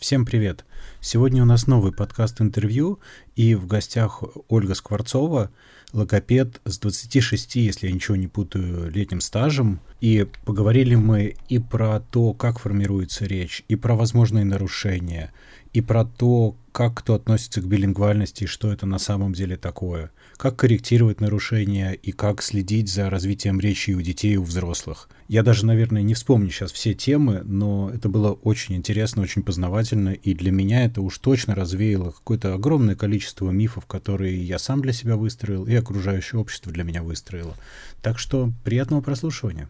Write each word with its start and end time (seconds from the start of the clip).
Всем 0.00 0.24
привет! 0.24 0.64
Сегодня 1.02 1.42
у 1.42 1.44
нас 1.44 1.66
новый 1.66 1.92
подкаст-интервью, 1.92 3.00
и 3.36 3.54
в 3.54 3.66
гостях 3.66 4.22
Ольга 4.48 4.74
Скворцова, 4.74 5.50
логопед 5.92 6.62
с 6.64 6.78
26, 6.78 7.56
если 7.56 7.86
я 7.86 7.92
ничего 7.92 8.16
не 8.16 8.26
путаю, 8.26 8.90
летним 8.90 9.20
стажем. 9.20 9.78
И 10.00 10.26
поговорили 10.46 10.94
мы 10.94 11.36
и 11.50 11.58
про 11.58 12.00
то, 12.00 12.32
как 12.32 12.60
формируется 12.60 13.26
речь, 13.26 13.62
и 13.68 13.76
про 13.76 13.94
возможные 13.94 14.46
нарушения, 14.46 15.34
и 15.72 15.80
про 15.80 16.04
то, 16.04 16.56
как 16.72 16.94
кто 16.94 17.14
относится 17.14 17.60
к 17.60 17.66
билингвальности 17.66 18.44
и 18.44 18.46
что 18.46 18.72
это 18.72 18.86
на 18.86 18.98
самом 18.98 19.32
деле 19.32 19.56
такое, 19.56 20.10
как 20.36 20.56
корректировать 20.56 21.20
нарушения 21.20 21.92
и 21.92 22.12
как 22.12 22.42
следить 22.42 22.88
за 22.88 23.10
развитием 23.10 23.60
речи 23.60 23.92
у 23.92 24.00
детей 24.00 24.34
и 24.34 24.36
у 24.36 24.42
взрослых. 24.42 25.08
Я 25.28 25.42
даже, 25.42 25.66
наверное, 25.66 26.02
не 26.02 26.14
вспомню 26.14 26.50
сейчас 26.50 26.72
все 26.72 26.94
темы, 26.94 27.42
но 27.44 27.90
это 27.92 28.08
было 28.08 28.32
очень 28.32 28.76
интересно, 28.76 29.22
очень 29.22 29.42
познавательно, 29.42 30.10
и 30.10 30.34
для 30.34 30.50
меня 30.50 30.84
это 30.84 31.02
уж 31.02 31.18
точно 31.18 31.54
развеяло 31.54 32.10
какое-то 32.10 32.54
огромное 32.54 32.96
количество 32.96 33.50
мифов, 33.50 33.86
которые 33.86 34.42
я 34.42 34.58
сам 34.58 34.82
для 34.82 34.92
себя 34.92 35.16
выстроил 35.16 35.66
и 35.66 35.74
окружающее 35.74 36.40
общество 36.40 36.72
для 36.72 36.84
меня 36.84 37.02
выстроило. 37.02 37.54
Так 38.02 38.18
что 38.18 38.52
приятного 38.64 39.02
прослушивания. 39.02 39.68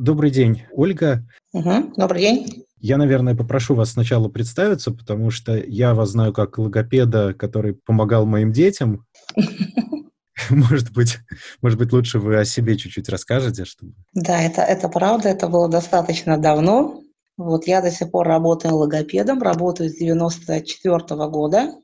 Добрый 0.00 0.30
день, 0.30 0.62
Ольга. 0.72 1.22
Угу, 1.52 1.92
добрый 1.98 2.22
день. 2.22 2.64
Я, 2.78 2.96
наверное, 2.96 3.34
попрошу 3.34 3.74
вас 3.74 3.90
сначала 3.90 4.30
представиться, 4.30 4.92
потому 4.92 5.30
что 5.30 5.54
я 5.58 5.92
вас 5.92 6.08
знаю 6.08 6.32
как 6.32 6.56
логопеда, 6.56 7.34
который 7.34 7.74
помогал 7.74 8.24
моим 8.24 8.50
детям. 8.50 9.04
Может 10.48 10.90
быть, 10.92 11.18
может 11.60 11.78
быть, 11.78 11.92
лучше 11.92 12.18
вы 12.18 12.38
о 12.38 12.46
себе 12.46 12.78
чуть-чуть 12.78 13.10
расскажете, 13.10 13.66
чтобы... 13.66 13.92
Да, 14.14 14.40
это, 14.40 14.62
это 14.62 14.88
правда, 14.88 15.28
это 15.28 15.48
было 15.48 15.68
достаточно 15.68 16.38
давно. 16.38 17.02
Вот 17.36 17.66
я 17.66 17.82
до 17.82 17.90
сих 17.90 18.10
пор 18.10 18.26
работаю 18.26 18.76
логопедом, 18.76 19.42
работаю 19.42 19.90
с 19.90 19.98
94 19.98 20.96
-го 20.96 21.28
года. 21.28 21.74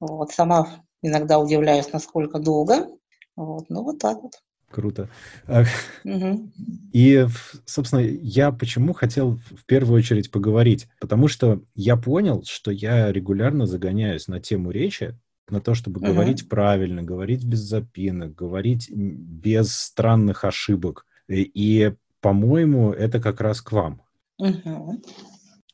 Вот 0.00 0.32
сама 0.32 0.82
иногда 1.02 1.38
удивляюсь, 1.38 1.92
насколько 1.92 2.38
долго. 2.38 2.86
Вот, 3.36 3.68
ну 3.68 3.82
вот 3.82 3.98
так 3.98 4.22
вот. 4.22 4.32
Круто. 4.70 5.08
И, 6.92 7.26
собственно, 7.64 8.00
я 8.00 8.50
почему 8.50 8.92
хотел 8.92 9.38
в 9.50 9.64
первую 9.66 9.98
очередь 9.98 10.30
поговорить? 10.30 10.88
Потому 11.00 11.28
что 11.28 11.62
я 11.74 11.96
понял, 11.96 12.42
что 12.44 12.70
я 12.70 13.12
регулярно 13.12 13.66
загоняюсь 13.66 14.28
на 14.28 14.40
тему 14.40 14.70
речи, 14.70 15.16
на 15.48 15.60
то, 15.60 15.74
чтобы 15.74 16.00
uh 16.00 16.06
говорить 16.06 16.48
правильно, 16.48 17.02
говорить 17.02 17.44
без 17.44 17.60
запинок, 17.60 18.34
говорить 18.34 18.90
без 18.90 19.72
странных 19.72 20.44
ошибок. 20.44 21.06
И, 21.28 21.92
по-моему, 22.20 22.90
это 22.90 23.20
как 23.20 23.40
раз 23.40 23.60
к 23.60 23.72
вам. 23.72 24.02
uh 24.40 25.00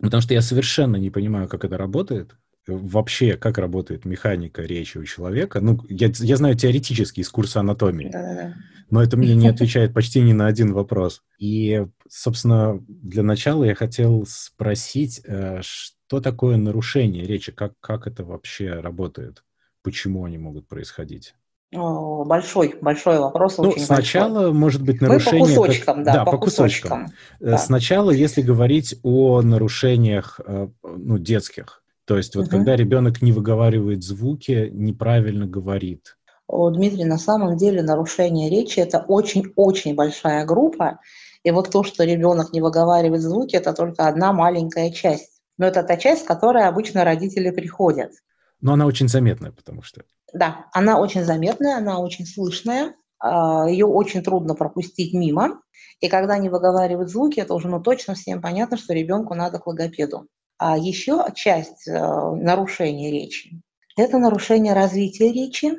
Потому 0.00 0.20
что 0.20 0.34
я 0.34 0.42
совершенно 0.42 0.96
не 0.96 1.10
понимаю, 1.10 1.48
как 1.48 1.64
это 1.64 1.78
работает 1.78 2.36
вообще, 2.66 3.36
как 3.36 3.58
работает 3.58 4.04
механика 4.04 4.62
речи 4.62 4.98
у 4.98 5.04
человека. 5.04 5.60
Ну, 5.60 5.80
я, 5.88 6.10
я 6.14 6.36
знаю 6.36 6.56
теоретически 6.56 7.20
из 7.20 7.28
курса 7.28 7.60
анатомии, 7.60 8.10
Да-да-да. 8.12 8.54
но 8.90 9.02
это 9.02 9.16
мне 9.16 9.34
не 9.34 9.48
отвечает 9.48 9.92
почти 9.92 10.20
ни 10.20 10.32
на 10.32 10.46
один 10.46 10.72
вопрос. 10.72 11.22
И, 11.38 11.84
собственно, 12.08 12.80
для 12.88 13.22
начала 13.22 13.64
я 13.64 13.74
хотел 13.74 14.24
спросить, 14.28 15.20
э, 15.24 15.60
что 15.62 16.20
такое 16.20 16.56
нарушение 16.56 17.24
речи, 17.24 17.52
как, 17.52 17.72
как 17.80 18.06
это 18.06 18.24
вообще 18.24 18.74
работает, 18.74 19.42
почему 19.82 20.24
они 20.24 20.38
могут 20.38 20.68
происходить? 20.68 21.34
Большой, 21.72 22.76
большой 22.82 23.18
вопрос. 23.18 23.56
Ну, 23.56 23.70
очень 23.70 23.80
сначала, 23.80 24.34
большой. 24.34 24.52
может 24.52 24.82
быть, 24.82 25.00
нарушение... 25.00 25.40
Мы 25.40 25.48
по 25.48 25.62
кусочкам, 25.62 25.96
как... 25.96 26.04
да, 26.04 26.12
да, 26.12 26.24
по, 26.26 26.32
по 26.32 26.38
кусочкам. 26.38 27.06
кусочкам. 27.06 27.18
Э, 27.40 27.50
да. 27.52 27.58
Сначала, 27.58 28.10
если 28.10 28.42
говорить 28.42 28.96
о 29.02 29.40
нарушениях 29.40 30.38
э, 30.44 30.68
ну, 30.82 31.16
детских, 31.18 31.81
то 32.04 32.16
есть 32.16 32.34
вот 32.34 32.46
угу. 32.46 32.50
когда 32.50 32.76
ребенок 32.76 33.22
не 33.22 33.32
выговаривает 33.32 34.02
звуки, 34.02 34.70
неправильно 34.72 35.46
говорит. 35.46 36.16
О, 36.46 36.70
Дмитрий, 36.70 37.04
на 37.04 37.18
самом 37.18 37.56
деле 37.56 37.82
нарушение 37.82 38.50
речи– 38.50 38.78
это 38.80 38.98
очень-очень 38.98 39.94
большая 39.94 40.44
группа. 40.44 41.00
И 41.44 41.50
вот 41.50 41.70
то, 41.70 41.82
что 41.82 42.04
ребенок 42.04 42.52
не 42.52 42.60
выговаривает 42.60 43.22
звуки, 43.22 43.56
это 43.56 43.72
только 43.72 44.06
одна 44.06 44.32
маленькая 44.32 44.90
часть. 44.90 45.40
Но 45.58 45.66
это 45.66 45.82
та 45.82 45.96
часть, 45.96 46.22
с 46.22 46.26
которой 46.26 46.64
обычно 46.66 47.04
родители 47.04 47.50
приходят. 47.50 48.12
Но 48.60 48.74
она 48.74 48.86
очень 48.86 49.08
заметная, 49.08 49.52
потому 49.52 49.82
что... 49.82 50.02
Да, 50.32 50.66
она 50.72 51.00
очень 51.00 51.24
заметная, 51.24 51.78
она 51.78 51.98
очень 52.00 52.26
слышная, 52.26 52.94
а, 53.18 53.68
ее 53.68 53.86
очень 53.86 54.22
трудно 54.22 54.54
пропустить 54.54 55.14
мимо. 55.14 55.60
И 56.00 56.08
когда 56.08 56.38
не 56.38 56.48
выговаривают 56.48 57.10
звуки, 57.10 57.40
это 57.40 57.54
уже 57.54 57.68
ну, 57.68 57.80
точно 57.80 58.14
всем 58.14 58.40
понятно, 58.40 58.76
что 58.76 58.92
ребенку 58.92 59.34
надо 59.34 59.58
к 59.58 59.66
логопеду. 59.66 60.26
А 60.64 60.78
еще 60.78 61.24
часть 61.34 61.88
э, 61.88 61.92
нарушения 61.92 63.10
речи– 63.10 63.60
это 63.96 64.18
нарушение 64.18 64.74
развития 64.74 65.32
речи, 65.32 65.72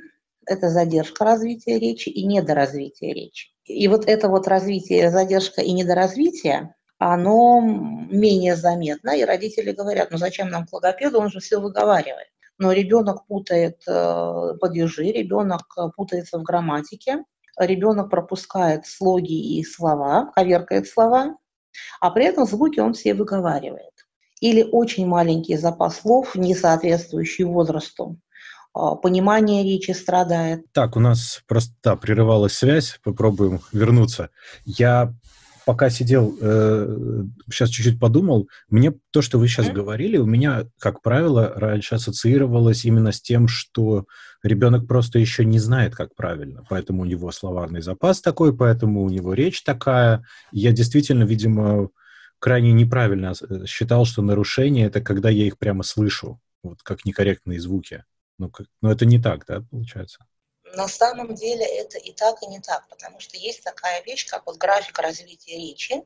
это 0.45 0.69
задержка 0.69 1.23
развития 1.23 1.79
речи 1.79 2.09
и 2.09 2.25
недоразвитие 2.25 3.13
речи. 3.13 3.51
И 3.63 3.87
вот 3.87 4.03
это 4.09 4.27
вот 4.27 4.45
развитие, 4.45 5.09
задержка 5.09 5.61
и 5.61 5.71
недоразвитие, 5.71 6.75
оно 6.97 7.61
менее 7.61 8.57
заметно, 8.57 9.11
и 9.11 9.23
родители 9.23 9.71
говорят, 9.71 10.11
ну 10.11 10.17
зачем 10.17 10.49
нам 10.49 10.67
к 10.67 10.73
логопеду, 10.73 11.21
он 11.21 11.29
же 11.29 11.39
все 11.39 11.61
выговаривает. 11.61 12.27
Но 12.57 12.73
ребенок 12.73 13.25
путает 13.25 13.81
э, 13.87 14.53
падежи, 14.59 15.05
ребенок 15.05 15.77
путается 15.95 16.39
в 16.39 16.43
грамматике, 16.43 17.23
ребенок 17.57 18.09
пропускает 18.09 18.85
слоги 18.85 19.57
и 19.57 19.63
слова, 19.63 20.33
коверкает 20.35 20.89
слова, 20.89 21.37
а 22.01 22.11
при 22.11 22.25
этом 22.25 22.45
звуки 22.45 22.81
он 22.81 22.91
все 22.91 23.13
выговаривает 23.13 23.92
или 24.43 24.61
очень 24.61 25.07
маленький 25.07 25.55
запас 25.55 26.01
слов, 26.01 26.35
не 26.35 26.53
соответствующий 26.53 27.45
возрасту. 27.45 28.19
А, 28.73 28.95
понимание 28.95 29.63
речи 29.63 29.91
страдает. 29.91 30.65
Так, 30.73 30.97
у 30.97 30.99
нас 30.99 31.41
просто 31.47 31.73
да, 31.81 31.95
прерывалась 31.95 32.51
связь, 32.51 32.99
попробуем 33.05 33.61
вернуться. 33.71 34.31
Я 34.65 35.13
пока 35.65 35.89
сидел, 35.89 36.37
э, 36.41 37.23
сейчас 37.49 37.69
чуть-чуть 37.69 38.01
подумал, 38.01 38.49
мне 38.69 38.93
то, 39.11 39.21
что 39.21 39.39
вы 39.39 39.47
сейчас 39.47 39.67
mm-hmm. 39.67 39.73
говорили, 39.73 40.17
у 40.17 40.25
меня, 40.25 40.65
как 40.77 41.01
правило, 41.01 41.53
раньше 41.55 41.95
ассоциировалось 41.95 42.83
именно 42.83 43.13
с 43.13 43.21
тем, 43.21 43.47
что 43.47 44.07
ребенок 44.43 44.87
просто 44.87 45.19
еще 45.19 45.45
не 45.45 45.59
знает, 45.59 45.95
как 45.95 46.15
правильно, 46.15 46.65
поэтому 46.69 47.03
у 47.03 47.05
него 47.05 47.31
словарный 47.31 47.81
запас 47.81 48.19
такой, 48.19 48.53
поэтому 48.53 49.03
у 49.03 49.09
него 49.09 49.33
речь 49.33 49.63
такая. 49.63 50.25
Я 50.51 50.73
действительно, 50.73 51.23
видимо, 51.23 51.87
крайне 52.43 52.73
неправильно 52.73 53.31
э, 53.31 53.65
считал, 53.65 54.03
что 54.03 54.21
нарушение— 54.21 54.87
это 54.87 54.99
когда 54.99 55.29
я 55.29 55.45
их 55.45 55.57
прямо 55.57 55.81
слышу, 55.81 56.41
вот 56.61 56.83
как 56.83 57.05
некорректные 57.05 57.57
звуки. 57.57 58.03
Ну, 58.37 58.49
как, 58.49 58.67
но 58.81 58.91
это 58.91 59.05
не 59.05 59.17
так, 59.17 59.45
да, 59.45 59.61
получается? 59.71 60.25
На 60.75 60.89
самом 60.89 61.35
деле 61.35 61.63
это 61.63 61.97
и 61.97 62.11
так, 62.11 62.43
и 62.43 62.47
не 62.47 62.59
так, 62.59 62.85
потому 62.89 63.21
что 63.21 63.37
есть 63.37 63.63
такая 63.63 64.03
вещь, 64.03 64.27
как 64.27 64.45
вот 64.45 64.57
график 64.57 64.99
развития 64.99 65.55
речи, 65.55 66.03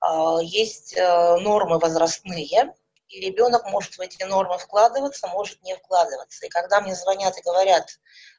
а, 0.00 0.38
есть 0.42 0.98
э, 0.98 1.36
нормы 1.40 1.78
возрастные, 1.78 2.74
и 3.08 3.20
ребенок 3.20 3.64
может 3.70 3.96
в 3.96 4.00
эти 4.02 4.22
нормы 4.24 4.58
вкладываться, 4.58 5.28
может 5.28 5.62
не 5.62 5.74
вкладываться. 5.76 6.44
И 6.44 6.50
когда 6.50 6.82
мне 6.82 6.94
звонят 6.94 7.38
и 7.38 7.42
говорят, 7.42 7.88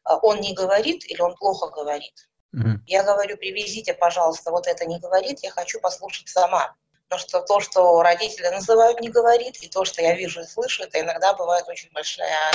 а, 0.03 0.17
он 0.17 0.41
не 0.41 0.53
говорит 0.53 1.03
или 1.09 1.21
он 1.21 1.33
плохо 1.37 1.71
говорит, 1.71 2.29
угу. 2.53 2.81
я 2.85 3.01
говорю, 3.03 3.35
привезите, 3.37 3.95
пожалуйста, 3.95 4.51
вот 4.51 4.67
это 4.67 4.85
не 4.85 4.99
говорит, 4.99 5.39
я 5.39 5.49
хочу 5.49 5.79
послушать 5.79 6.27
сама. 6.27 6.75
Потому 7.07 7.27
что 7.27 7.41
то, 7.41 7.59
что 7.59 8.01
родители 8.01 8.47
называют 8.47 8.99
не 8.99 9.09
говорит, 9.09 9.57
и 9.61 9.69
то, 9.69 9.85
что 9.85 10.01
я 10.01 10.15
вижу 10.15 10.41
и 10.41 10.45
слышу, 10.45 10.83
это 10.83 10.99
иногда 10.99 11.33
бывает 11.33 11.67
очень 11.67 11.91
большая... 11.91 12.51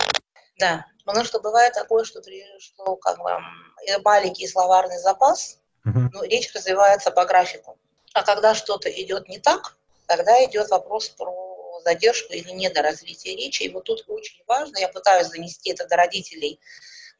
Да, 0.58 0.84
потому 1.06 1.24
что 1.24 1.40
бывает 1.40 1.72
такое, 1.72 2.04
что, 2.04 2.20
что 2.58 2.96
как 2.96 3.18
бы 3.18 3.30
маленький 4.04 4.46
словарный 4.46 4.98
запас, 4.98 5.58
uh-huh. 5.86 6.10
ну, 6.12 6.22
речь 6.24 6.52
развивается 6.54 7.10
по 7.10 7.24
графику. 7.24 7.78
А 8.12 8.22
когда 8.22 8.54
что-то 8.54 8.90
идет 8.90 9.28
не 9.28 9.38
так, 9.38 9.76
тогда 10.06 10.44
идет 10.44 10.68
вопрос 10.68 11.08
про 11.08 11.80
задержку 11.84 12.32
или 12.32 12.50
недоразвитие 12.50 13.36
речи. 13.36 13.62
И 13.62 13.68
вот 13.70 13.84
тут 13.84 14.04
очень 14.08 14.42
важно, 14.46 14.78
я 14.78 14.88
пытаюсь 14.88 15.28
донести 15.28 15.70
это 15.70 15.86
до 15.86 15.96
родителей 15.96 16.60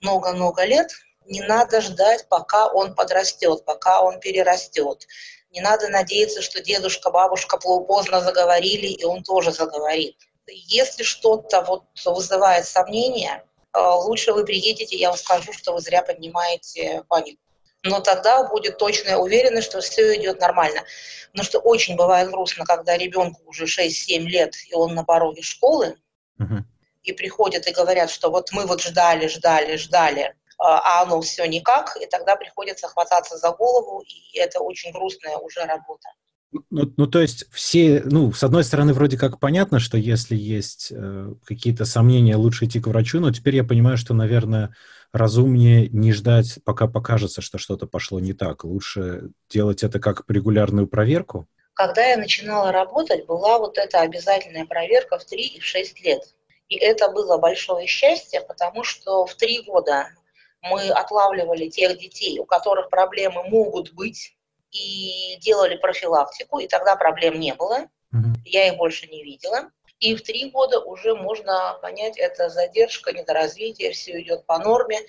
много-много 0.01 0.65
лет, 0.65 0.91
не 1.27 1.43
надо 1.43 1.81
ждать, 1.81 2.27
пока 2.29 2.67
он 2.67 2.95
подрастет, 2.95 3.65
пока 3.65 4.03
он 4.03 4.21
перерастет. 4.21 5.07
Не 5.51 5.61
надо 5.61 5.89
надеяться, 5.89 6.43
что 6.43 6.63
дедушка, 6.63 7.11
бабушка 7.11 7.59
поздно 7.59 8.21
заговорили, 8.21 8.87
и 8.87 9.05
он 9.05 9.23
тоже 9.23 9.53
заговорит. 9.53 10.17
Если 10.47 11.03
что-то 11.03 11.63
вот 11.63 11.85
вызывает 12.05 12.67
сомнения, 12.67 13.45
э, 13.73 13.81
лучше 13.81 14.33
вы 14.33 14.45
приедете, 14.45 14.97
я 14.97 15.09
вам 15.09 15.19
скажу, 15.19 15.53
что 15.53 15.73
вы 15.73 15.81
зря 15.81 16.03
поднимаете 16.03 17.05
панику. 17.09 17.41
Но 17.83 18.01
тогда 18.01 18.45
будет 18.45 18.79
точная 18.79 19.17
уверенность, 19.17 19.69
что 19.69 19.81
все 19.81 20.17
идет 20.17 20.41
нормально. 20.41 20.85
Потому 21.33 21.45
что 21.45 21.59
очень 21.61 21.97
бывает 21.97 22.31
грустно, 22.31 22.65
когда 22.65 22.97
ребенку 22.97 23.41
уже 23.47 23.65
6-7 23.65 24.21
лет, 24.21 24.55
и 24.69 24.75
он 24.75 24.95
на 24.95 25.03
пороге 25.03 25.43
школы, 25.43 25.97
uh-huh. 26.39 26.63
и 27.05 27.13
приходят 27.13 27.67
и 27.67 27.73
говорят, 27.73 28.11
что 28.11 28.31
вот 28.31 28.53
мы 28.53 28.67
вот 28.67 28.83
ждали, 28.83 29.29
ждали, 29.29 29.77
ждали, 29.77 30.35
а 30.61 31.03
оно 31.03 31.21
все 31.23 31.47
никак, 31.47 31.97
и 32.01 32.07
тогда 32.07 32.37
приходится 32.37 32.87
хвататься 32.89 33.37
за 33.39 33.51
голову, 33.51 34.03
и 34.07 34.39
это 34.39 34.61
очень 34.61 34.93
грустная 34.93 35.37
уже 35.39 35.61
работа. 35.61 36.09
Ну, 36.71 36.93
ну, 36.97 37.07
то 37.07 37.21
есть 37.21 37.47
все, 37.53 38.03
ну, 38.05 38.33
с 38.33 38.43
одной 38.43 38.65
стороны, 38.65 38.93
вроде 38.93 39.17
как 39.17 39.39
понятно, 39.39 39.79
что 39.79 39.97
если 39.97 40.35
есть 40.35 40.89
э, 40.91 41.33
какие-то 41.45 41.85
сомнения, 41.85 42.37
лучше 42.37 42.65
идти 42.65 42.81
к 42.81 42.89
врачу, 42.89 43.21
но 43.21 43.33
теперь 43.33 43.57
я 43.57 43.65
понимаю, 43.65 43.97
что, 43.97 44.15
наверное, 44.15 44.75
разумнее 45.13 45.89
не 45.89 46.13
ждать, 46.13 46.59
пока 46.65 46.89
покажется, 46.89 47.41
что 47.41 47.59
что-то 47.59 47.87
пошло 47.87 48.19
не 48.19 48.33
так. 48.33 48.65
Лучше 48.65 49.31
делать 49.49 49.85
это 49.85 50.01
как 50.01 50.25
регулярную 50.29 50.89
проверку. 50.89 51.47
Когда 51.75 52.05
я 52.05 52.17
начинала 52.17 52.73
работать, 52.73 53.27
была 53.27 53.59
вот 53.59 53.79
эта 53.79 54.01
обязательная 54.01 54.67
проверка 54.67 55.19
в 55.19 55.25
3 55.25 55.43
и 55.43 55.61
в 55.61 55.65
6 55.65 56.01
лет. 56.05 56.35
И 56.69 56.77
это 56.77 57.11
было 57.11 57.39
большое 57.39 57.87
счастье, 57.87 58.41
потому 58.41 58.85
что 58.85 59.25
в 59.25 59.35
3 59.35 59.63
года 59.67 60.09
мы 60.63 60.91
отлавливали 60.91 61.69
тех 61.69 61.99
детей, 61.99 62.39
у 62.39 62.45
которых 62.45 62.91
проблемы 62.91 63.43
могут 63.45 63.93
быть, 63.93 64.37
и 64.71 65.37
делали 65.41 65.77
профилактику, 65.77 66.59
и 66.59 66.69
тогда 66.69 66.97
проблем 66.97 67.41
не 67.41 67.55
было. 67.55 67.89
Угу. 68.13 68.43
Я 68.45 68.69
их 68.69 68.77
больше 68.77 69.07
не 69.09 69.23
видела. 69.23 69.71
И 69.99 70.15
в 70.15 70.23
три 70.23 70.51
года 70.51 70.81
уже 70.81 71.15
можно 71.15 71.79
понять, 71.83 72.17
это 72.17 72.49
задержка, 72.49 73.13
недоразвитие, 73.13 73.93
все 73.93 74.21
идет 74.23 74.47
по 74.47 74.59
норме, 74.59 75.01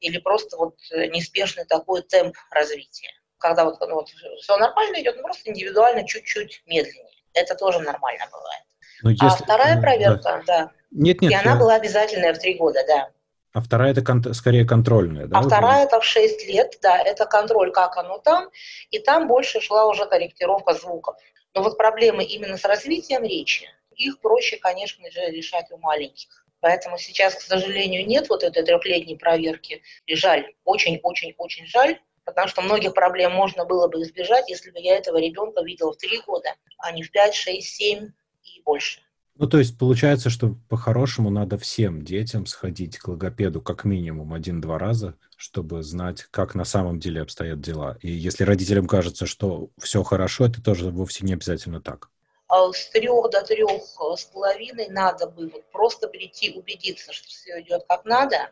или 0.00 0.18
просто 0.18 0.56
вот 0.56 0.76
неспешный 0.90 1.64
такой 1.64 2.02
темп 2.02 2.36
развития. 2.50 3.12
Когда 3.38 3.64
вот, 3.64 3.80
ну, 3.80 3.94
вот 3.94 4.08
все 4.08 4.56
нормально 4.56 5.00
идет, 5.00 5.16
но 5.16 5.22
просто 5.22 5.50
индивидуально 5.50 6.06
чуть-чуть 6.06 6.62
медленнее. 6.66 7.06
Это 7.32 7.54
тоже 7.54 7.78
нормально 7.78 8.26
бывает. 8.30 8.64
Но 9.02 9.10
а 9.10 9.12
если... 9.12 9.26
А 9.26 9.30
вторая 9.30 9.80
проверка, 9.80 10.42
да. 10.46 10.64
да. 10.64 10.72
Нет, 10.90 11.20
нет. 11.20 11.30
И 11.30 11.34
она 11.34 11.52
я... 11.52 11.56
была 11.56 11.74
обязательная 11.76 12.34
в 12.34 12.38
три 12.38 12.54
года, 12.54 12.84
да. 12.86 13.10
А 13.52 13.60
вторая 13.60 13.90
это 13.92 14.02
кон- 14.02 14.32
скорее 14.34 14.64
контрольная, 14.64 15.26
да? 15.26 15.38
А 15.38 15.42
вторая 15.42 15.84
это 15.84 16.00
в 16.00 16.04
6 16.04 16.46
лет, 16.46 16.78
да, 16.82 16.98
это 17.02 17.26
контроль, 17.26 17.72
как 17.72 17.96
оно 17.96 18.18
там, 18.18 18.48
и 18.90 18.98
там 19.00 19.26
больше 19.26 19.60
шла 19.60 19.86
уже 19.86 20.06
корректировка 20.06 20.74
звуков. 20.74 21.16
Но 21.54 21.62
вот 21.62 21.76
проблемы 21.76 22.22
именно 22.22 22.56
с 22.56 22.64
развитием 22.64 23.24
речи, 23.24 23.68
их 23.96 24.20
проще, 24.20 24.56
конечно 24.56 25.10
же, 25.10 25.20
решать 25.30 25.70
у 25.72 25.78
маленьких. 25.78 26.46
Поэтому 26.60 26.98
сейчас, 26.98 27.34
к 27.34 27.40
сожалению, 27.40 28.06
нет 28.06 28.28
вот 28.28 28.42
этой 28.42 28.62
трехлетней 28.62 29.16
проверки. 29.16 29.82
И 30.06 30.14
жаль, 30.14 30.52
очень-очень-очень 30.64 31.66
жаль, 31.66 31.98
потому 32.24 32.48
что 32.48 32.62
многих 32.62 32.94
проблем 32.94 33.32
можно 33.32 33.64
было 33.64 33.88
бы 33.88 34.02
избежать, 34.02 34.48
если 34.48 34.70
бы 34.70 34.78
я 34.78 34.96
этого 34.96 35.16
ребенка 35.16 35.62
видела 35.62 35.92
в 35.92 35.96
3 35.96 36.20
года, 36.26 36.54
а 36.78 36.92
не 36.92 37.02
в 37.02 37.10
5, 37.10 37.34
6, 37.34 37.66
7 37.66 38.10
и 38.44 38.62
больше. 38.62 39.00
Ну, 39.40 39.46
то 39.46 39.58
есть 39.58 39.78
получается, 39.78 40.28
что 40.28 40.54
по-хорошему 40.68 41.30
надо 41.30 41.56
всем 41.56 42.04
детям 42.04 42.44
сходить 42.44 42.98
к 42.98 43.08
логопеду 43.08 43.62
как 43.62 43.84
минимум 43.84 44.34
один-два 44.34 44.78
раза, 44.78 45.14
чтобы 45.34 45.82
знать, 45.82 46.24
как 46.24 46.54
на 46.54 46.66
самом 46.66 47.00
деле 47.00 47.22
обстоят 47.22 47.58
дела. 47.58 47.96
И 48.02 48.10
если 48.10 48.44
родителям 48.44 48.86
кажется, 48.86 49.24
что 49.24 49.70
все 49.78 50.02
хорошо, 50.02 50.44
это 50.44 50.62
тоже 50.62 50.90
вовсе 50.90 51.24
не 51.24 51.32
обязательно 51.32 51.80
так. 51.80 52.10
А 52.48 52.70
с 52.70 52.90
трех 52.90 53.30
до 53.30 53.40
трех 53.40 53.80
с 54.14 54.24
половиной 54.26 54.88
надо 54.90 55.26
бы 55.26 55.48
вот 55.48 55.64
просто 55.72 56.08
прийти, 56.08 56.52
убедиться, 56.52 57.10
что 57.14 57.26
все 57.26 57.62
идет 57.62 57.84
как 57.88 58.04
надо. 58.04 58.50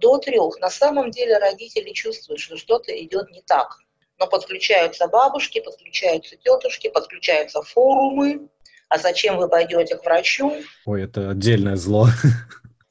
До 0.00 0.18
трех 0.18 0.58
на 0.58 0.70
самом 0.70 1.12
деле 1.12 1.38
родители 1.38 1.92
чувствуют, 1.92 2.40
что 2.40 2.56
что-то 2.56 2.90
идет 3.00 3.30
не 3.30 3.42
так. 3.42 3.78
Но 4.18 4.26
подключаются 4.26 5.06
бабушки, 5.06 5.60
подключаются 5.60 6.34
тетушки, 6.36 6.88
подключаются 6.88 7.62
форумы, 7.62 8.48
а 8.88 8.98
зачем 8.98 9.36
вы 9.36 9.48
пойдете 9.48 9.96
к 9.96 10.04
врачу? 10.04 10.52
Ой, 10.84 11.04
это 11.04 11.30
отдельное 11.30 11.76
зло. 11.76 12.08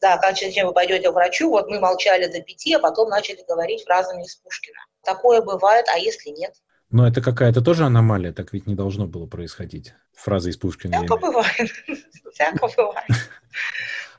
Да, 0.02 0.18
как 0.18 0.38
зачем 0.38 0.68
вы 0.68 0.74
пойдете 0.74 1.10
к 1.10 1.16
врачу? 1.16 1.50
Вот 1.50 1.68
мы 1.68 1.80
молчали 1.80 2.28
до 2.28 2.40
пяти, 2.40 2.76
а 2.76 2.80
потом 2.80 3.10
начали 3.10 3.44
говорить 3.48 3.86
фразами 3.86 4.24
из 4.24 4.36
Пушкина. 4.36 4.78
Такое 5.04 5.42
бывает, 5.42 5.88
а 5.92 5.98
если 5.98 6.30
нет? 6.30 6.54
Но 6.92 7.08
это 7.08 7.22
какая-то 7.22 7.62
тоже 7.62 7.86
аномалия, 7.86 8.32
так 8.32 8.54
ведь 8.54 8.68
не 8.68 8.76
должно 8.76 9.08
было 9.08 9.26
происходить. 9.26 9.94
Фраза 10.14 10.52
из 10.52 10.58
Пушкина. 10.58 10.98
Всяко 10.98 11.18
бывает. 11.18 11.72
Всяко 12.34 12.68
бывает. 12.68 13.10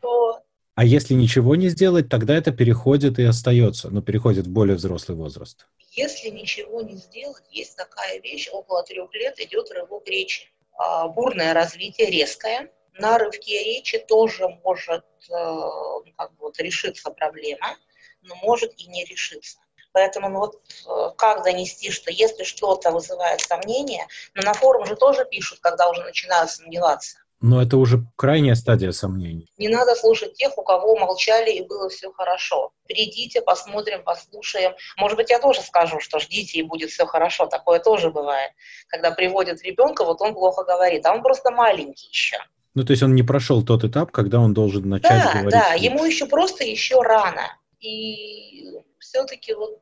А 0.75 0.84
если 0.84 1.14
ничего 1.14 1.56
не 1.56 1.70
сделать, 1.70 2.11
тогда 2.11 2.37
это 2.37 2.52
переходит 2.52 3.19
и 3.19 3.23
остается, 3.23 3.88
но 3.88 4.02
переходит 4.02 4.46
в 4.46 4.50
более 4.50 4.76
взрослый 4.76 5.17
возраст. 5.17 5.67
Если 5.93 6.28
ничего 6.28 6.82
не 6.82 6.96
сделать, 6.96 7.44
есть 7.50 7.76
такая 7.76 8.20
вещь, 8.20 8.50
около 8.52 8.82
трех 8.82 9.11
лет 9.14 9.38
идет 9.40 9.70
рывок 9.70 10.06
речи. 10.06 10.50
А, 10.78 11.08
бурное 11.08 11.55
развитие, 11.55 12.11
резкое. 12.11 12.70
На 12.99 13.19
рывке 13.19 13.62
речи 13.62 13.99
тоже 13.99 14.49
может 14.64 15.05
э, 15.28 15.32
ну, 15.32 16.12
как 16.17 16.31
бы 16.32 16.46
вот 16.46 16.58
решиться 16.58 17.11
проблема, 17.11 17.76
но 18.23 18.34
может 18.37 18.73
и 18.78 18.87
не 18.87 19.05
решиться. 19.05 19.58
Поэтому 19.93 20.28
ну 20.28 20.40
вот 20.40 20.62
э, 20.87 21.11
как 21.17 21.44
донести, 21.44 21.90
что 21.90 22.11
если 22.11 22.44
что-то 22.44 22.90
вызывает 22.90 23.40
сомнения, 23.40 24.06
но 24.34 24.43
на 24.43 24.55
форум 24.55 24.87
же 24.87 24.96
тоже 24.96 25.25
пишут, 25.25 25.61
когда 25.61 25.90
уже 25.90 26.02
начинают 26.05 26.50
сомневаться. 26.50 27.19
Но 27.41 27.62
это 27.62 27.77
уже 27.77 27.99
крайняя 28.17 28.55
стадия 28.55 28.93
сомнений. 28.93 29.53
Не 29.59 29.69
надо 29.69 29.94
слушать 29.94 30.35
тех, 30.35 30.56
у 30.56 30.62
кого 30.62 30.97
молчали 30.97 31.50
и 31.50 31.62
было 31.62 31.88
все 31.91 32.11
хорошо. 32.12 32.73
Придите, 32.87 33.43
посмотрим, 33.43 34.03
послушаем. 34.03 34.73
Может 34.97 35.17
быть, 35.17 35.31
я 35.31 35.38
тоже 35.38 35.61
скажу, 35.61 36.00
что 36.00 36.19
ждите 36.19 36.59
и 36.59 36.62
будет 36.62 36.91
все 36.91 37.05
хорошо. 37.05 37.47
Такое 37.47 37.79
тоже 37.79 38.11
бывает. 38.11 38.53
Когда 38.88 39.11
приводят 39.11 39.62
ребенка, 39.62 40.05
вот 40.05 40.21
он 40.23 40.33
плохо 40.33 40.65
говорит, 40.65 41.05
а 41.05 41.12
он 41.12 41.23
просто 41.23 41.50
маленький 41.50 42.09
еще. 42.09 42.38
Ну, 42.75 42.85
то 42.85 42.93
есть 42.93 43.03
он 43.03 43.15
не 43.15 43.23
прошел 43.23 43.65
тот 43.65 43.85
этап, 43.85 44.12
когда 44.12 44.38
он 44.38 44.55
должен 44.55 44.88
начать 44.88 45.25
да, 45.25 45.33
говорить. 45.33 45.50
Да, 45.50 45.75
ему 45.75 46.05
еще 46.05 46.27
просто 46.27 46.65
еще 46.65 47.00
рано. 47.03 47.59
И 47.81 48.71
все-таки 48.99 49.55
вот 49.55 49.81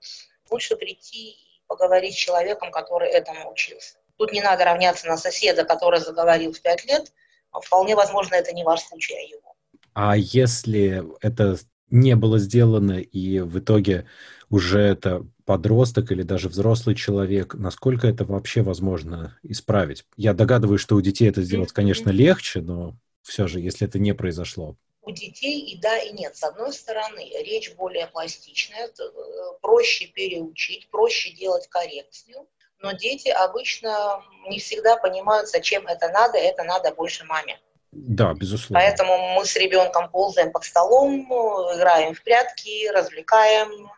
лучше 0.50 0.76
прийти 0.76 1.30
и 1.30 1.62
поговорить 1.66 2.14
с 2.14 2.18
человеком, 2.18 2.70
который 2.70 3.08
этому 3.08 3.50
учился. 3.50 3.96
Тут 4.16 4.32
не 4.32 4.40
надо 4.40 4.64
равняться 4.64 5.06
на 5.08 5.16
соседа, 5.16 5.64
который 5.64 6.00
заговорил 6.00 6.52
в 6.52 6.60
пять 6.60 6.84
лет, 6.84 7.12
Вполне 7.62 7.94
возможно, 7.94 8.34
это 8.34 8.52
не 8.52 8.64
ваш 8.64 8.82
случай, 8.82 9.14
а 9.14 9.20
его. 9.20 9.54
А 9.94 10.16
если 10.16 11.04
это 11.20 11.56
не 11.90 12.16
было 12.16 12.38
сделано, 12.38 12.98
и 12.98 13.40
в 13.40 13.58
итоге 13.58 14.06
уже 14.50 14.80
это 14.80 15.26
подросток 15.44 16.10
или 16.10 16.22
даже 16.22 16.48
взрослый 16.48 16.96
человек, 16.96 17.54
насколько 17.54 18.06
это 18.06 18.24
вообще 18.24 18.62
возможно 18.62 19.38
исправить? 19.42 20.04
Я 20.16 20.34
догадываюсь, 20.34 20.80
что 20.80 20.96
у 20.96 21.00
детей 21.00 21.28
это 21.28 21.42
сделать, 21.42 21.72
конечно, 21.72 22.10
легче, 22.10 22.60
но 22.60 22.96
все 23.22 23.46
же, 23.46 23.60
если 23.60 23.86
это 23.86 23.98
не 23.98 24.14
произошло. 24.14 24.76
У 25.02 25.10
детей 25.10 25.60
и 25.60 25.78
да, 25.78 25.98
и 25.98 26.12
нет. 26.12 26.34
С 26.34 26.42
одной 26.42 26.72
стороны, 26.72 27.30
речь 27.44 27.74
более 27.74 28.06
пластичная, 28.06 28.88
э, 28.88 29.02
проще 29.60 30.06
переучить, 30.06 30.88
проще 30.90 31.30
делать 31.32 31.68
коррекцию 31.68 32.48
но 32.84 32.92
дети 32.92 33.28
обычно 33.28 34.22
не 34.46 34.58
всегда 34.58 34.96
понимают, 34.96 35.48
зачем 35.48 35.86
это 35.86 36.10
надо, 36.10 36.36
это 36.36 36.64
надо 36.64 36.92
больше 36.92 37.24
маме. 37.24 37.58
Да, 37.92 38.34
безусловно. 38.34 38.78
Поэтому 38.78 39.16
мы 39.34 39.46
с 39.46 39.56
ребенком 39.56 40.10
ползаем 40.10 40.52
под 40.52 40.64
столом, 40.64 41.24
играем 41.74 42.14
в 42.14 42.22
прятки, 42.22 42.88
развлекаем, 42.88 43.90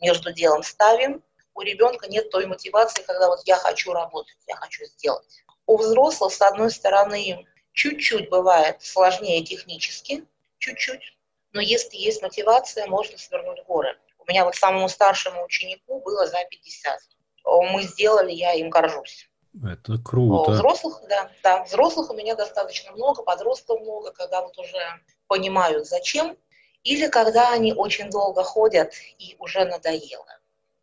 между 0.00 0.32
делом 0.32 0.62
ставим. 0.62 1.20
У 1.54 1.62
ребенка 1.62 2.08
нет 2.08 2.30
той 2.30 2.46
мотивации, 2.46 3.02
когда 3.02 3.26
вот 3.26 3.40
я 3.44 3.56
хочу 3.56 3.92
работать, 3.92 4.36
я 4.46 4.54
хочу 4.54 4.84
сделать. 4.84 5.42
У 5.66 5.76
взрослых, 5.76 6.32
с 6.32 6.40
одной 6.40 6.70
стороны, 6.70 7.44
чуть-чуть 7.72 8.30
бывает 8.30 8.80
сложнее 8.80 9.44
технически, 9.44 10.24
чуть-чуть, 10.58 11.18
но 11.50 11.60
если 11.60 11.96
есть 11.96 12.22
мотивация, 12.22 12.86
можно 12.86 13.18
свернуть 13.18 13.64
горы. 13.66 13.98
У 14.18 14.30
меня 14.30 14.44
вот 14.44 14.54
самому 14.54 14.88
старшему 14.88 15.44
ученику 15.44 16.00
было 16.00 16.24
за 16.28 16.44
50 16.48 17.00
мы 17.48 17.82
сделали, 17.82 18.32
я 18.32 18.52
им 18.54 18.70
горжусь. 18.70 19.28
Это 19.64 19.98
круто. 19.98 20.52
Взрослых, 20.52 21.02
да, 21.08 21.30
да, 21.42 21.64
взрослых 21.64 22.10
у 22.10 22.14
меня 22.14 22.34
достаточно 22.36 22.92
много, 22.92 23.22
подростков 23.22 23.80
много, 23.80 24.12
когда 24.12 24.42
вот 24.42 24.56
уже 24.58 24.78
понимают, 25.26 25.86
зачем, 25.86 26.36
или 26.84 27.08
когда 27.08 27.52
они 27.52 27.72
очень 27.72 28.10
долго 28.10 28.44
ходят 28.44 28.92
и 29.18 29.36
уже 29.38 29.64
надоело. 29.64 30.26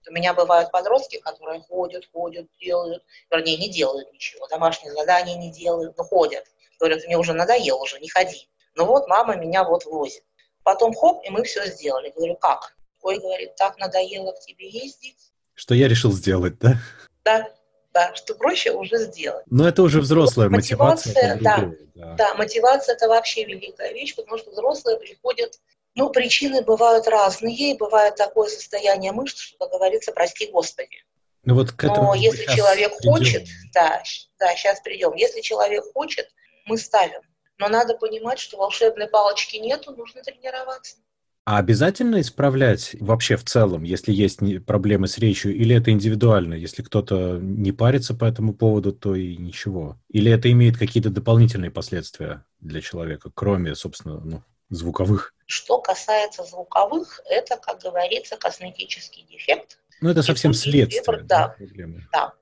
У 0.08 0.12
меня 0.12 0.34
бывают 0.34 0.72
подростки, 0.72 1.20
которые 1.20 1.62
ходят, 1.62 2.08
ходят, 2.12 2.48
делают, 2.60 3.04
вернее, 3.32 3.58
не 3.58 3.70
делают 3.70 4.12
ничего, 4.14 4.48
домашние 4.48 4.94
задания 4.94 5.38
не 5.38 5.52
делают, 5.52 5.98
но 5.98 6.04
ходят. 6.04 6.46
Говорят, 6.80 7.04
мне 7.06 7.18
уже 7.18 7.34
надоело, 7.34 7.82
уже 7.82 8.00
не 8.00 8.10
ходи. 8.10 8.50
Ну 8.76 8.86
вот 8.86 9.08
мама 9.08 9.36
меня 9.36 9.64
вот 9.64 9.86
возит. 9.86 10.24
Потом 10.64 10.94
хоп, 10.94 11.24
и 11.24 11.30
мы 11.30 11.44
все 11.44 11.66
сделали. 11.68 12.12
Говорю, 12.12 12.36
как? 12.36 12.76
Ой, 13.02 13.20
говорит, 13.20 13.56
так 13.56 13.78
надоело 13.78 14.32
к 14.34 14.40
тебе 14.42 14.68
ездить, 14.68 15.32
что 15.56 15.74
я 15.74 15.88
решил 15.88 16.12
сделать, 16.12 16.60
да? 16.60 16.76
Да, 17.24 17.50
да, 17.94 18.14
что 18.14 18.36
проще 18.36 18.72
уже 18.72 18.98
сделать. 18.98 19.46
Но 19.50 19.68
это 19.68 19.82
уже 19.82 20.02
взрослая 20.02 20.50
мотивация. 20.50 21.36
мотивация 21.36 21.76
да, 21.96 22.06
да. 22.08 22.16
да, 22.16 22.34
мотивация 22.36 22.96
это 22.96 23.08
вообще 23.08 23.46
великая 23.46 23.94
вещь, 23.94 24.16
потому 24.16 24.38
что 24.38 24.52
взрослые 24.52 24.98
приходят, 25.00 25.60
ну, 25.96 26.10
причины 26.10 26.62
бывают 26.62 27.08
разные, 27.08 27.76
бывает 27.76 28.16
такое 28.16 28.50
состояние 28.50 29.14
мышц, 29.14 29.40
что, 29.40 29.58
как 29.58 29.72
говорится, 29.72 30.12
прости 30.12 30.48
Господи. 30.52 31.04
Ну, 31.44 31.56
вот 31.56 31.72
к 31.72 31.84
этому 31.84 32.08
Но 32.08 32.16
если 32.16 32.46
человек 32.46 32.98
придем. 32.98 33.12
хочет, 33.12 33.48
да, 33.74 34.04
да, 34.40 34.56
сейчас 34.56 34.82
придем. 34.82 35.14
Если 35.14 35.42
человек 35.42 35.86
хочет, 35.94 36.28
мы 36.66 36.78
ставим. 36.78 37.22
Но 37.58 37.70
надо 37.70 37.96
понимать, 37.96 38.40
что 38.40 38.58
волшебной 38.58 39.08
палочки 39.08 39.56
нету, 39.58 39.96
нужно 39.96 40.22
тренироваться. 40.22 40.98
А 41.46 41.60
обязательно 41.60 42.22
исправлять 42.22 42.96
вообще 43.00 43.36
в 43.36 43.44
целом, 43.44 43.84
если 43.84 44.12
есть 44.12 44.40
проблемы 44.66 45.08
с 45.08 45.20
речью, 45.20 45.56
или 45.56 45.76
это 45.76 45.92
индивидуально? 45.92 46.56
Если 46.56 46.82
кто-то 46.82 47.38
не 47.40 47.72
парится 47.72 48.16
по 48.16 48.26
этому 48.26 48.56
поводу, 48.56 48.92
то 48.92 49.14
и 49.14 49.38
ничего. 49.38 49.96
Или 50.10 50.32
это 50.32 50.52
имеет 50.52 50.76
какие-то 50.76 51.12
дополнительные 51.12 51.70
последствия 51.70 52.44
для 52.62 52.82
человека, 52.82 53.30
кроме, 53.32 53.76
собственно, 53.76 54.20
ну, 54.22 54.44
звуковых? 54.70 55.36
Что 55.46 55.80
касается 55.80 56.44
звуковых, 56.44 57.22
это, 57.30 57.58
как 57.58 57.80
говорится, 57.80 58.38
косметический 58.38 59.28
дефект. 59.30 59.78
Ну, 60.02 60.10
это 60.10 60.24
совсем 60.24 60.52
следствие. 60.52 61.04
Две, 61.04 61.24
да, 61.28 61.56
да, 61.60 61.86
да. 62.12 62.34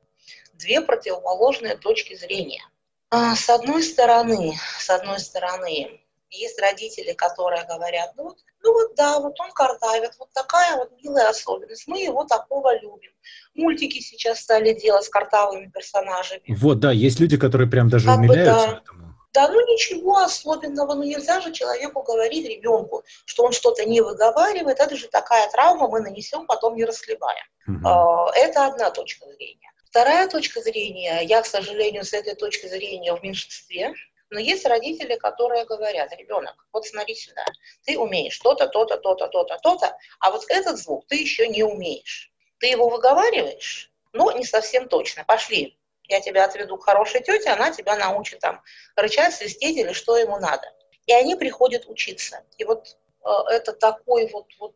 Две 0.53 0.79
противоположные 0.79 1.75
точки 1.75 2.15
зрения. 2.15 2.63
А, 3.09 3.35
с 3.35 3.49
одной 3.49 3.83
стороны, 3.83 4.53
с 4.79 4.89
одной 4.89 5.19
стороны, 5.19 5.99
есть 6.37 6.59
родители, 6.59 7.13
которые 7.13 7.63
говорят, 7.65 8.13
ну 8.15 8.23
вот, 8.23 8.37
ну 8.61 8.73
вот 8.73 8.95
да, 8.95 9.19
вот 9.19 9.39
он 9.39 9.51
картавит, 9.51 10.13
вот 10.19 10.29
такая 10.33 10.77
вот 10.77 10.91
милая 11.01 11.29
особенность, 11.29 11.87
мы 11.87 12.01
его 12.01 12.23
такого 12.25 12.77
любим. 12.79 13.11
Мультики 13.53 13.99
сейчас 13.99 14.39
стали 14.39 14.73
делать 14.73 15.05
с 15.05 15.09
картавыми 15.09 15.69
персонажами. 15.69 16.43
Вот, 16.47 16.79
да, 16.79 16.91
есть 16.91 17.19
люди, 17.19 17.37
которые 17.37 17.69
прям 17.69 17.89
даже 17.89 18.07
как 18.07 18.17
умиляются 18.17 18.67
бы, 18.67 18.73
да. 18.73 18.77
этому. 18.79 19.13
Да, 19.33 19.47
ну 19.47 19.59
ничего 19.65 20.19
особенного, 20.19 20.93
ну 20.93 21.03
нельзя 21.03 21.41
же 21.41 21.51
человеку 21.51 22.03
говорить, 22.03 22.47
ребенку, 22.47 23.03
что 23.25 23.43
он 23.43 23.51
что-то 23.51 23.83
не 23.83 23.99
выговаривает, 23.99 24.79
это 24.79 24.95
же 24.95 25.07
такая 25.07 25.49
травма, 25.49 25.87
мы 25.87 26.01
нанесем, 26.01 26.45
потом 26.45 26.75
не 26.75 26.85
расхлебаем. 26.85 27.45
Угу. 27.67 27.87
Это 28.35 28.67
одна 28.67 28.91
точка 28.91 29.25
зрения. 29.31 29.71
Вторая 29.89 30.27
точка 30.27 30.61
зрения, 30.61 31.21
я, 31.23 31.41
к 31.41 31.47
сожалению, 31.47 32.03
с 32.03 32.13
этой 32.13 32.35
точки 32.35 32.67
зрения 32.67 33.15
в 33.15 33.23
меньшинстве, 33.23 33.93
но 34.33 34.39
есть 34.39 34.65
родители, 34.65 35.15
которые 35.15 35.63
говорят, 35.65 36.11
ребенок, 36.17 36.65
вот 36.73 36.87
смотри 36.87 37.13
сюда, 37.13 37.45
ты 37.85 37.99
умеешь 37.99 38.39
то-то, 38.39 38.67
то-то, 38.67 38.97
то-то, 38.97 39.27
то-то, 39.27 39.59
то-то, 39.59 39.95
а 40.19 40.31
вот 40.31 40.43
этот 40.49 40.77
звук 40.79 41.05
ты 41.07 41.17
еще 41.17 41.47
не 41.47 41.61
умеешь. 41.61 42.31
Ты 42.57 42.65
его 42.67 42.89
выговариваешь, 42.89 43.91
но 44.11 44.31
не 44.31 44.43
совсем 44.43 44.89
точно. 44.89 45.23
Пошли, 45.23 45.77
я 46.05 46.19
тебя 46.19 46.45
отведу 46.45 46.77
к 46.77 46.83
хорошей 46.83 47.21
тете, 47.21 47.51
она 47.51 47.69
тебя 47.69 47.95
научит 47.95 48.39
там 48.39 48.63
рычать, 48.95 49.35
свистеть 49.35 49.77
или 49.77 49.93
что 49.93 50.17
ему 50.17 50.39
надо. 50.39 50.67
И 51.05 51.13
они 51.13 51.35
приходят 51.35 51.85
учиться. 51.87 52.43
И 52.57 52.63
вот 52.63 52.97
э, 53.23 53.29
это 53.51 53.71
такой 53.71 54.27
вот, 54.29 54.47
вот, 54.57 54.73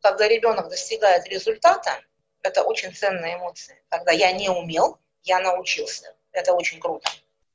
когда 0.00 0.26
ребенок 0.26 0.70
достигает 0.70 1.24
результата, 1.28 2.00
это 2.42 2.64
очень 2.64 2.92
ценная 2.92 3.36
эмоция. 3.36 3.80
Когда 3.90 4.10
я 4.10 4.32
не 4.32 4.48
умел, 4.48 4.98
я 5.22 5.38
научился. 5.38 6.16
Это 6.32 6.52
очень 6.52 6.80
круто. 6.80 7.08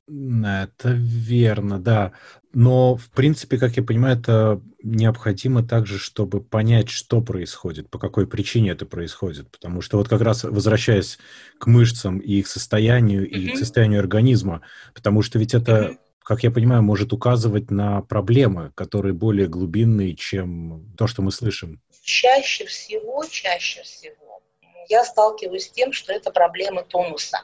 Это 0.06 0.90
верно, 0.90 1.78
да. 1.78 2.12
Но, 2.52 2.96
в 2.96 3.08
принципе, 3.10 3.56
как 3.56 3.76
я 3.76 3.82
понимаю, 3.82 4.18
это 4.18 4.60
необходимо 4.82 5.66
также, 5.66 5.98
чтобы 5.98 6.42
понять, 6.42 6.90
что 6.90 7.22
происходит, 7.22 7.88
по 7.88 7.98
какой 7.98 8.26
причине 8.26 8.72
это 8.72 8.84
происходит. 8.84 9.50
Потому 9.50 9.80
что 9.80 9.96
вот 9.96 10.08
как 10.08 10.20
раз 10.20 10.44
возвращаясь 10.44 11.18
к 11.58 11.66
мышцам 11.66 12.18
и 12.18 12.34
их 12.34 12.48
состоянию, 12.48 13.24
mm-hmm. 13.24 13.38
и 13.38 13.48
к 13.52 13.58
состоянию 13.58 14.00
организма, 14.00 14.60
потому 14.94 15.22
что 15.22 15.38
ведь 15.38 15.54
это, 15.54 15.72
mm-hmm. 15.72 15.98
как 16.22 16.42
я 16.44 16.50
понимаю, 16.50 16.82
может 16.82 17.12
указывать 17.14 17.70
на 17.70 18.02
проблемы, 18.02 18.72
которые 18.74 19.14
более 19.14 19.48
глубинные, 19.48 20.14
чем 20.14 20.92
то, 20.98 21.06
что 21.06 21.22
мы 21.22 21.32
слышим. 21.32 21.80
Чаще 22.02 22.66
всего, 22.66 23.24
чаще 23.24 23.82
всего 23.82 24.42
я 24.90 25.02
сталкиваюсь 25.04 25.64
с 25.64 25.70
тем, 25.70 25.92
что 25.92 26.12
это 26.12 26.30
проблемы 26.30 26.84
тонуса 26.84 27.40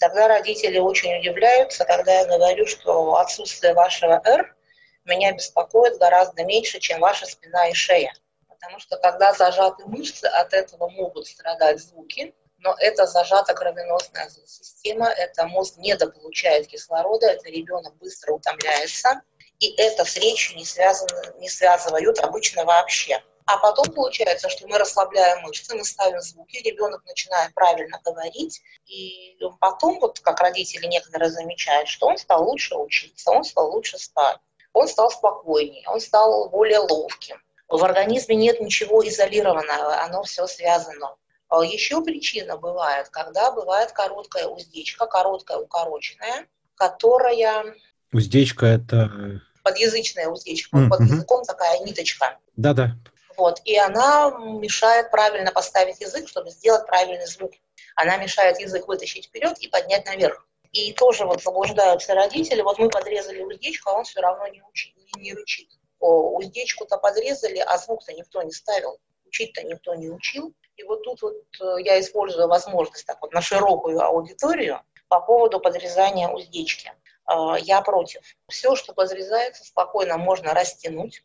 тогда 0.00 0.26
родители 0.26 0.78
очень 0.78 1.16
удивляются, 1.18 1.84
когда 1.84 2.20
я 2.20 2.24
говорю, 2.24 2.66
что 2.66 3.16
отсутствие 3.16 3.74
вашего 3.74 4.20
«Р» 4.24 4.56
меня 5.04 5.32
беспокоит 5.32 5.98
гораздо 5.98 6.44
меньше, 6.44 6.80
чем 6.80 7.00
ваша 7.00 7.26
спина 7.26 7.68
и 7.68 7.74
шея. 7.74 8.12
Потому 8.48 8.78
что 8.80 8.96
когда 8.96 9.32
зажаты 9.32 9.84
мышцы, 9.86 10.24
от 10.24 10.52
этого 10.52 10.88
могут 10.88 11.26
страдать 11.26 11.80
звуки, 11.80 12.34
но 12.58 12.74
это 12.78 13.06
зажата 13.06 13.54
кровеносная 13.54 14.28
система, 14.46 15.08
это 15.08 15.46
мозг 15.46 15.76
недополучает 15.78 16.66
кислорода, 16.66 17.26
это 17.28 17.48
ребенок 17.48 17.96
быстро 17.96 18.32
утомляется, 18.32 19.22
и 19.58 19.74
это 19.76 20.04
с 20.04 20.16
речью 20.16 20.56
не, 20.56 20.64
связано, 20.64 21.34
не 21.38 21.48
связывают 21.48 22.18
обычно 22.20 22.64
вообще. 22.64 23.22
А 23.52 23.58
потом 23.58 23.92
получается, 23.92 24.48
что 24.48 24.68
мы 24.68 24.78
расслабляем 24.78 25.42
мышцы, 25.42 25.74
мы 25.74 25.84
ставим 25.84 26.20
звуки, 26.20 26.58
ребенок 26.58 27.04
начинает 27.04 27.52
правильно 27.52 28.00
говорить, 28.04 28.62
и 28.86 29.36
потом, 29.58 29.98
вот 29.98 30.20
как 30.20 30.38
родители 30.38 30.86
некоторые 30.86 31.32
замечают, 31.32 31.88
что 31.88 32.06
он 32.06 32.16
стал 32.16 32.48
лучше 32.48 32.76
учиться, 32.76 33.32
он 33.32 33.42
стал 33.42 33.72
лучше 33.72 33.98
спать, 33.98 34.38
он 34.72 34.86
стал 34.86 35.10
спокойнее, 35.10 35.82
он 35.88 36.00
стал 36.00 36.48
более 36.48 36.78
ловким. 36.78 37.42
В 37.68 37.82
организме 37.84 38.36
нет 38.36 38.60
ничего 38.60 39.06
изолированного, 39.08 40.00
оно 40.00 40.22
все 40.22 40.46
связано. 40.46 41.16
А 41.48 41.64
Еще 41.64 42.00
причина 42.02 42.56
бывает, 42.56 43.08
когда 43.08 43.50
бывает 43.50 43.90
короткая 43.90 44.46
уздечка, 44.46 45.06
короткая 45.06 45.58
укороченная, 45.58 46.46
которая... 46.76 47.74
Уздечка 48.12 48.66
это... 48.66 49.40
Подъязычная 49.64 50.28
уздечка, 50.28 50.76
mm-hmm. 50.76 50.88
под 50.88 51.00
языком 51.00 51.44
такая 51.44 51.80
ниточка. 51.80 52.38
Да-да. 52.56 52.92
Вот, 53.40 53.62
и 53.64 53.74
она 53.78 54.36
мешает 54.38 55.10
правильно 55.10 55.50
поставить 55.50 55.98
язык, 56.02 56.28
чтобы 56.28 56.50
сделать 56.50 56.84
правильный 56.86 57.24
звук. 57.24 57.52
Она 57.96 58.18
мешает 58.18 58.60
язык 58.60 58.86
вытащить 58.86 59.28
вперед 59.28 59.56
и 59.60 59.68
поднять 59.68 60.04
наверх. 60.04 60.46
И 60.72 60.92
тоже 60.92 61.24
вот 61.24 61.42
заблуждаются 61.42 62.12
родители. 62.12 62.60
Вот 62.60 62.78
мы 62.78 62.90
подрезали 62.90 63.40
уздечку, 63.40 63.88
а 63.88 63.94
он 63.94 64.04
все 64.04 64.20
равно 64.20 64.46
не, 64.48 64.60
учит, 64.60 64.94
не, 64.94 65.22
не 65.22 65.32
рычит. 65.32 65.70
Уздечку-то 66.00 66.98
подрезали, 66.98 67.60
а 67.60 67.78
звук-то 67.78 68.12
никто 68.12 68.42
не 68.42 68.52
ставил. 68.52 68.98
Учить-то 69.24 69.62
никто 69.62 69.94
не 69.94 70.10
учил. 70.10 70.52
И 70.76 70.82
вот 70.82 71.02
тут 71.02 71.22
вот 71.22 71.36
э, 71.62 71.76
я 71.82 71.98
использую 71.98 72.46
возможность 72.46 73.06
так 73.06 73.22
вот 73.22 73.32
на 73.32 73.40
широкую 73.40 74.02
аудиторию 74.02 74.82
по 75.08 75.18
поводу 75.18 75.60
подрезания 75.60 76.28
уздечки. 76.28 76.92
Э, 77.26 77.54
я 77.58 77.80
против. 77.80 78.20
Все, 78.48 78.76
что 78.76 78.92
подрезается, 78.92 79.64
спокойно 79.64 80.18
можно 80.18 80.52
растянуть 80.52 81.22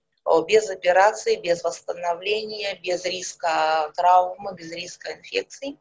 без 0.48 0.70
операции, 0.70 1.36
без 1.36 1.63
восстановления, 1.63 2.79
без 2.82 3.05
риска 3.05 3.91
травмы, 3.96 4.53
без 4.55 4.72
риска 4.72 5.13
инфекций. 5.13 5.79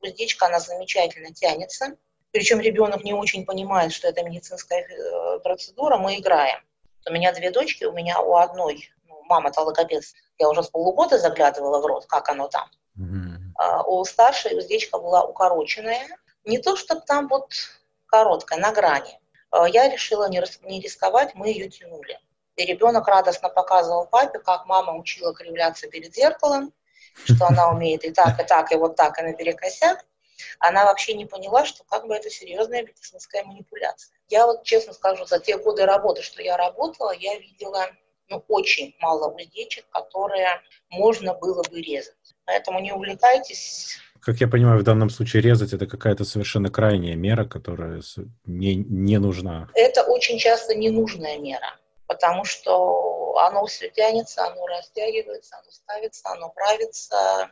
Уздечка, 0.00 0.46
она 0.46 0.58
замечательно 0.58 1.32
тянется. 1.32 1.96
Причем 2.32 2.60
ребенок 2.60 3.04
не 3.04 3.12
очень 3.12 3.44
понимает, 3.44 3.92
что 3.92 4.08
это 4.08 4.22
медицинская 4.24 4.80
э, 4.80 5.38
процедура, 5.40 5.98
мы 5.98 6.18
играем. 6.18 6.60
У 7.06 7.12
меня 7.12 7.32
две 7.32 7.50
дочки, 7.50 7.84
у 7.84 7.92
меня 7.92 8.20
у 8.20 8.36
одной, 8.36 8.88
ну, 9.06 9.22
мама-то 9.24 9.60
логопед, 9.60 10.02
я 10.38 10.48
уже 10.48 10.62
с 10.62 10.70
полугода 10.70 11.18
заглядывала 11.18 11.80
в 11.80 11.86
рот, 11.86 12.06
как 12.06 12.28
оно 12.30 12.48
там. 12.48 12.68
Mm-hmm. 12.98 13.32
А 13.56 13.82
у 13.82 14.02
старшей 14.04 14.56
уздечка 14.56 14.98
была 14.98 15.24
укороченная. 15.24 16.08
Не 16.44 16.58
то, 16.58 16.74
чтобы 16.76 17.02
там 17.02 17.28
вот 17.28 17.52
короткая, 18.06 18.58
на 18.58 18.72
грани. 18.72 19.20
А 19.50 19.68
я 19.68 19.88
решила 19.90 20.28
не 20.28 20.40
рисковать, 20.80 21.34
мы 21.34 21.48
ее 21.48 21.68
тянули. 21.68 22.18
И 22.62 22.64
ребенок 22.64 23.08
радостно 23.08 23.48
показывал 23.48 24.06
папе, 24.06 24.38
как 24.38 24.66
мама 24.66 24.96
учила 24.96 25.34
кривляться 25.34 25.88
перед 25.88 26.14
зеркалом, 26.14 26.72
что 27.24 27.46
она 27.46 27.70
умеет 27.70 28.04
и 28.04 28.12
так, 28.12 28.38
и 28.40 28.44
так, 28.44 28.70
и 28.70 28.76
вот 28.76 28.94
так, 28.94 29.18
и 29.18 29.22
наперекосяк. 29.22 30.04
Она 30.60 30.84
вообще 30.84 31.14
не 31.14 31.26
поняла, 31.26 31.64
что 31.64 31.82
как 31.82 32.06
бы 32.06 32.14
это 32.14 32.30
серьезная 32.30 32.82
медицинская 32.82 33.42
манипуляция. 33.42 34.16
Я 34.28 34.46
вот 34.46 34.62
честно 34.62 34.92
скажу, 34.92 35.24
за 35.24 35.40
те 35.40 35.58
годы 35.58 35.84
работы, 35.86 36.22
что 36.22 36.40
я 36.40 36.56
работала, 36.56 37.12
я 37.12 37.36
видела 37.36 37.86
ну, 38.28 38.44
очень 38.46 38.94
мало 39.00 39.28
уздечек, 39.28 39.84
которые 39.90 40.60
можно 40.88 41.34
было 41.34 41.64
бы 41.64 41.80
резать. 41.80 42.14
Поэтому 42.44 42.78
не 42.78 42.92
увлекайтесь 42.92 43.98
как 44.24 44.36
я 44.36 44.46
понимаю, 44.46 44.78
в 44.78 44.84
данном 44.84 45.10
случае 45.10 45.42
резать 45.42 45.72
это 45.72 45.88
какая-то 45.88 46.24
совершенно 46.24 46.70
крайняя 46.70 47.16
мера, 47.16 47.44
которая 47.44 48.00
не, 48.44 48.76
не 48.76 49.18
нужна. 49.18 49.68
Это 49.74 50.04
очень 50.04 50.38
часто 50.38 50.76
ненужная 50.76 51.38
мера 51.38 51.76
потому 52.12 52.44
что 52.44 53.36
оно 53.38 53.64
все 53.66 53.88
тянется, 53.88 54.44
оно 54.44 54.66
растягивается, 54.66 55.56
оно 55.56 55.70
ставится, 55.70 56.28
оно 56.28 56.50
правится. 56.50 57.50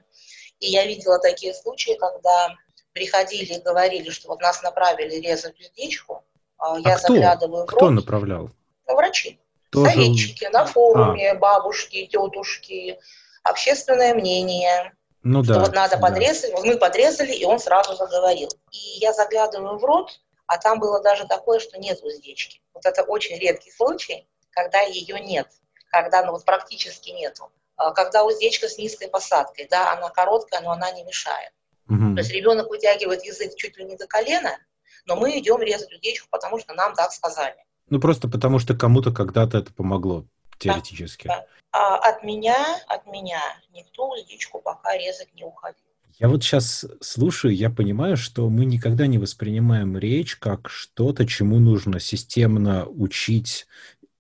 И 0.59 0.69
я 0.69 0.87
видела 0.87 1.19
такие 1.19 1.55
случаи, 1.55 1.97
когда 1.99 2.55
приходили 2.93 3.55
и 3.55 3.63
говорили, 3.63 4.11
что 4.11 4.29
вот 4.29 4.41
нас 4.41 4.63
направили 4.63 5.17
резать 5.17 5.59
уздечку, 5.59 6.23
а 6.59 6.79
я 6.79 6.99
кто? 6.99 7.15
заглядываю 7.15 7.65
в 7.65 7.71
рот. 7.71 7.77
Кто 7.77 7.91
направлял? 7.91 8.51
Врачи. 8.87 9.41
Тоже... 9.71 9.93
Советчики 9.93 10.45
на 10.47 10.67
форуме, 10.67 11.31
а. 11.31 11.37
бабушки, 11.37 12.07
тетушки, 12.07 12.99
общественное 13.43 14.15
мнение. 14.15 14.93
Ну 15.23 15.43
что 15.45 15.55
да. 15.55 15.61
вот 15.61 15.75
надо 15.75 15.97
да. 15.97 16.03
подрезать, 16.03 16.53
мы 16.63 16.77
подрезали, 16.77 17.33
и 17.33 17.45
он 17.45 17.59
сразу 17.59 17.95
заговорил. 17.95 18.49
И 18.73 18.99
я 18.99 19.13
заглядываю 19.13 19.79
в 19.79 19.85
рот, 19.85 20.21
а 20.47 20.59
там 20.59 20.81
было 20.81 21.01
даже 21.01 21.27
такое, 21.27 21.61
что 21.61 21.79
нет 21.79 22.03
уздечки. 22.03 22.61
Вот 22.75 22.85
это 22.85 23.05
очень 23.05 23.39
редкий 23.39 23.71
случай 23.71 24.27
когда 24.51 24.81
ее 24.81 25.21
нет, 25.21 25.49
когда 25.91 26.25
ну, 26.25 26.33
вот 26.33 26.45
практически 26.45 27.11
нету. 27.11 27.51
А 27.77 27.93
когда 27.93 28.25
уздечка 28.25 28.69
с 28.69 28.79
низкой 28.79 29.09
посадкой, 29.09 29.67
да, 29.71 29.93
она 29.93 30.11
короткая, 30.11 30.61
но 30.61 30.73
она 30.73 30.91
не 30.93 31.03
мешает. 31.05 31.53
Угу. 31.89 32.15
То 32.15 32.21
есть 32.21 32.33
ребенок 32.33 32.69
вытягивает 32.69 33.25
язык 33.25 33.55
чуть 33.57 33.77
ли 33.79 33.85
не 33.85 33.97
до 33.97 34.07
колена, 34.07 34.59
но 35.07 35.17
мы 35.17 35.39
идем 35.39 35.61
резать 35.61 35.93
уздечку, 35.93 36.29
потому 36.31 36.59
что 36.59 36.75
нам 36.75 36.95
так 36.95 37.13
сказали. 37.13 37.57
Ну, 37.89 38.01
просто 38.01 38.29
потому 38.29 38.59
что 38.59 38.77
кому-то 38.77 39.13
когда-то 39.13 39.59
это 39.59 39.73
помогло, 39.73 40.25
теоретически. 40.59 41.27
Да, 41.27 41.39
да. 41.39 41.47
А 41.73 41.97
от 41.97 42.23
меня, 42.23 42.57
от 42.89 43.07
меня 43.07 43.41
никто 43.73 44.11
уздечку 44.11 44.61
пока 44.61 44.97
резать 44.97 45.33
не 45.35 45.45
уходил. 45.45 45.85
Я 46.19 46.29
вот 46.29 46.45
сейчас 46.45 46.85
слушаю, 47.01 47.55
я 47.55 47.71
понимаю, 47.71 48.19
что 48.19 48.49
мы 48.51 48.67
никогда 48.67 49.07
не 49.07 49.17
воспринимаем 49.17 49.97
речь 49.97 50.37
как 50.37 50.69
что-то, 50.69 51.27
чему 51.27 51.59
нужно 51.59 51.99
системно 51.99 52.87
учить 52.87 53.67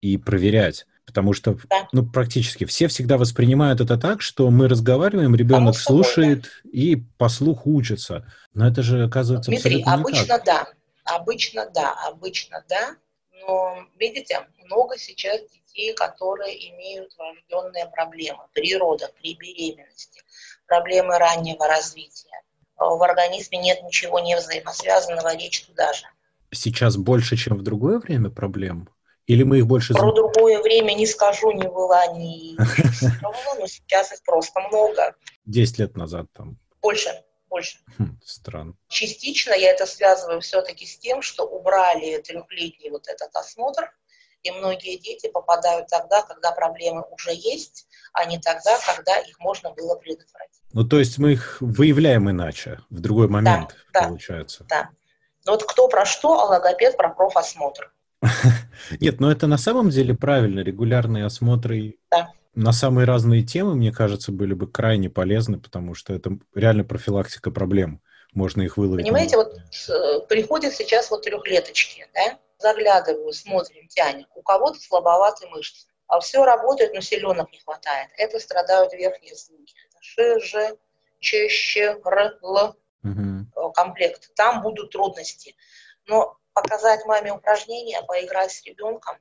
и 0.00 0.16
проверять. 0.16 0.86
Потому 1.06 1.32
что, 1.32 1.58
да. 1.68 1.88
ну, 1.92 2.06
практически 2.06 2.64
все 2.64 2.86
всегда 2.86 3.18
воспринимают 3.18 3.80
это 3.80 3.96
так, 3.96 4.22
что 4.22 4.48
мы 4.50 4.68
разговариваем, 4.68 5.34
ребенок 5.34 5.76
слушает 5.76 6.42
да. 6.42 6.70
и 6.70 6.96
по 7.18 7.28
слуху 7.28 7.72
учится. 7.72 8.32
Но 8.54 8.68
это 8.68 8.82
же, 8.82 9.04
оказывается, 9.04 9.50
Дмитрий, 9.50 9.82
абсолютно 9.82 9.94
обычно 9.94 10.22
не 10.22 10.28
так. 10.28 10.44
да. 10.44 10.66
Обычно 11.04 11.70
да, 11.74 11.94
обычно 12.06 12.64
да. 12.68 12.96
Но, 13.32 13.78
видите, 13.98 14.46
много 14.64 14.98
сейчас 14.98 15.40
детей, 15.50 15.94
которые 15.94 16.70
имеют 16.70 17.12
врожденные 17.16 17.86
проблемы 17.86 18.44
при 18.52 18.76
родах, 18.76 19.10
при 19.14 19.34
беременности, 19.34 20.22
проблемы 20.66 21.18
раннего 21.18 21.66
развития. 21.66 22.28
В 22.76 23.02
организме 23.02 23.58
нет 23.58 23.82
ничего 23.82 24.20
не 24.20 24.36
взаимосвязанного, 24.36 25.36
речь 25.36 25.62
туда 25.62 25.92
же. 25.92 26.04
Сейчас 26.52 26.96
больше, 26.96 27.36
чем 27.36 27.56
в 27.56 27.62
другое 27.62 27.98
время 27.98 28.30
проблем? 28.30 28.88
Или 29.30 29.44
мы 29.44 29.58
их 29.58 29.66
больше... 29.68 29.94
Про 29.94 30.12
другое 30.12 30.60
время 30.60 30.92
не 30.92 31.06
скажу, 31.06 31.52
не 31.52 31.68
была, 31.68 32.04
ни 32.08 32.56
но 33.60 33.66
сейчас 33.68 34.12
их 34.12 34.24
просто 34.24 34.58
много. 34.58 35.14
Десять 35.44 35.78
лет 35.78 35.96
назад 35.96 36.26
там. 36.32 36.58
Больше, 36.82 37.10
больше. 37.48 37.78
Хм, 37.96 38.18
странно. 38.24 38.74
Частично 38.88 39.52
я 39.52 39.70
это 39.70 39.86
связываю 39.86 40.40
все-таки 40.40 40.84
с 40.84 40.98
тем, 40.98 41.22
что 41.22 41.44
убрали 41.44 42.18
трехлетний 42.18 42.90
вот 42.90 43.06
этот 43.06 43.32
осмотр, 43.36 43.92
и 44.42 44.50
многие 44.50 44.96
дети 44.98 45.30
попадают 45.30 45.86
тогда, 45.86 46.22
когда 46.22 46.50
проблемы 46.50 47.04
уже 47.12 47.30
есть, 47.32 47.86
а 48.12 48.24
не 48.24 48.40
тогда, 48.40 48.80
когда 48.84 49.16
их 49.18 49.38
можно 49.38 49.70
было 49.70 49.94
предотвратить. 49.94 50.60
Ну, 50.72 50.82
то 50.82 50.98
есть 50.98 51.18
мы 51.18 51.34
их 51.34 51.58
выявляем 51.60 52.28
иначе, 52.28 52.80
в 52.90 52.98
другой 52.98 53.28
момент, 53.28 53.76
да, 53.92 54.08
получается. 54.08 54.66
Да. 54.68 54.90
Но 55.46 55.52
вот 55.52 55.62
кто 55.62 55.86
про 55.86 56.04
что, 56.04 56.40
а 56.40 56.46
логопед 56.46 56.96
про 56.96 57.10
профосмотр. 57.10 57.92
Нет, 59.00 59.20
но 59.20 59.30
это 59.30 59.46
на 59.46 59.58
самом 59.58 59.90
деле 59.90 60.14
правильно. 60.14 60.60
Регулярные 60.60 61.24
осмотры 61.24 61.96
да. 62.10 62.32
на 62.54 62.72
самые 62.72 63.06
разные 63.06 63.42
темы, 63.42 63.74
мне 63.74 63.92
кажется, 63.92 64.32
были 64.32 64.54
бы 64.54 64.70
крайне 64.70 65.08
полезны, 65.08 65.58
потому 65.58 65.94
что 65.94 66.14
это 66.14 66.38
реально 66.54 66.84
профилактика 66.84 67.50
проблем. 67.50 68.00
Можно 68.32 68.62
их 68.62 68.76
выловить. 68.76 69.04
Понимаете, 69.04 69.36
вот 69.36 69.56
э, 69.56 70.20
приходят 70.28 70.72
сейчас 70.74 71.10
вот 71.10 71.22
трехлеточки, 71.22 72.06
да? 72.14 72.38
Заглядываю, 72.58 73.32
смотрим, 73.32 73.88
тянем. 73.88 74.26
У 74.34 74.42
кого-то 74.42 74.78
слабоватые 74.78 75.50
мышцы. 75.50 75.88
А 76.06 76.20
все 76.20 76.44
работает, 76.44 76.92
но 76.92 77.00
селенок 77.00 77.50
не 77.52 77.60
хватает. 77.60 78.10
Это 78.16 78.38
страдают 78.38 78.92
верхние 78.92 79.34
звуки. 79.34 79.74
Ш, 80.00 80.38
Ж, 80.40 80.76
Ч, 81.18 81.48
Щ, 81.48 81.98
Р, 82.04 82.38
Л. 82.42 82.76
Угу. 83.02 83.72
Комплект. 83.72 84.34
Там 84.34 84.62
будут 84.62 84.90
трудности. 84.92 85.54
Но 86.06 86.36
показать 86.52 87.04
маме 87.06 87.32
упражнения, 87.32 88.02
поиграть 88.02 88.52
с 88.52 88.62
ребенком, 88.64 89.16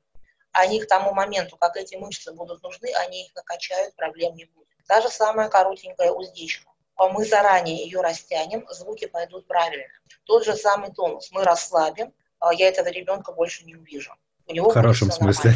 они 0.51 0.81
к 0.81 0.87
тому 0.87 1.13
моменту, 1.13 1.57
как 1.57 1.77
эти 1.77 1.95
мышцы 1.95 2.31
будут 2.33 2.63
нужны, 2.63 2.89
они 2.95 3.25
их 3.25 3.35
накачают, 3.35 3.95
проблем 3.95 4.35
не 4.35 4.45
будет. 4.45 4.67
Та 4.87 5.01
же 5.01 5.09
самая 5.09 5.49
коротенькая 5.49 6.11
уздечка. 6.11 6.69
Мы 6.97 7.25
заранее 7.25 7.83
ее 7.83 8.01
растянем, 8.01 8.65
звуки 8.71 9.05
пойдут 9.05 9.47
правильно. 9.47 9.85
Тот 10.25 10.43
же 10.43 10.55
самый 10.55 10.91
тонус. 10.91 11.31
Мы 11.31 11.43
расслабим, 11.43 12.13
а 12.39 12.53
я 12.53 12.67
этого 12.67 12.89
ребенка 12.89 13.31
больше 13.31 13.63
не 13.65 13.75
увижу. 13.75 14.13
У 14.47 14.53
него 14.53 14.69
В 14.69 14.73
хорошем 14.73 15.11
смысле. 15.11 15.53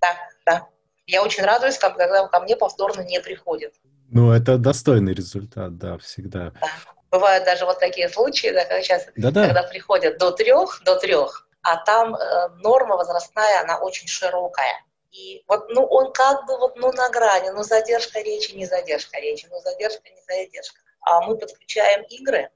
Да, 0.00 0.16
да. 0.44 0.68
Я 1.06 1.22
очень 1.22 1.42
радуюсь, 1.42 1.78
когда 1.78 2.28
ко 2.28 2.40
мне 2.40 2.56
повторно 2.56 3.00
не 3.00 3.20
приходит. 3.20 3.74
Ну, 4.10 4.30
это 4.30 4.58
достойный 4.58 5.14
результат, 5.14 5.76
да, 5.78 5.98
всегда. 5.98 6.52
Да. 6.60 6.68
Бывают 7.14 7.44
даже 7.44 7.64
вот 7.64 7.78
такие 7.78 8.08
случаи, 8.08 8.48
да, 8.48 8.64
когда, 8.64 8.82
сейчас, 8.82 9.06
Да-да. 9.14 9.44
когда 9.44 9.62
приходят 9.62 10.18
до 10.18 10.32
трех, 10.32 10.82
до 10.84 10.96
трех, 10.96 11.46
а 11.62 11.76
там 11.76 12.16
э, 12.16 12.48
норма 12.56 12.96
возрастная, 12.96 13.60
она 13.60 13.78
очень 13.78 14.08
широкая. 14.08 14.84
И 15.12 15.44
вот, 15.46 15.68
ну, 15.68 15.84
он 15.84 16.12
как 16.12 16.44
бы 16.44 16.58
вот, 16.58 16.74
ну, 16.74 16.90
на 16.90 17.08
грани, 17.10 17.50
ну, 17.50 17.62
задержка 17.62 18.18
речи, 18.18 18.50
не 18.56 18.66
задержка 18.66 19.20
речи, 19.20 19.46
ну, 19.48 19.60
задержка, 19.60 20.10
не 20.10 20.20
задержка. 20.22 20.80
А 21.02 21.20
мы 21.20 21.38
подключаем 21.38 22.02
игры, 22.02 22.50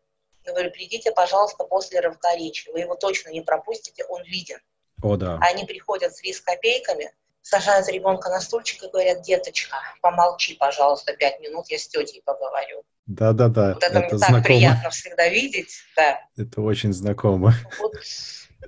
говорю, 0.45 0.73
придите, 0.73 1.13
пожалуйста, 1.13 1.63
после 1.63 2.01
рывка 2.01 2.35
речи, 2.35 2.69
вы 2.71 2.81
его 2.81 2.97
точно 2.97 3.29
не 3.29 3.43
пропустите, 3.43 4.05
он 4.07 4.25
виден. 4.25 4.59
О, 5.05 5.15
да. 5.15 5.39
Они 5.41 5.67
приходят 5.67 6.17
с 6.17 6.21
рис-копейками, 6.21 7.13
сажают 7.49 7.89
ребенка 7.89 8.29
на 8.29 8.41
стульчик 8.41 8.83
и 8.83 8.89
говорят, 8.89 9.23
деточка, 9.23 9.77
помолчи, 10.03 10.55
пожалуйста, 10.55 11.15
пять 11.15 11.41
минут, 11.41 11.67
я 11.69 11.79
с 11.79 11.89
тетей 11.89 12.23
поговорю. 12.25 12.83
Да-да-да. 13.07 13.75
Вот 13.75 13.83
это, 13.83 13.99
это 13.99 14.09
мне 14.09 14.19
знакомо. 14.19 14.37
так 14.37 14.45
приятно 14.45 14.91
всегда 14.91 15.29
видеть, 15.29 15.73
да. 15.97 16.21
Это 16.37 16.61
очень 16.61 16.93
знакомо. 16.93 17.55
Вот, 17.79 17.95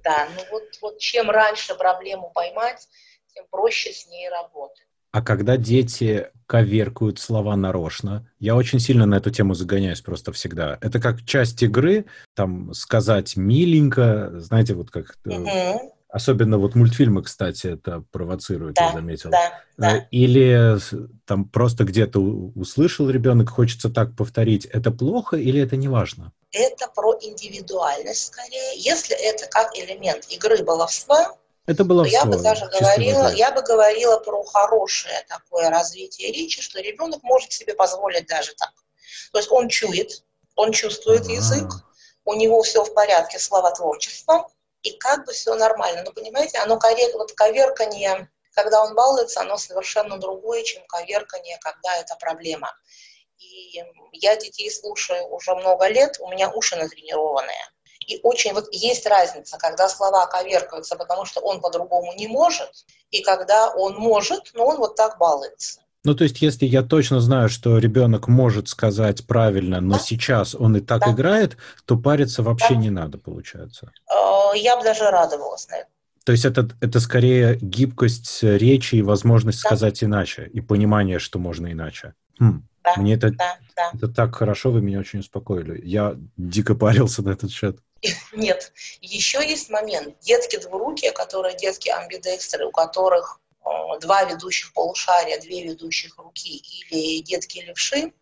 да, 0.02 0.28
ну 0.34 0.42
вот, 0.50 0.62
вот 0.80 0.98
чем 0.98 1.30
раньше 1.30 1.74
проблему 1.74 2.30
поймать, 2.34 2.88
тем 3.34 3.44
проще 3.50 3.92
с 3.92 4.06
ней 4.06 4.30
работать. 4.30 4.86
А 5.12 5.22
когда 5.22 5.56
дети 5.56 6.30
коверкуют 6.46 7.18
слова 7.18 7.56
нарочно, 7.56 8.30
я 8.38 8.54
очень 8.54 8.78
сильно 8.78 9.04
на 9.06 9.16
эту 9.16 9.30
тему 9.30 9.54
загоняюсь 9.54 10.00
просто 10.00 10.32
всегда. 10.32 10.78
Это 10.80 11.00
как 11.00 11.24
часть 11.26 11.62
игры, 11.62 12.06
там 12.34 12.72
сказать 12.72 13.36
миленько, 13.36 14.30
знаете, 14.40 14.74
вот 14.74 14.90
как 14.90 15.16
угу. 15.26 15.94
Особенно 16.12 16.58
вот 16.58 16.74
мультфильмы, 16.74 17.22
кстати, 17.22 17.68
это 17.68 18.02
провоцирует, 18.10 18.74
да, 18.74 18.86
я 18.86 18.92
заметил. 18.92 19.30
Да, 19.30 19.62
да. 19.76 19.96
Э, 19.96 20.06
или 20.10 20.76
там 21.24 21.48
просто 21.48 21.84
где-то 21.84 22.18
услышал 22.18 23.08
ребенок, 23.08 23.50
хочется 23.50 23.90
так 23.90 24.16
повторить. 24.16 24.64
Это 24.66 24.90
плохо 24.90 25.36
или 25.36 25.60
это 25.62 25.76
не 25.76 25.86
важно? 25.86 26.32
Это 26.50 26.88
про 26.88 27.16
индивидуальность 27.20 28.26
скорее. 28.26 28.76
Если 28.76 29.16
это 29.16 29.46
как 29.46 29.76
элемент 29.78 30.26
игры 30.30 30.64
баловства, 30.64 31.36
это 31.66 31.84
было 31.84 32.04
я 32.04 32.24
бы 32.24 32.36
даже 32.38 32.66
говорила, 32.66 33.32
я 33.32 33.52
бы 33.52 33.62
говорила 33.62 34.18
про 34.18 34.42
хорошее 34.42 35.24
такое 35.28 35.70
развитие 35.70 36.32
речи, 36.32 36.60
что 36.60 36.80
ребенок 36.80 37.22
может 37.22 37.52
себе 37.52 37.74
позволить 37.74 38.26
даже 38.26 38.52
так. 38.56 38.72
То 39.30 39.38
есть 39.38 39.52
он 39.52 39.68
чует, 39.68 40.24
он 40.56 40.72
чувствует 40.72 41.22
А-а-а. 41.26 41.32
язык, 41.32 41.70
у 42.24 42.34
него 42.34 42.62
все 42.62 42.82
в 42.82 42.92
порядке, 42.94 43.38
словотворчество, 43.38 44.48
и 44.82 44.92
как 44.92 45.26
бы 45.26 45.32
все 45.32 45.54
нормально. 45.54 46.02
Но 46.04 46.12
понимаете, 46.12 46.58
оно 46.58 46.78
ковер, 46.78 47.10
вот 47.14 47.32
коверканье, 47.32 48.30
когда 48.54 48.82
он 48.82 48.94
балуется, 48.94 49.40
оно 49.40 49.56
совершенно 49.56 50.18
другое, 50.18 50.62
чем 50.62 50.86
коверканье, 50.86 51.58
когда 51.60 51.96
это 51.96 52.16
проблема. 52.16 52.72
И 53.38 53.82
я 54.12 54.36
детей 54.36 54.70
слушаю 54.70 55.26
уже 55.28 55.54
много 55.54 55.88
лет, 55.88 56.18
у 56.20 56.28
меня 56.28 56.50
уши 56.50 56.76
натренированные. 56.76 57.68
И 58.06 58.18
очень 58.22 58.52
вот 58.54 58.66
есть 58.72 59.06
разница, 59.06 59.56
когда 59.58 59.88
слова 59.88 60.26
коверкаются, 60.26 60.96
потому 60.96 61.24
что 61.24 61.40
он 61.40 61.60
по-другому 61.60 62.12
не 62.14 62.26
может, 62.26 62.70
и 63.10 63.22
когда 63.22 63.70
он 63.70 63.94
может, 63.94 64.50
но 64.54 64.66
он 64.66 64.78
вот 64.78 64.96
так 64.96 65.18
балуется. 65.18 65.80
Ну, 66.02 66.14
то 66.14 66.24
есть, 66.24 66.40
если 66.40 66.64
я 66.64 66.82
точно 66.82 67.20
знаю, 67.20 67.50
что 67.50 67.78
ребенок 67.78 68.26
может 68.26 68.68
сказать 68.68 69.26
правильно, 69.26 69.80
но 69.80 69.94
да? 69.94 70.00
сейчас 70.00 70.54
он 70.54 70.76
и 70.76 70.80
так 70.80 71.00
да. 71.00 71.12
играет, 71.12 71.58
то 71.84 71.98
париться 71.98 72.42
вообще 72.42 72.74
да. 72.74 72.80
не 72.80 72.90
надо, 72.90 73.18
получается. 73.18 73.92
Э, 74.10 74.56
я 74.56 74.76
бы 74.76 74.82
даже 74.82 75.10
радовалась 75.10 75.68
на 75.68 75.76
это. 75.76 75.88
То 76.24 76.32
есть 76.32 76.44
это, 76.44 76.68
это 76.80 77.00
скорее 77.00 77.58
гибкость 77.60 78.42
речи 78.42 78.96
и 78.96 79.02
возможность 79.02 79.62
да. 79.62 79.68
сказать 79.68 80.02
иначе, 80.02 80.48
и 80.52 80.60
понимание, 80.60 81.18
что 81.18 81.38
можно 81.38 81.70
иначе. 81.70 82.14
Хм. 82.38 82.66
Да, 82.82 82.94
Мне 82.96 83.14
это, 83.14 83.30
да, 83.32 83.58
да. 83.76 83.90
это 83.94 84.08
так 84.08 84.34
хорошо, 84.34 84.70
вы 84.70 84.80
меня 84.80 85.00
очень 85.00 85.20
успокоили. 85.20 85.80
Я 85.84 86.16
дико 86.38 86.74
парился 86.74 87.22
на 87.22 87.30
этот 87.30 87.50
счет. 87.50 87.78
Нет. 88.32 88.72
Еще 89.02 89.46
есть 89.46 89.68
момент. 89.68 90.14
Детки 90.20 90.58
двурукие, 90.58 91.12
которые 91.12 91.56
детки 91.56 91.90
амбидекстры, 91.90 92.64
у 92.64 92.70
которых 92.70 93.40
два 94.00 94.24
ведущих 94.24 94.72
полушария, 94.72 95.40
две 95.40 95.64
ведущих 95.64 96.16
руки 96.18 96.56
или 96.56 97.22
детки 97.22 97.58
левши, 97.58 98.12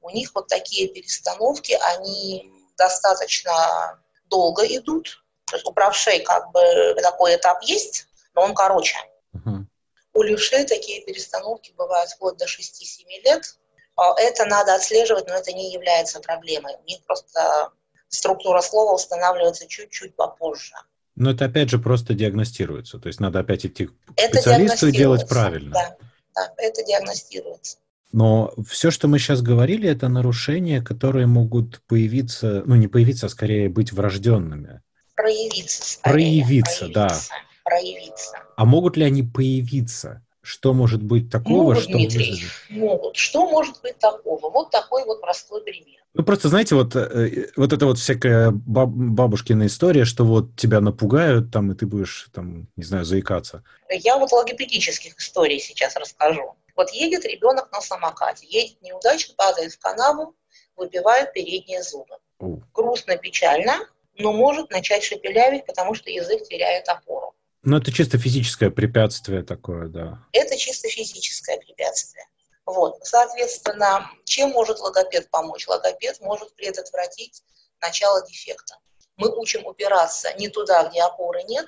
у 0.00 0.10
них 0.10 0.32
вот 0.34 0.48
такие 0.48 0.88
перестановки, 0.88 1.78
они 1.94 2.50
достаточно 2.76 4.02
долго 4.24 4.64
идут. 4.66 5.24
То 5.46 5.56
есть 5.56 5.66
у 5.66 5.72
правшей 5.72 6.20
как 6.20 6.50
бы 6.50 6.96
такой 7.02 7.36
этап 7.36 7.62
есть, 7.62 8.06
но 8.34 8.42
он 8.42 8.54
короче. 8.54 8.96
Uh-huh. 9.34 9.64
У 10.12 10.22
левшей 10.22 10.64
такие 10.64 11.04
перестановки 11.04 11.72
бывают 11.76 12.10
вплоть 12.10 12.36
до 12.36 12.46
6-7 12.46 13.04
лет. 13.24 13.56
А 13.96 14.14
это 14.20 14.44
надо 14.44 14.74
отслеживать, 14.74 15.26
но 15.26 15.34
это 15.34 15.52
не 15.52 15.72
является 15.72 16.20
проблемой. 16.20 16.76
У 16.76 16.84
них 16.84 17.02
просто 17.04 17.72
структура 18.08 18.60
слова 18.60 18.92
устанавливается 18.94 19.66
чуть-чуть 19.66 20.14
попозже. 20.16 20.74
Но 21.16 21.30
это 21.30 21.46
опять 21.46 21.70
же 21.70 21.78
просто 21.78 22.14
диагностируется. 22.14 22.98
То 22.98 23.08
есть 23.08 23.20
надо 23.20 23.40
опять 23.40 23.64
идти 23.64 23.86
к 23.86 23.92
это 24.16 24.36
специалисту 24.36 24.88
и 24.88 24.92
делать 24.92 25.26
правильно. 25.28 25.72
Да, 25.72 25.96
да, 26.34 26.52
это 26.58 26.84
диагностируется. 26.84 27.78
Но 28.12 28.54
все, 28.68 28.90
что 28.90 29.08
мы 29.08 29.18
сейчас 29.18 29.42
говорили, 29.42 29.88
это 29.88 30.08
нарушения, 30.08 30.80
которые 30.82 31.26
могут 31.26 31.82
появиться, 31.86 32.62
ну 32.66 32.74
не 32.76 32.86
появиться, 32.86 33.26
а 33.26 33.28
скорее 33.30 33.68
быть 33.68 33.92
врожденными. 33.92 34.82
Проявиться. 35.14 35.94
Скорее. 35.94 36.12
Проявиться, 36.12 36.78
проявиться, 36.78 36.88
да. 36.88 37.18
Проявиться. 37.64 38.36
А 38.56 38.64
могут 38.64 38.96
ли 38.96 39.04
они 39.04 39.22
появиться? 39.22 40.22
Что 40.46 40.72
может 40.72 41.02
быть 41.02 41.28
такого, 41.28 41.56
могут, 41.56 41.80
что 41.80 41.92
Дмитрий, 41.92 42.30
вызовет? 42.30 42.50
Могут. 42.70 43.16
Что 43.16 43.50
может 43.50 43.82
быть 43.82 43.98
такого? 43.98 44.48
Вот 44.48 44.70
такой 44.70 45.04
вот 45.04 45.20
простой 45.20 45.60
пример. 45.64 46.00
Ну, 46.14 46.22
просто, 46.22 46.48
знаете, 46.48 46.76
вот, 46.76 46.94
э, 46.94 47.50
вот 47.56 47.72
это 47.72 47.84
вот 47.84 47.98
всякая 47.98 48.52
баб, 48.52 48.88
бабушкина 48.88 49.66
история, 49.66 50.04
что 50.04 50.24
вот 50.24 50.54
тебя 50.54 50.80
напугают, 50.80 51.50
там, 51.50 51.72
и 51.72 51.74
ты 51.74 51.84
будешь, 51.84 52.28
там, 52.32 52.68
не 52.76 52.84
знаю, 52.84 53.04
заикаться. 53.04 53.64
Я 53.90 54.18
вот 54.18 54.30
логопедических 54.30 55.18
историй 55.18 55.58
сейчас 55.58 55.96
расскажу. 55.96 56.54
Вот 56.76 56.90
едет 56.90 57.24
ребенок 57.24 57.68
на 57.72 57.80
самокате, 57.80 58.46
едет 58.48 58.80
неудачно, 58.82 59.34
падает 59.36 59.72
в 59.72 59.80
канаву, 59.80 60.36
выбивает 60.76 61.32
передние 61.32 61.82
зубы. 61.82 62.18
О. 62.38 62.60
Грустно, 62.72 63.16
печально, 63.16 63.80
но 64.16 64.32
может 64.32 64.70
начать 64.70 65.02
шепелявить, 65.02 65.66
потому 65.66 65.94
что 65.94 66.08
язык 66.08 66.44
теряет 66.44 66.88
опору. 66.88 67.34
Ну, 67.66 67.78
это 67.78 67.90
чисто 67.90 68.16
физическое 68.16 68.70
препятствие 68.70 69.42
такое, 69.42 69.88
да. 69.88 70.20
Это 70.30 70.56
чисто 70.56 70.88
физическое 70.88 71.58
препятствие. 71.58 72.24
Вот. 72.64 73.00
Соответственно, 73.02 74.08
чем 74.24 74.50
может 74.50 74.78
логопед 74.78 75.28
помочь? 75.30 75.66
Логопед 75.66 76.20
может 76.20 76.54
предотвратить 76.54 77.42
начало 77.82 78.24
дефекта. 78.24 78.76
Мы 79.16 79.36
учим 79.36 79.66
упираться 79.66 80.32
не 80.34 80.48
туда, 80.48 80.88
где 80.88 81.02
опоры 81.02 81.42
нет, 81.42 81.66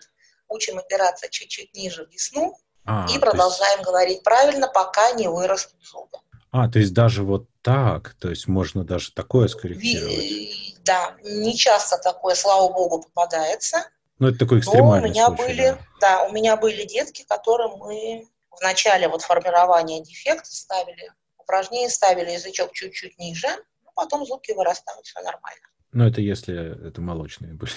учим 0.48 0.78
опираться 0.78 1.28
чуть-чуть 1.28 1.74
ниже 1.74 2.04
в 2.04 2.11
десну 2.11 2.56
а, 2.84 3.08
и 3.12 3.18
продолжаем 3.18 3.80
есть... 3.80 3.88
говорить 3.88 4.22
правильно, 4.22 4.68
пока 4.68 5.11
не 5.12 5.26
вырастут 5.26 5.84
зубы. 5.84 6.18
А, 6.52 6.70
то 6.70 6.78
есть 6.78 6.94
даже 6.94 7.24
вот 7.24 7.48
так, 7.61 8.14
то 8.20 8.30
есть 8.30 8.46
можно 8.46 8.84
даже 8.84 9.11
такое 9.11 9.48
скорректировать? 9.48 10.76
Да, 10.84 11.16
не 11.24 11.56
часто 11.56 11.98
такое, 11.98 12.37
слава 12.37 12.72
богу, 12.72 13.02
попадается. 13.02 13.84
Ну, 14.18 14.28
это 14.28 14.38
такой 14.38 14.61
экстремальный 14.61 15.11
у 15.11 15.12
меня 15.12 15.26
случай, 15.26 15.42
были, 15.42 15.62
да. 15.62 15.78
да, 16.00 16.22
у 16.24 16.33
меня 16.33 16.57
были 16.57 16.85
детки, 16.85 17.24
которым 17.28 17.78
мы 17.78 18.26
в 18.50 18.62
начале 18.62 19.09
вот 19.09 19.22
формирования 19.22 20.02
дефекта 20.02 20.50
ставили 20.50 21.12
упражнения, 21.38 21.88
ставили 21.88 22.33
язычок 22.33 22.72
чуть-чуть 22.72 23.18
ниже, 23.18 23.48
но 23.85 23.92
потом 23.94 24.26
зубки 24.26 24.52
вырастают, 24.52 25.07
все 25.07 25.20
нормально. 25.20 25.66
Ну, 25.92 26.07
это 26.07 26.20
если 26.20 26.88
это 26.88 27.00
молочные 27.00 27.54
были. 27.54 27.72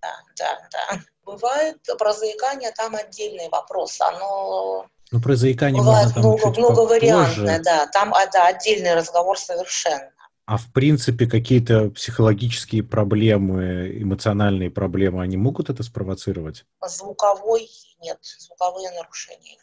Да, 0.00 0.16
да, 0.36 0.68
да. 0.70 1.00
Бывает 1.24 1.78
про 1.98 2.12
заикание 2.12 2.70
там 2.72 2.94
отдельный 2.94 3.48
вопрос. 3.48 4.00
Оно 4.00 4.86
ну, 5.10 5.20
про 5.20 5.36
заикание 5.36 5.80
Бывает 5.80 6.16
можно 6.16 6.20
много, 6.20 6.58
много 6.58 6.80
вариантное, 6.90 7.62
да. 7.62 7.86
Там 7.86 8.12
а, 8.14 8.26
да, 8.26 8.48
отдельный 8.48 8.94
разговор 8.94 9.38
совершенно. 9.38 10.10
А 10.46 10.58
в 10.58 10.70
принципе 10.72 11.26
какие-то 11.26 11.90
психологические 11.90 12.82
проблемы, 12.82 13.96
эмоциональные 13.98 14.70
проблемы, 14.70 15.22
они 15.22 15.38
могут 15.38 15.70
это 15.70 15.82
спровоцировать? 15.82 16.66
Звуковой 16.86 17.68
нет, 18.04 18.18
звуковые 18.22 18.90
нарушения. 18.90 19.56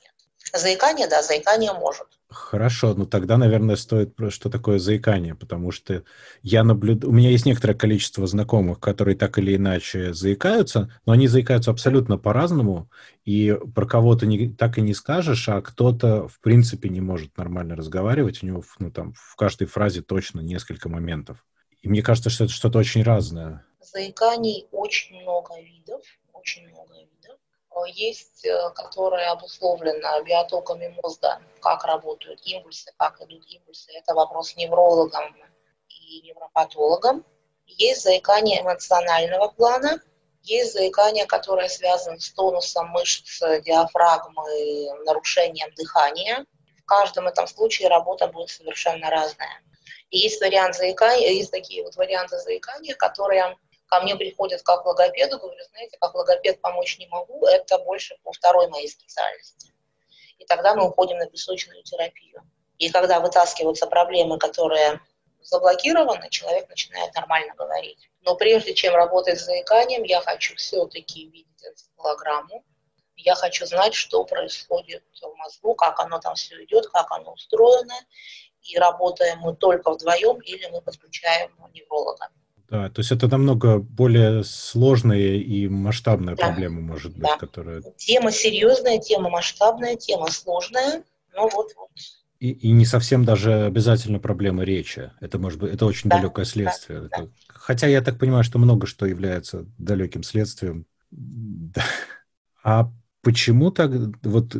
Заикание, 0.53 1.07
да, 1.07 1.23
заикание 1.23 1.71
может. 1.71 2.07
Хорошо, 2.29 2.93
ну 2.93 3.05
тогда, 3.05 3.37
наверное, 3.37 3.75
стоит 3.75 4.15
что 4.29 4.49
такое 4.49 4.79
заикание, 4.79 5.33
потому 5.33 5.71
что 5.71 6.03
я 6.41 6.63
наблюдаю... 6.63 7.11
У 7.11 7.15
меня 7.15 7.29
есть 7.29 7.45
некоторое 7.45 7.73
количество 7.73 8.27
знакомых, 8.27 8.79
которые 8.79 9.15
так 9.15 9.37
или 9.37 9.55
иначе 9.55 10.13
заикаются, 10.13 10.91
но 11.05 11.13
они 11.13 11.27
заикаются 11.27 11.71
абсолютно 11.71 12.17
по-разному, 12.17 12.89
и 13.23 13.57
про 13.75 13.85
кого-то 13.85 14.25
не, 14.25 14.49
так 14.49 14.77
и 14.77 14.81
не 14.81 14.93
скажешь, 14.93 15.47
а 15.47 15.61
кто-то, 15.61 16.27
в 16.27 16.39
принципе, 16.41 16.89
не 16.89 17.01
может 17.01 17.37
нормально 17.37 17.75
разговаривать, 17.75 18.43
у 18.43 18.45
него 18.45 18.63
ну, 18.79 18.91
там, 18.91 19.13
в 19.13 19.35
каждой 19.35 19.67
фразе 19.67 20.01
точно 20.01 20.41
несколько 20.41 20.89
моментов. 20.89 21.45
И 21.81 21.89
мне 21.89 22.01
кажется, 22.01 22.29
что 22.29 22.45
это 22.45 22.53
что-то 22.53 22.79
очень 22.79 23.03
разное. 23.03 23.65
Заиканий 23.81 24.67
очень 24.71 25.21
много 25.21 25.59
видов, 25.59 26.01
очень 26.33 26.67
много 26.67 26.93
видов 26.93 27.10
есть, 27.85 28.45
э, 28.45 28.69
которая 28.75 29.31
обусловлена 29.31 30.21
биотоками 30.21 30.95
мозга, 31.01 31.41
как 31.61 31.83
работают 31.85 32.41
импульсы, 32.45 32.91
как 32.97 33.21
идут 33.21 33.45
импульсы. 33.47 33.91
Это 33.93 34.13
вопрос 34.13 34.55
неврологам 34.55 35.35
и 35.89 36.21
невропатологам. 36.21 37.25
Есть 37.65 38.03
заикание 38.03 38.61
эмоционального 38.61 39.47
плана, 39.49 40.01
есть 40.43 40.73
заикание, 40.73 41.25
которое 41.25 41.69
связано 41.69 42.19
с 42.19 42.31
тонусом 42.31 42.89
мышц 42.89 43.39
диафрагмы, 43.39 45.03
нарушением 45.05 45.73
дыхания. 45.75 46.45
В 46.79 46.85
каждом 46.85 47.27
этом 47.27 47.47
случае 47.47 47.89
работа 47.89 48.27
будет 48.27 48.49
совершенно 48.49 49.09
разная. 49.09 49.61
И 50.09 50.17
есть 50.17 50.41
вариант 50.41 50.75
заикания, 50.75 51.31
есть 51.31 51.51
такие 51.51 51.83
вот 51.83 51.95
варианты 51.95 52.37
заикания, 52.39 52.95
которые 52.95 53.55
ко 53.91 53.99
мне 53.99 54.15
приходят 54.15 54.61
как 54.61 54.85
логопеду, 54.85 55.37
говорю, 55.37 55.61
знаете, 55.71 55.97
как 55.99 56.15
логопед 56.15 56.61
помочь 56.61 56.97
не 56.97 57.07
могу, 57.07 57.45
это 57.45 57.77
больше 57.79 58.17
по 58.23 58.31
второй 58.31 58.69
моей 58.69 58.87
специальности. 58.87 59.73
И 60.37 60.45
тогда 60.45 60.73
мы 60.75 60.87
уходим 60.87 61.17
на 61.17 61.25
песочную 61.25 61.83
терапию. 61.83 62.41
И 62.77 62.89
когда 62.89 63.19
вытаскиваются 63.19 63.87
проблемы, 63.87 64.39
которые 64.39 65.01
заблокированы, 65.41 66.29
человек 66.29 66.69
начинает 66.69 67.13
нормально 67.15 67.53
говорить. 67.55 68.09
Но 68.21 68.35
прежде 68.35 68.73
чем 68.73 68.95
работать 68.95 69.41
с 69.41 69.43
заиканием, 69.43 70.03
я 70.03 70.21
хочу 70.21 70.55
все-таки 70.55 71.25
видеть 71.27 71.61
энцефалограмму, 71.61 72.63
я 73.17 73.35
хочу 73.35 73.65
знать, 73.65 73.93
что 73.93 74.23
происходит 74.23 75.03
в 75.21 75.35
мозгу, 75.35 75.75
как 75.75 75.99
оно 75.99 76.19
там 76.19 76.35
все 76.35 76.63
идет, 76.63 76.87
как 76.87 77.11
оно 77.11 77.33
устроено, 77.33 77.95
и 78.61 78.77
работаем 78.77 79.39
мы 79.39 79.53
только 79.53 79.91
вдвоем 79.91 80.39
или 80.39 80.65
мы 80.67 80.81
подключаем 80.81 81.51
невролога. 81.73 82.29
Да, 82.71 82.89
то 82.89 83.01
есть 83.01 83.11
это 83.11 83.27
намного 83.27 83.79
более 83.79 84.45
сложная 84.45 85.35
и 85.35 85.67
масштабная 85.67 86.37
да. 86.37 86.47
проблема, 86.47 86.79
может 86.79 87.11
быть, 87.11 87.23
да. 87.23 87.37
которая... 87.37 87.81
Тема 87.97 88.31
серьезная, 88.31 88.97
тема 88.97 89.29
масштабная, 89.29 89.97
тема 89.97 90.31
сложная, 90.31 91.03
но 91.35 91.49
вот, 91.49 91.73
вот. 91.75 91.89
И, 92.39 92.51
и 92.51 92.71
не 92.71 92.85
совсем 92.85 93.25
даже 93.25 93.65
обязательно 93.65 94.19
проблема 94.19 94.63
речи. 94.63 95.11
Это 95.19 95.37
может 95.37 95.59
быть, 95.59 95.73
это 95.73 95.85
очень 95.85 96.09
да, 96.09 96.15
далекое 96.15 96.45
следствие. 96.45 97.01
Да, 97.01 97.05
это, 97.07 97.17
да. 97.23 97.29
Хотя 97.49 97.87
я 97.87 98.01
так 98.01 98.17
понимаю, 98.17 98.45
что 98.45 98.57
много 98.57 98.87
что 98.87 99.05
является 99.05 99.65
далеким 99.77 100.23
следствием. 100.23 100.85
Да. 101.11 101.83
А 102.63 102.89
почему 103.21 103.71
так 103.71 103.91
вот 104.23 104.55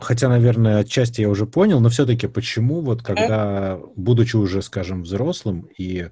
хотя, 0.00 0.28
наверное, 0.28 0.80
отчасти 0.80 1.20
я 1.20 1.28
уже 1.28 1.46
понял, 1.46 1.78
но 1.78 1.88
все-таки 1.88 2.26
почему 2.26 2.80
вот 2.80 3.02
когда, 3.02 3.78
будучи 3.94 4.34
уже, 4.34 4.60
скажем, 4.60 5.02
взрослым 5.02 5.68
и 5.78 6.10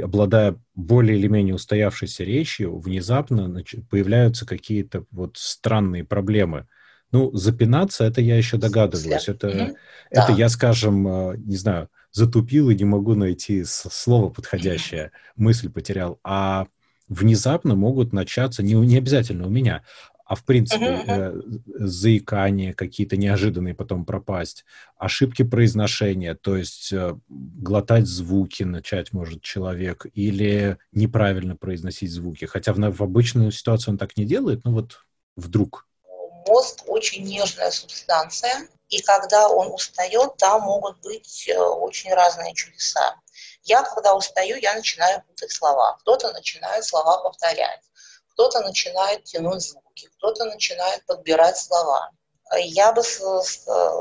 обладая 0.00 0.56
более 0.74 1.18
или 1.18 1.28
менее 1.28 1.54
устоявшейся 1.54 2.24
речью, 2.24 2.78
внезапно 2.78 3.62
появляются 3.90 4.46
какие-то 4.46 5.04
вот 5.10 5.36
странные 5.36 6.04
проблемы. 6.04 6.66
Ну, 7.12 7.32
запинаться, 7.32 8.04
это 8.04 8.20
я 8.20 8.36
еще 8.36 8.56
догадываюсь. 8.56 9.28
Это, 9.28 9.48
mm-hmm. 9.48 9.74
это 10.10 10.28
да. 10.28 10.34
я, 10.34 10.48
скажем, 10.48 11.06
э, 11.06 11.36
не 11.38 11.56
знаю, 11.56 11.88
затупил 12.10 12.70
и 12.70 12.74
не 12.74 12.84
могу 12.84 13.14
найти 13.14 13.64
слово 13.64 14.30
подходящее, 14.30 15.12
мысль 15.36 15.70
потерял. 15.70 16.18
А 16.24 16.66
внезапно 17.08 17.74
могут 17.74 18.12
начаться, 18.12 18.62
не, 18.62 18.74
не 18.74 18.98
обязательно 18.98 19.46
у 19.46 19.50
меня, 19.50 19.84
а 20.24 20.34
в 20.34 20.44
принципе 20.44 20.84
uh-huh, 20.84 21.06
uh-huh. 21.06 21.42
Э, 21.76 21.86
заикания 21.86 22.72
какие-то 22.72 23.16
неожиданные 23.16 23.74
потом 23.74 24.04
пропасть, 24.04 24.64
ошибки 24.96 25.42
произношения, 25.42 26.34
то 26.34 26.56
есть 26.56 26.92
э, 26.92 27.14
глотать 27.28 28.06
звуки 28.06 28.62
начать 28.62 29.12
может 29.12 29.42
человек 29.42 30.06
или 30.14 30.78
неправильно 30.92 31.56
произносить 31.56 32.10
звуки, 32.10 32.46
хотя 32.46 32.72
в, 32.72 32.78
в 32.78 33.02
обычную 33.02 33.50
ситуацию 33.52 33.92
он 33.92 33.98
так 33.98 34.16
не 34.16 34.24
делает, 34.24 34.64
но 34.64 34.72
вот 34.72 35.00
вдруг. 35.36 35.86
Мозг 36.46 36.84
очень 36.86 37.24
нежная 37.24 37.70
субстанция, 37.70 38.68
и 38.88 39.00
когда 39.02 39.48
он 39.48 39.72
устает, 39.72 40.36
там 40.38 40.62
могут 40.62 41.00
быть 41.02 41.48
э, 41.48 41.58
очень 41.58 42.12
разные 42.12 42.54
чудеса. 42.54 43.16
Я, 43.64 43.82
когда 43.82 44.14
устаю, 44.14 44.56
я 44.56 44.74
начинаю 44.74 45.22
путать 45.22 45.50
слова. 45.50 45.96
Кто-то 46.00 46.32
начинает 46.32 46.84
слова 46.84 47.22
повторять 47.22 47.80
кто-то 48.34 48.60
начинает 48.60 49.24
тянуть 49.24 49.62
звуки, 49.62 50.08
кто-то 50.18 50.44
начинает 50.44 51.06
подбирать 51.06 51.56
слова. 51.56 52.10
Я 52.58 52.92
бы 52.92 53.02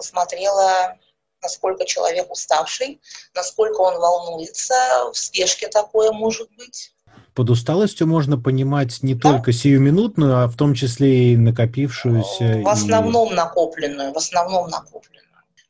смотрела, 0.01 0.97
насколько 1.41 1.85
человек 1.85 2.29
уставший, 2.31 2.99
насколько 3.35 3.79
он 3.81 3.99
волнуется, 3.99 4.75
в 5.11 5.17
спешке 5.17 5.67
такое 5.67 6.11
может 6.11 6.49
быть. 6.57 6.93
Под 7.33 7.49
усталостью 7.49 8.05
можно 8.05 8.37
понимать 8.37 9.01
не 9.01 9.15
да? 9.15 9.31
только 9.31 9.53
сиюминутную, 9.53 10.43
а 10.43 10.47
в 10.47 10.55
том 10.55 10.75
числе 10.75 11.33
и 11.33 11.37
накопившуюся. 11.37 12.61
В 12.63 12.67
основном 12.67 13.31
и... 13.31 13.35
накопленную, 13.35 14.13
в 14.13 14.17
основном 14.17 14.69
накопленную. 14.69 15.23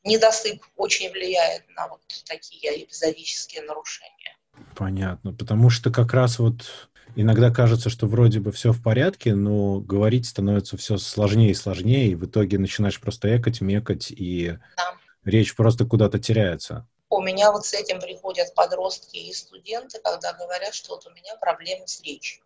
Недосып 0.04 0.62
очень 0.76 1.10
влияет 1.12 1.64
на 1.78 1.88
вот 1.88 2.02
такие 2.26 2.84
эпизодические 2.84 3.62
нарушения. 3.62 4.38
Понятно, 4.76 5.34
потому 5.34 5.70
что 5.70 5.90
как 5.92 6.14
раз 6.14 6.40
вот 6.40 6.90
иногда 7.16 7.52
кажется, 7.52 7.90
что 7.90 8.08
вроде 8.08 8.40
бы 8.40 8.52
все 8.52 8.72
в 8.72 8.82
порядке, 8.82 9.36
но 9.36 9.80
говорить 9.80 10.28
становится 10.28 10.78
все 10.78 10.98
сложнее 10.98 11.52
и 11.52 11.56
сложнее, 11.56 12.08
и 12.08 12.16
в 12.16 12.26
итоге 12.26 12.58
начинаешь 12.58 13.00
просто 13.00 13.36
экать, 13.38 13.62
мекать, 13.62 14.12
и 14.12 14.58
да. 14.78 14.96
речь 15.24 15.56
просто 15.56 15.86
куда-то 15.86 16.20
теряется. 16.20 16.88
У 17.10 17.22
меня 17.22 17.52
вот 17.52 17.66
с 17.66 17.74
этим 17.74 18.00
приходят 18.00 18.54
подростки 18.56 19.18
и 19.18 19.34
студенты, 19.34 20.00
когда 20.04 20.34
говорят, 20.34 20.74
что 20.74 20.96
вот 20.96 21.06
у 21.06 21.12
меня 21.12 21.36
проблемы 21.36 21.88
с 21.88 22.02
речью. 22.02 22.44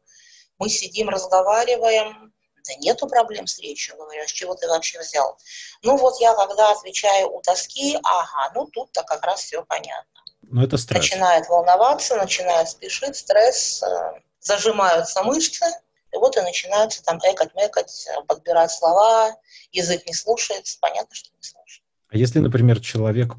Мы 0.59 0.69
сидим, 0.69 1.07
разговариваем, 1.09 2.33
Да 2.67 2.73
нету 2.81 3.07
проблем 3.07 3.47
с 3.47 3.59
речью, 3.59 3.95
говорю, 3.95 4.27
с 4.27 4.31
чего 4.31 4.55
ты 4.55 4.67
вообще 4.67 4.99
взял? 4.99 5.37
Ну 5.83 5.95
вот 5.95 6.19
я 6.19 6.33
когда 6.35 6.71
отвечаю 6.71 7.29
у 7.31 7.41
доски, 7.41 7.97
ага, 8.03 8.51
ну 8.55 8.65
тут-то 8.67 9.03
как 9.03 9.25
раз 9.25 9.41
все 9.41 9.63
понятно. 9.63 10.21
Ну 10.41 10.63
это 10.63 10.77
стресс. 10.77 11.03
Начинает 11.03 11.47
волноваться, 11.47 12.17
начинает 12.17 12.69
спешить, 12.69 13.15
стресс, 13.15 13.83
э, 13.83 14.21
зажимаются 14.47 15.23
мышцы, 15.23 15.65
и 16.13 16.17
вот 16.17 16.37
и 16.37 16.41
начинаются 16.41 17.03
там 17.03 17.19
экать, 17.19 17.53
мекать, 17.55 18.07
подбирать 18.27 18.71
слова, 18.71 19.35
язык 19.71 20.07
не 20.07 20.13
слушается, 20.13 20.77
понятно, 20.79 21.13
что 21.13 21.29
не 21.35 21.43
слушает. 21.43 21.83
А 22.09 22.17
если, 22.17 22.39
например, 22.39 22.79
человек 22.79 23.35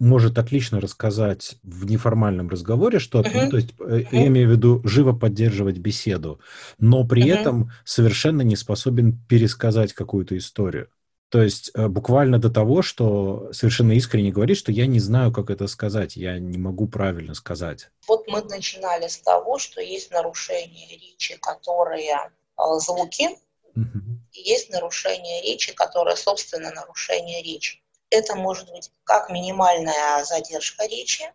может 0.00 0.36
отлично 0.36 0.80
рассказать 0.80 1.54
в 1.62 1.86
неформальном 1.86 2.48
разговоре 2.48 2.98
что-то, 2.98 3.28
uh-huh. 3.28 3.44
ну, 3.44 3.50
то 3.50 3.56
есть 3.56 3.70
uh-huh. 3.78 4.08
я 4.10 4.26
имею 4.26 4.48
в 4.48 4.50
виду 4.50 4.80
живо 4.84 5.12
поддерживать 5.12 5.78
беседу, 5.78 6.40
но 6.78 7.06
при 7.06 7.24
uh-huh. 7.24 7.38
этом 7.38 7.72
совершенно 7.84 8.42
не 8.42 8.56
способен 8.56 9.16
пересказать 9.28 9.92
какую-то 9.92 10.36
историю. 10.36 10.88
То 11.30 11.40
есть 11.40 11.70
э, 11.74 11.86
буквально 11.86 12.40
до 12.40 12.50
того, 12.50 12.82
что 12.82 13.52
совершенно 13.52 13.92
искренне 13.92 14.32
говорит, 14.32 14.56
что 14.56 14.72
я 14.72 14.86
не 14.86 14.98
знаю, 14.98 15.32
как 15.32 15.48
это 15.48 15.68
сказать, 15.68 16.16
я 16.16 16.38
не 16.40 16.58
могу 16.58 16.88
правильно 16.88 17.34
сказать. 17.34 17.88
Вот 18.08 18.26
мы 18.26 18.42
начинали 18.42 19.06
с 19.06 19.18
того, 19.18 19.58
что 19.58 19.80
есть 19.80 20.10
нарушения 20.10 20.88
речи, 20.88 21.36
которые 21.36 22.16
э, 22.16 22.62
звуки, 22.80 23.28
угу. 23.76 24.00
и 24.32 24.40
есть 24.40 24.70
нарушения 24.70 25.40
речи, 25.42 25.72
которые, 25.72 26.16
собственно, 26.16 26.72
нарушение 26.72 27.42
речи. 27.44 27.80
Это 28.10 28.34
может 28.34 28.68
быть 28.72 28.90
как 29.04 29.30
минимальная 29.30 30.24
задержка 30.24 30.84
речи, 30.86 31.32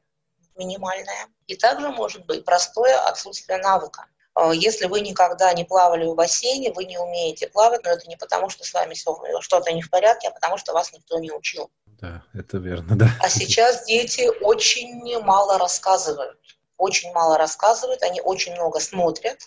минимальная, 0.58 1.28
и 1.48 1.56
также 1.56 1.90
может 1.90 2.26
быть 2.26 2.44
простое 2.44 2.98
отсутствие 3.00 3.60
навыка. 3.60 4.08
А, 4.36 4.54
если 4.54 4.86
вы 4.86 5.00
никогда 5.00 5.54
не 5.54 5.64
плавали 5.64 6.06
в 6.06 6.14
бассейне, 6.14 6.72
вы 6.74 6.84
не 6.86 6.98
умеете 6.98 7.48
плавать, 7.48 7.84
но 7.84 7.92
это 7.92 8.08
не 8.08 8.18
потому, 8.18 8.50
что 8.50 8.66
с 8.66 8.74
вами 8.74 8.94
что-то 9.40 9.72
не 9.72 9.82
в 9.82 9.90
порядке, 9.90 10.28
а 10.28 10.32
потому 10.32 10.58
что 10.58 10.74
вас 10.74 10.92
никто 10.92 11.18
не 11.20 11.32
учил. 11.32 11.72
Да, 11.86 12.24
это 12.34 12.58
верно, 12.58 12.98
да. 12.98 13.08
А 13.22 13.30
сейчас 13.30 13.86
дети 13.86 14.30
очень 14.42 15.20
мало 15.22 15.58
рассказывают. 15.58 16.38
Очень 16.78 17.14
мало 17.14 17.38
рассказывают, 17.38 18.04
они 18.04 18.20
очень 18.20 18.54
много 18.54 18.82
смотрят, 18.82 19.40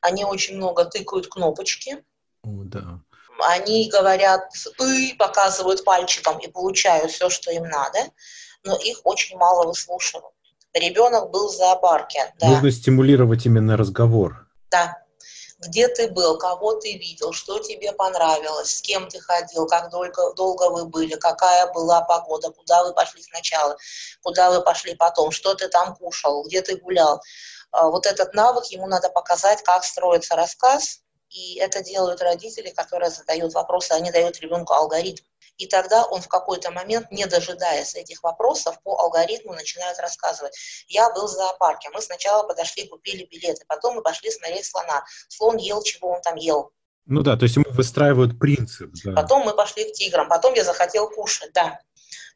они 0.00 0.24
очень 0.24 0.56
много 0.56 0.84
тыкают 0.84 1.28
кнопочки. 1.28 2.04
О, 2.42 2.64
да. 2.64 3.00
Они 3.38 3.88
говорят 3.88 4.52
«ты», 4.76 5.14
показывают 5.16 5.84
пальчиком 5.84 6.38
и 6.38 6.48
получают 6.48 7.12
все, 7.12 7.30
что 7.30 7.52
им 7.52 7.64
надо, 7.64 7.98
но 8.64 8.76
их 8.76 9.00
очень 9.04 9.36
мало 9.36 9.66
выслушивают. 9.66 10.33
Ребенок 10.74 11.30
был 11.30 11.48
в 11.48 11.52
зоопарке. 11.52 12.34
Да. 12.40 12.48
Нужно 12.48 12.72
стимулировать 12.72 13.46
именно 13.46 13.76
разговор. 13.76 14.48
Да. 14.70 14.98
Где 15.60 15.86
ты 15.88 16.08
был, 16.08 16.36
кого 16.36 16.74
ты 16.74 16.98
видел, 16.98 17.32
что 17.32 17.60
тебе 17.60 17.92
понравилось, 17.92 18.78
с 18.78 18.82
кем 18.82 19.08
ты 19.08 19.20
ходил, 19.20 19.66
как 19.66 19.88
долго, 19.90 20.34
долго 20.34 20.68
вы 20.68 20.84
были, 20.86 21.14
какая 21.14 21.72
была 21.72 22.02
погода, 22.02 22.50
куда 22.50 22.84
вы 22.84 22.92
пошли 22.92 23.22
сначала, 23.22 23.76
куда 24.22 24.50
вы 24.50 24.62
пошли 24.62 24.94
потом, 24.94 25.30
что 25.30 25.54
ты 25.54 25.68
там 25.68 25.94
кушал, 25.94 26.44
где 26.44 26.60
ты 26.60 26.76
гулял. 26.76 27.22
А, 27.70 27.88
вот 27.88 28.04
этот 28.04 28.34
навык 28.34 28.66
ему 28.66 28.86
надо 28.86 29.08
показать, 29.08 29.62
как 29.62 29.84
строится 29.84 30.34
рассказ, 30.34 31.03
и 31.34 31.58
это 31.58 31.82
делают 31.82 32.22
родители, 32.22 32.70
которые 32.70 33.10
задают 33.10 33.54
вопросы, 33.54 33.90
они 33.90 34.12
дают 34.12 34.38
ребенку 34.40 34.72
алгоритм. 34.72 35.24
И 35.56 35.66
тогда 35.66 36.04
он 36.04 36.20
в 36.20 36.28
какой-то 36.28 36.70
момент, 36.70 37.10
не 37.10 37.26
дожидаясь 37.26 37.94
этих 37.96 38.22
вопросов, 38.22 38.80
по 38.82 38.98
алгоритму 39.00 39.52
начинает 39.52 39.98
рассказывать. 39.98 40.56
Я 40.86 41.10
был 41.10 41.26
в 41.26 41.30
зоопарке, 41.30 41.90
мы 41.90 42.00
сначала 42.00 42.46
подошли, 42.46 42.86
купили 42.86 43.24
билеты, 43.24 43.64
потом 43.66 43.96
мы 43.96 44.02
пошли 44.02 44.30
смотреть 44.30 44.64
слона. 44.64 45.04
Слон 45.28 45.56
ел, 45.56 45.82
чего 45.82 46.12
он 46.12 46.22
там 46.22 46.36
ел. 46.36 46.70
Ну 47.06 47.22
да, 47.22 47.36
то 47.36 47.44
есть 47.44 47.56
ему 47.56 47.66
выстраивают 47.70 48.38
принцип. 48.38 48.90
Да. 49.04 49.12
Потом 49.12 49.42
мы 49.42 49.54
пошли 49.54 49.90
к 49.90 49.92
тиграм, 49.92 50.28
потом 50.28 50.54
я 50.54 50.64
захотел 50.64 51.10
кушать, 51.10 51.52
да. 51.52 51.80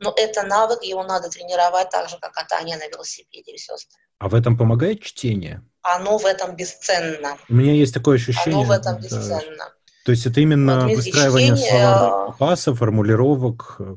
Но 0.00 0.12
это 0.16 0.42
навык, 0.42 0.82
его 0.82 1.04
надо 1.04 1.28
тренировать 1.28 1.90
так 1.90 2.08
же, 2.08 2.18
как 2.18 2.32
катание 2.32 2.76
на 2.76 2.88
велосипеде 2.88 3.52
и 3.52 3.56
все 3.56 3.74
остальное. 3.74 4.08
А 4.18 4.28
в 4.28 4.34
этом 4.34 4.58
помогает 4.58 5.02
чтение? 5.02 5.62
Оно 5.82 6.18
в 6.18 6.26
этом 6.26 6.56
бесценно. 6.56 7.36
У 7.48 7.54
меня 7.54 7.72
есть 7.72 7.94
такое 7.94 8.16
ощущение. 8.16 8.60
Оно 8.60 8.64
в 8.64 8.70
этом 8.70 9.00
бесценно. 9.00 9.72
То 10.04 10.12
есть 10.12 10.26
это 10.26 10.40
именно 10.40 10.88
вот 10.88 10.96
выстраивание 10.96 11.54
чтение, 11.54 11.70
словарного 11.70 12.32
запаса, 12.32 12.74
формулировок, 12.74 13.76
э, 13.78 13.96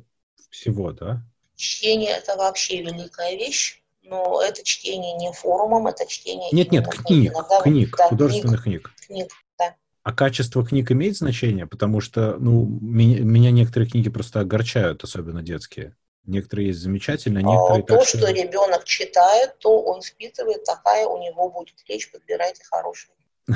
всего, 0.50 0.92
да? 0.92 1.24
Чтение– 1.56 2.10
это 2.18 2.36
вообще 2.36 2.82
великая 2.82 3.38
вещь, 3.38 3.82
но 4.04 4.42
это 4.42 4.64
чтение 4.64 5.16
не 5.16 5.32
форумом, 5.32 5.88
это 5.88 6.06
чтение… 6.06 6.50
Нет, 6.52 6.72
нет, 6.72 6.88
книг, 6.88 7.32
Иногда, 7.32 7.62
книг, 7.62 7.96
да, 7.98 8.08
художественных 8.10 8.64
книг. 8.64 8.92
Книг, 9.08 9.32
да. 9.58 9.76
А 10.04 10.12
качество 10.12 10.66
книг 10.66 10.92
имеет 10.92 11.16
значение? 11.16 11.66
Потому 11.66 12.02
что, 12.02 12.36
ну, 12.40 12.66
меня, 12.66 13.20
меня 13.22 13.52
некоторые 13.52 13.90
книги 13.90 14.10
просто 14.10 14.42
огорчают, 14.42 15.04
особенно 15.04 15.42
детские. 15.42 15.96
Некоторые 16.26 16.68
есть 16.68 16.80
замечательные, 16.80 17.44
а 17.46 17.50
некоторые... 17.50 17.84
То, 17.84 17.98
так, 17.98 18.08
что... 18.08 18.18
что 18.20 18.32
ребенок 18.32 18.84
читает, 18.86 19.58
то 19.60 19.82
он 19.82 20.02
впитывает, 20.02 20.64
такая 20.64 21.06
у 21.08 21.22
него 21.22 21.50
будет 21.50 21.76
речь, 21.88 22.12
подбирайте 22.12 22.64
хорошие. 22.70 23.14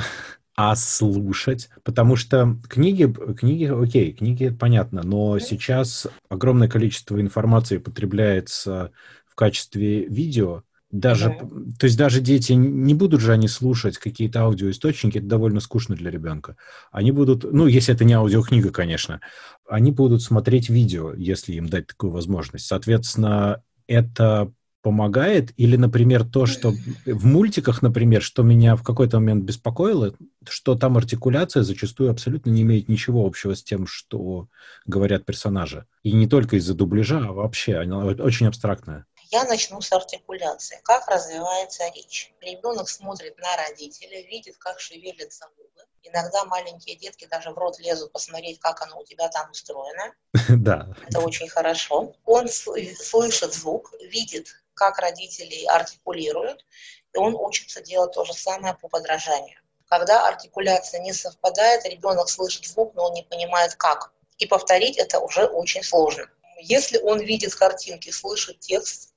а 0.56 0.74
слушать, 0.74 1.68
потому 1.84 2.16
что 2.16 2.56
книги, 2.68 3.12
книги, 3.34 3.66
окей, 3.66 4.12
книги 4.12 4.48
понятно, 4.48 5.02
но 5.02 5.38
сейчас 5.38 6.06
огромное 6.30 6.68
количество 6.68 7.20
информации 7.20 7.76
потребляется 7.76 8.90
в 9.28 9.34
качестве 9.34 10.06
видео, 10.06 10.62
даже, 10.90 11.30
mm-hmm. 11.30 11.72
то 11.78 11.84
есть 11.86 11.98
даже 11.98 12.20
дети 12.20 12.52
не 12.52 12.94
будут 12.94 13.20
же 13.20 13.32
они 13.32 13.48
слушать 13.48 13.98
какие-то 13.98 14.42
аудиоисточники, 14.42 15.18
это 15.18 15.26
довольно 15.26 15.60
скучно 15.60 15.96
для 15.96 16.10
ребенка. 16.10 16.56
Они 16.92 17.10
будут, 17.10 17.44
ну, 17.50 17.66
если 17.66 17.94
это 17.94 18.04
не 18.04 18.14
аудиокнига, 18.14 18.70
конечно, 18.70 19.20
они 19.68 19.90
будут 19.90 20.22
смотреть 20.22 20.68
видео, 20.68 21.12
если 21.14 21.54
им 21.54 21.68
дать 21.68 21.88
такую 21.88 22.12
возможность. 22.12 22.66
Соответственно, 22.66 23.62
это 23.88 24.52
помогает? 24.86 25.52
Или, 25.56 25.74
например, 25.74 26.22
то, 26.22 26.46
что 26.46 26.72
в 27.04 27.26
мультиках, 27.26 27.82
например, 27.82 28.22
что 28.22 28.44
меня 28.44 28.76
в 28.76 28.84
какой-то 28.84 29.18
момент 29.18 29.42
беспокоило, 29.42 30.14
что 30.48 30.76
там 30.76 30.96
артикуляция 30.96 31.64
зачастую 31.64 32.12
абсолютно 32.12 32.50
не 32.50 32.62
имеет 32.62 32.88
ничего 32.88 33.26
общего 33.26 33.56
с 33.56 33.64
тем, 33.64 33.88
что 33.88 34.46
говорят 34.86 35.24
персонажи. 35.24 35.86
И 36.04 36.12
не 36.12 36.28
только 36.28 36.54
из-за 36.54 36.74
дубляжа, 36.74 37.18
а 37.18 37.32
вообще, 37.32 37.78
она 37.78 37.98
очень 37.98 38.46
абстрактная. 38.46 39.06
Я 39.30 39.44
начну 39.44 39.80
с 39.80 39.92
артикуляции. 39.92 40.80
Как 40.84 41.08
развивается 41.08 41.88
речь? 41.94 42.32
Ребенок 42.40 42.88
смотрит 42.88 43.36
на 43.38 43.56
родителя, 43.56 44.20
видит, 44.22 44.56
как 44.56 44.78
шевелятся 44.78 45.48
губы. 45.56 45.84
Иногда 46.04 46.44
маленькие 46.44 46.94
детки 46.94 47.26
даже 47.26 47.50
в 47.50 47.58
рот 47.58 47.80
лезут 47.80 48.12
посмотреть, 48.12 48.60
как 48.60 48.80
оно 48.82 49.00
у 49.00 49.04
тебя 49.04 49.28
там 49.28 49.50
устроено. 49.50 50.14
Да. 50.48 50.88
Это 51.08 51.20
очень 51.20 51.48
хорошо. 51.48 52.14
Он 52.24 52.46
слышит 52.48 53.52
звук, 53.52 53.92
видит, 54.00 54.48
как 54.74 54.98
родители 54.98 55.64
артикулируют, 55.64 56.64
и 57.12 57.18
он 57.18 57.34
учится 57.34 57.82
делать 57.82 58.12
то 58.12 58.24
же 58.24 58.32
самое 58.32 58.74
по 58.74 58.88
подражанию. 58.88 59.58
Когда 59.88 60.28
артикуляция 60.28 61.00
не 61.00 61.12
совпадает, 61.12 61.84
ребенок 61.84 62.28
слышит 62.28 62.64
звук, 62.64 62.94
но 62.94 63.06
он 63.06 63.14
не 63.14 63.24
понимает 63.24 63.74
как. 63.74 64.12
И 64.38 64.46
повторить 64.46 64.98
это 64.98 65.18
уже 65.18 65.46
очень 65.46 65.82
сложно. 65.82 66.28
Если 66.60 66.98
он 66.98 67.20
видит 67.20 67.54
картинки, 67.54 68.10
слышит 68.10 68.60
текст, 68.60 69.14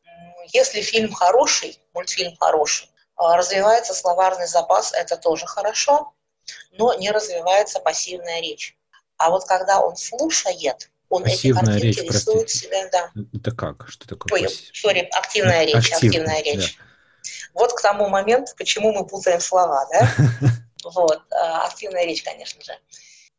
если 0.54 0.82
фильм 0.82 1.14
хороший, 1.14 1.80
мультфильм 1.94 2.36
хороший, 2.40 2.90
а, 3.16 3.38
развивается 3.38 3.94
словарный 3.94 4.48
запас, 4.48 4.94
это 4.94 5.18
тоже 5.18 5.46
хорошо, 5.46 6.14
но 6.72 6.94
не 6.94 7.12
развивается 7.12 7.80
пассивная 7.80 8.42
речь. 8.42 8.78
А 9.18 9.30
вот 9.30 9.46
когда 9.46 9.82
он 9.82 9.96
слушает, 9.98 10.90
он 11.10 11.24
Пассивная 11.24 11.78
эти 11.78 11.84
речь, 11.84 11.98
рисует 11.98 12.46
простите. 12.46 12.68
себя, 12.68 12.90
да. 12.92 13.12
Это 13.34 13.52
как? 13.52 13.88
Что 13.90 14.08
такое? 14.08 14.44
Ой, 14.44 14.50
сори, 14.74 15.10
активная 15.12 15.66
речь, 15.66 15.92
активная, 15.92 16.38
активная 16.38 16.42
речь. 16.44 16.78
Да. 16.78 16.84
Вот 17.54 17.74
к 17.74 17.82
тому 17.82 18.08
моменту, 18.08 18.54
почему 18.58 18.94
мы 18.94 19.06
путаем 19.06 19.40
слова, 19.40 19.88
да? 19.92 20.10
Вот, 20.82 21.22
а, 21.32 21.66
активная 21.66 22.06
речь, 22.06 22.24
конечно 22.24 22.64
же. 22.64 22.72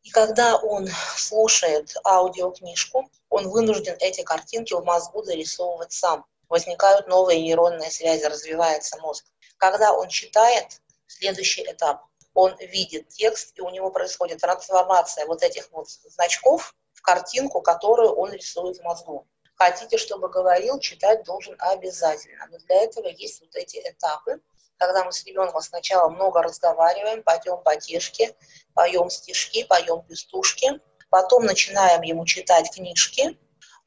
И 0.03 0.11
когда 0.11 0.57
он 0.57 0.87
слушает 1.17 1.95
аудиокнижку, 2.05 3.09
он 3.29 3.49
вынужден 3.49 3.95
эти 3.99 4.21
картинки 4.21 4.73
в 4.73 4.83
мозгу 4.83 5.23
дорисовывать 5.23 5.91
сам. 5.91 6.25
Возникают 6.51 7.07
новые 7.07 7.41
нейронные 7.41 7.89
связи, 7.89 8.25
развивается 8.25 8.99
мозг. 8.99 9.23
Когда 9.55 9.93
он 9.93 10.09
читает, 10.09 10.81
следующий 11.07 11.63
этап. 11.63 12.03
Он 12.33 12.53
видит 12.57 13.07
текст, 13.07 13.57
и 13.57 13.61
у 13.61 13.69
него 13.69 13.89
происходит 13.89 14.41
трансформация 14.41 15.25
вот 15.27 15.43
этих 15.43 15.71
вот 15.71 15.87
значков 15.89 16.75
картинку, 17.03 17.61
которую 17.61 18.11
он 18.15 18.33
рисует 18.33 18.77
в 18.77 18.83
мозгу. 18.83 19.25
Хотите, 19.55 19.97
чтобы 19.97 20.27
говорил, 20.27 20.77
читать 20.79 21.23
должен 21.23 21.55
обязательно. 21.57 22.45
Но 22.51 22.57
для 22.57 22.83
этого 22.83 23.07
есть 23.07 23.39
вот 23.39 23.55
эти 23.55 23.77
этапы, 23.77 24.41
когда 24.75 25.05
мы 25.05 25.13
с 25.13 25.23
ребенком 25.23 25.61
сначала 25.61 26.09
много 26.09 26.41
разговариваем, 26.41 27.23
пойдем 27.23 27.63
потешки, 27.63 28.35
поем 28.73 29.09
стишки, 29.09 29.63
поем 29.63 30.03
пестушки, 30.03 30.81
потом 31.09 31.45
начинаем 31.45 32.01
ему 32.01 32.25
читать 32.25 32.69
книжки, 32.75 33.37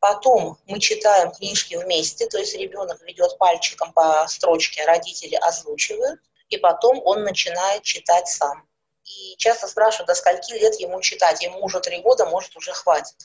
потом 0.05 0.59
мы 0.67 0.81
читаем 0.81 1.31
книжки 1.31 1.77
вместе, 1.77 2.27
то 2.27 2.37
есть 2.37 2.55
ребенок 2.55 3.01
ведет 3.01 3.39
пальчиком 3.39 3.91
по 3.95 4.27
строчке, 4.29 4.85
родители 4.85 5.35
озвучивают, 5.35 6.21
и 6.51 6.59
потом 6.59 7.01
он 7.07 7.25
начинает 7.25 7.85
читать 7.85 8.29
сам. 8.29 8.69
И 9.03 9.35
часто 9.39 9.67
спрашивают, 9.67 10.09
до 10.09 10.15
скольки 10.15 10.53
лет 10.53 10.79
ему 10.79 11.01
читать. 11.01 11.43
Ему 11.43 11.65
уже 11.65 11.81
три 11.81 12.03
года, 12.03 12.27
может, 12.27 12.55
уже 12.55 12.73
хватит. 12.73 13.17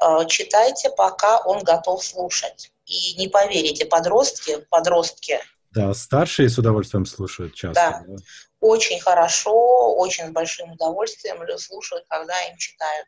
Э, 0.00 0.24
читайте, 0.26 0.88
пока 0.88 1.38
он 1.40 1.62
готов 1.64 2.02
слушать. 2.02 2.72
И 2.86 3.14
не 3.18 3.28
поверите, 3.28 3.84
подростки, 3.84 4.66
подростки. 4.70 5.38
Да, 5.70 5.92
старшие 5.92 6.48
с 6.48 6.56
удовольствием 6.56 7.04
слушают 7.04 7.54
часто. 7.54 7.74
Да, 7.74 8.04
да. 8.06 8.16
очень 8.60 9.00
хорошо, 9.00 9.94
очень 9.96 10.32
большим 10.32 10.72
удовольствием 10.72 11.46
слушают, 11.58 12.06
когда 12.08 12.40
им 12.44 12.56
читают. 12.56 13.06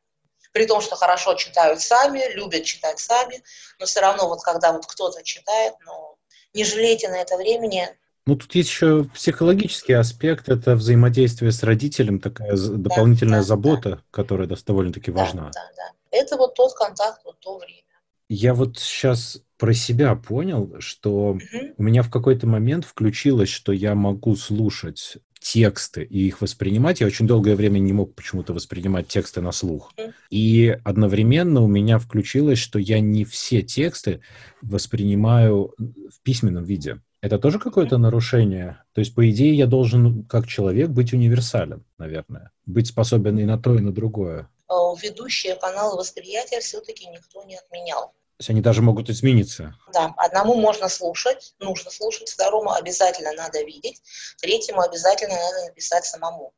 При 0.54 0.66
том, 0.66 0.80
что 0.80 0.94
хорошо 0.94 1.34
читают 1.34 1.80
сами, 1.80 2.22
любят 2.34 2.62
читать 2.62 3.00
сами, 3.00 3.42
но 3.80 3.86
все 3.86 4.00
равно 4.00 4.28
вот 4.28 4.40
когда 4.42 4.72
вот 4.72 4.86
кто-то 4.86 5.22
читает, 5.24 5.74
ну, 5.84 6.16
не 6.54 6.64
жалейте 6.64 7.08
на 7.08 7.16
это 7.16 7.36
времени, 7.36 7.88
ну, 8.26 8.36
тут 8.36 8.54
есть 8.54 8.70
еще 8.70 9.04
психологический 9.12 9.92
аспект, 9.92 10.48
это 10.48 10.76
взаимодействие 10.76 11.52
с 11.52 11.62
родителем, 11.62 12.20
такая 12.20 12.56
дополнительная 12.56 13.40
да, 13.40 13.44
забота, 13.44 13.90
да. 13.90 14.02
которая 14.10 14.48
довольно-таки 14.48 15.12
да, 15.12 15.20
важна. 15.20 15.50
Да, 15.52 15.70
да. 15.76 15.90
Это 16.10 16.38
вот 16.38 16.54
тот 16.54 16.72
контакт, 16.72 17.20
вот 17.24 17.38
то 17.40 17.58
время. 17.58 17.82
Я 18.30 18.54
вот 18.54 18.78
сейчас 18.78 19.42
про 19.58 19.74
себя 19.74 20.14
понял, 20.14 20.76
что 20.78 21.32
угу. 21.32 21.74
у 21.76 21.82
меня 21.82 22.02
в 22.02 22.10
какой-то 22.10 22.46
момент 22.46 22.86
включилось, 22.86 23.50
что 23.50 23.72
я 23.72 23.94
могу 23.94 24.36
слушать 24.36 25.18
тексты 25.44 26.02
и 26.02 26.26
их 26.26 26.40
воспринимать. 26.40 27.00
Я 27.00 27.07
очень 27.07 27.26
долгое 27.26 27.54
время 27.54 27.78
не 27.78 27.92
мог 27.92 28.14
почему-то 28.14 28.54
воспринимать 28.54 29.09
тексты 29.09 29.42
на 29.42 29.52
слух. 29.52 29.92
И 30.30 30.78
одновременно 30.85 31.61
у 31.61 31.66
меня 31.66 31.98
включилось, 31.98 32.59
что 32.59 32.78
я 32.78 32.98
не 33.00 33.26
все 33.26 33.61
тексты 33.61 34.22
воспринимаю 34.62 35.74
в 35.78 36.22
письменном 36.22 36.64
виде. 36.64 37.02
Это 37.20 37.38
тоже 37.38 37.59
какое-то 37.59 37.98
нарушение? 37.98 38.78
То 38.94 39.00
есть, 39.00 39.14
по 39.14 39.30
идее, 39.30 39.54
я 39.54 39.66
должен, 39.66 40.24
как 40.24 40.46
человек, 40.46 40.88
быть 40.88 41.12
универсален, 41.12 41.85
наверное. 41.98 42.50
Быть 42.64 42.87
способен 42.87 43.38
и 43.38 43.44
на 43.44 43.59
то, 43.59 43.74
и 43.74 43.80
на 43.80 43.92
другое. 43.92 44.48
А 44.68 44.94
ведущие 45.02 45.57
каналы 45.57 45.98
восприятия 45.98 46.61
все-таки 46.61 47.07
никто 47.07 47.44
не 47.44 47.57
отменял. 47.57 48.14
То 48.36 48.40
есть 48.40 48.50
они 48.50 48.60
даже 48.60 48.82
могут 48.82 49.08
измениться. 49.10 49.74
Да, 49.92 50.12
одному 50.16 50.56
можно 50.56 50.88
слушать, 50.88 51.54
нужно 51.60 51.90
слушать, 51.92 52.28
второму 52.28 52.72
обязательно 52.72 53.32
надо 53.32 53.62
видеть, 53.62 54.02
третьему 54.40 54.80
обязательно 54.80 55.36
надо 55.36 55.66
написать 55.66 56.04
самому. 56.04 56.52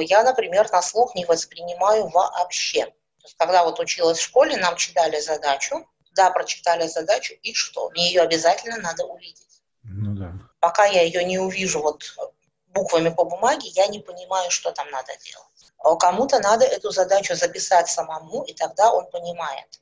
Я, 0.00 0.24
например, 0.24 0.68
на 0.72 0.82
слух 0.82 1.14
не 1.14 1.24
воспринимаю 1.24 2.08
вообще. 2.08 2.86
То 2.86 3.26
есть, 3.26 3.36
когда 3.36 3.64
вот 3.64 3.78
училась 3.78 4.18
в 4.18 4.22
школе, 4.22 4.56
нам 4.56 4.74
читали 4.74 5.20
задачу, 5.20 5.86
да, 6.16 6.30
прочитали 6.30 6.88
задачу, 6.88 7.34
и 7.42 7.54
что? 7.54 7.90
Мне 7.90 8.08
ее 8.08 8.22
обязательно 8.22 8.78
надо 8.78 9.04
увидеть. 9.04 9.62
Ну 9.84 10.16
да. 10.16 10.32
Пока 10.58 10.86
я 10.86 11.02
ее 11.02 11.22
не 11.22 11.38
увижу 11.38 11.80
вот 11.80 12.02
буквами 12.68 13.10
по 13.10 13.24
бумаге, 13.24 13.68
я 13.68 13.86
не 13.86 14.00
понимаю, 14.00 14.50
что 14.50 14.72
там 14.72 14.90
надо 14.90 15.12
делать. 15.24 16.00
Кому-то 16.00 16.40
надо 16.40 16.64
эту 16.64 16.90
задачу 16.90 17.36
записать 17.36 17.88
самому, 17.88 18.42
и 18.42 18.52
тогда 18.52 18.92
он 18.92 19.08
понимает. 19.10 19.80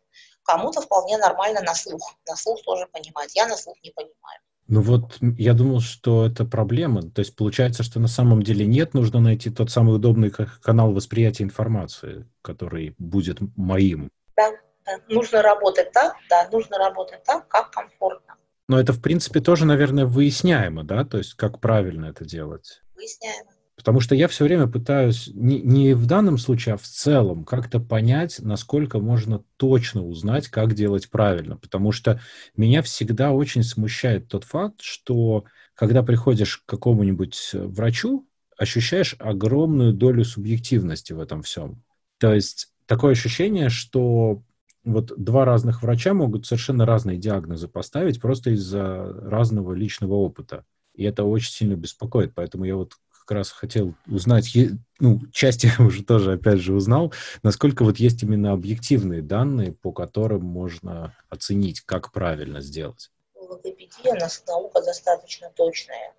Кому-то 0.48 0.80
вполне 0.80 1.18
нормально 1.18 1.60
на 1.60 1.74
слух. 1.74 2.14
На 2.26 2.34
слух 2.34 2.62
тоже 2.64 2.86
понимать. 2.90 3.36
Я 3.36 3.46
на 3.46 3.54
слух 3.54 3.76
не 3.84 3.90
понимаю. 3.90 4.40
Ну 4.66 4.80
вот 4.80 5.18
я 5.20 5.52
думал, 5.52 5.80
что 5.80 6.24
это 6.24 6.46
проблема. 6.46 7.02
То 7.02 7.18
есть 7.20 7.36
получается, 7.36 7.82
что 7.82 8.00
на 8.00 8.08
самом 8.08 8.42
деле 8.42 8.64
нет, 8.64 8.94
нужно 8.94 9.20
найти 9.20 9.50
тот 9.50 9.70
самый 9.70 9.96
удобный 9.96 10.30
канал 10.30 10.92
восприятия 10.92 11.44
информации, 11.44 12.26
который 12.40 12.94
будет 12.98 13.40
моим. 13.56 14.10
Да, 14.36 14.52
да. 14.86 14.98
Нужно 15.10 15.42
работать 15.42 15.92
так, 15.92 16.16
да, 16.30 16.48
нужно 16.50 16.78
работать 16.78 17.22
так, 17.24 17.46
как 17.48 17.70
комфортно. 17.70 18.36
Но 18.68 18.80
это, 18.80 18.94
в 18.94 19.02
принципе, 19.02 19.40
тоже, 19.40 19.66
наверное, 19.66 20.06
выясняемо, 20.06 20.82
да? 20.82 21.04
То 21.04 21.18
есть 21.18 21.34
как 21.34 21.60
правильно 21.60 22.06
это 22.06 22.24
делать? 22.24 22.82
Выясняемо. 22.96 23.50
Потому 23.78 24.00
что 24.00 24.16
я 24.16 24.26
все 24.26 24.42
время 24.42 24.66
пытаюсь, 24.66 25.30
не, 25.32 25.60
не 25.62 25.94
в 25.94 26.06
данном 26.06 26.36
случае, 26.36 26.74
а 26.74 26.78
в 26.78 26.82
целом, 26.82 27.44
как-то 27.44 27.78
понять, 27.78 28.40
насколько 28.40 28.98
можно 28.98 29.44
точно 29.56 30.04
узнать, 30.04 30.48
как 30.48 30.74
делать 30.74 31.08
правильно. 31.08 31.56
Потому 31.56 31.92
что 31.92 32.20
меня 32.56 32.82
всегда 32.82 33.30
очень 33.30 33.62
смущает 33.62 34.26
тот 34.26 34.42
факт, 34.42 34.80
что 34.80 35.44
когда 35.74 36.02
приходишь 36.02 36.58
к 36.58 36.66
какому-нибудь 36.66 37.50
врачу, 37.52 38.26
ощущаешь 38.56 39.14
огромную 39.20 39.92
долю 39.92 40.24
субъективности 40.24 41.12
в 41.12 41.20
этом 41.20 41.42
всем. 41.42 41.84
То 42.18 42.34
есть 42.34 42.72
такое 42.86 43.12
ощущение, 43.12 43.68
что 43.68 44.42
вот 44.82 45.12
два 45.16 45.44
разных 45.44 45.82
врача 45.82 46.14
могут 46.14 46.46
совершенно 46.46 46.84
разные 46.84 47.16
диагнозы 47.16 47.68
поставить 47.68 48.20
просто 48.20 48.50
из-за 48.50 49.04
разного 49.22 49.72
личного 49.72 50.14
опыта. 50.14 50.64
И 50.94 51.04
это 51.04 51.22
очень 51.22 51.52
сильно 51.52 51.74
беспокоит. 51.74 52.34
Поэтому 52.34 52.64
я 52.64 52.74
вот 52.74 52.94
как 53.28 53.36
раз 53.36 53.50
хотел 53.50 53.94
узнать, 54.06 54.56
ну, 55.00 55.20
часть 55.32 55.64
я 55.64 55.72
уже 55.78 56.02
тоже, 56.02 56.32
опять 56.32 56.60
же, 56.60 56.72
узнал, 56.72 57.12
насколько 57.42 57.84
вот 57.84 57.98
есть 57.98 58.22
именно 58.22 58.52
объективные 58.52 59.20
данные, 59.20 59.72
по 59.72 59.92
которым 59.92 60.44
можно 60.44 61.14
оценить, 61.28 61.82
как 61.82 62.10
правильно 62.10 62.62
сделать. 62.62 63.10
Логопедия, 63.34 64.14
нас 64.14 64.42
наука 64.46 64.80
достаточно 64.82 65.50
точная. 65.54 66.14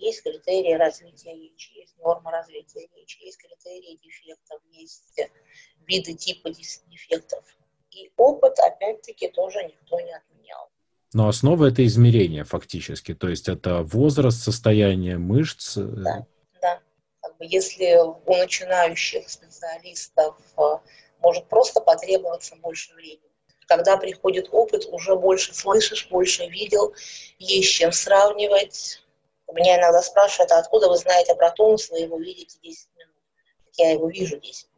Есть 0.00 0.24
критерии 0.24 0.74
развития 0.74 1.34
речи, 1.34 1.70
есть 1.78 1.96
норма 1.98 2.32
развития 2.32 2.88
речи, 2.96 3.24
есть 3.24 3.38
критерии 3.38 3.96
дефектов, 4.02 4.60
есть 4.72 5.20
виды 5.86 6.14
типа 6.14 6.50
дефектов 6.50 7.44
и 7.92 8.10
опыт, 8.16 8.58
опять-таки, 8.58 9.28
тоже 9.28 9.62
никто 9.64 10.00
не 10.00 10.12
отменял. 10.12 10.33
Но 11.14 11.28
основа 11.28 11.66
это 11.66 11.86
измерение 11.86 12.42
фактически, 12.44 13.14
то 13.14 13.28
есть 13.28 13.48
это 13.48 13.82
возраст, 13.82 14.42
состояние 14.42 15.16
мышц. 15.16 15.76
Э, 15.76 15.82
да, 15.82 16.26
да. 16.60 16.80
Если 17.38 17.96
у 17.96 18.20
начинающих 18.26 19.30
специалистов 19.30 20.36
э, 20.58 20.62
может 21.20 21.48
просто 21.48 21.80
потребоваться 21.80 22.56
больше 22.56 22.92
времени. 22.94 23.20
Когда 23.66 23.96
приходит 23.96 24.48
опыт, 24.50 24.86
уже 24.90 25.14
больше 25.14 25.54
слышишь, 25.54 26.08
больше 26.10 26.46
видел, 26.48 26.92
есть 27.38 27.70
чем 27.70 27.92
сравнивать. 27.92 29.00
Меня 29.52 29.78
иногда 29.78 30.02
спрашивают, 30.02 30.50
а 30.50 30.58
откуда 30.58 30.88
вы 30.88 30.96
знаете 30.96 31.34
про 31.36 31.50
тонус, 31.52 31.90
вы 31.90 32.00
его 32.00 32.18
видите 32.18 32.58
10 32.60 32.88
минут. 32.98 33.14
Я 33.78 33.92
его 33.92 34.08
вижу 34.08 34.38
10 34.38 34.68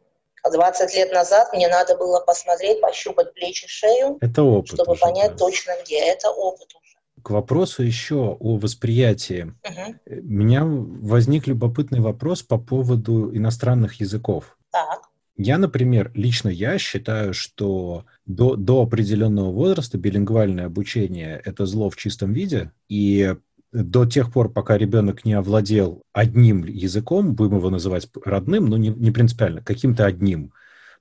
20 0.43 0.95
лет 0.95 1.11
назад 1.13 1.51
мне 1.53 1.67
надо 1.67 1.97
было 1.97 2.19
посмотреть, 2.19 2.81
пощупать 2.81 3.33
плечи, 3.33 3.67
шею, 3.67 4.17
это 4.21 4.43
опыт 4.43 4.75
чтобы 4.75 4.93
уже, 4.93 5.01
понять 5.01 5.31
да. 5.31 5.37
точно 5.37 5.71
где. 5.83 5.99
Это 5.99 6.29
опыт 6.29 6.67
уже. 6.75 6.97
К 7.23 7.31
вопросу 7.31 7.83
еще 7.83 8.37
о 8.39 8.57
восприятии. 8.57 9.53
Угу. 9.63 9.95
Меня 10.05 10.63
возник 10.65 11.47
любопытный 11.47 11.99
вопрос 11.99 12.43
по 12.43 12.57
поводу 12.57 13.35
иностранных 13.35 13.99
языков. 13.99 14.57
Так. 14.71 15.01
Я, 15.37 15.59
например, 15.59 16.11
лично 16.15 16.49
я 16.49 16.79
считаю, 16.79 17.33
что 17.33 18.05
до, 18.25 18.55
до 18.55 18.81
определенного 18.81 19.51
возраста 19.51 19.97
билингвальное 19.97 20.65
обучение– 20.65 21.39
это 21.45 21.67
зло 21.67 21.91
в 21.91 21.95
чистом 21.95 22.33
виде, 22.33 22.71
и 22.89 23.35
до 23.71 24.05
тех 24.05 24.31
пор, 24.31 24.51
пока 24.51 24.77
ребенок 24.77 25.25
не 25.25 25.33
овладел 25.33 26.03
одним 26.13 26.63
языком, 26.63 27.35
будем 27.35 27.57
его 27.57 27.69
называть 27.69 28.09
родным, 28.23 28.65
но 28.65 28.77
не, 28.77 28.89
не 28.89 29.11
принципиально, 29.11 29.61
каким-то 29.61 30.05
одним, 30.05 30.53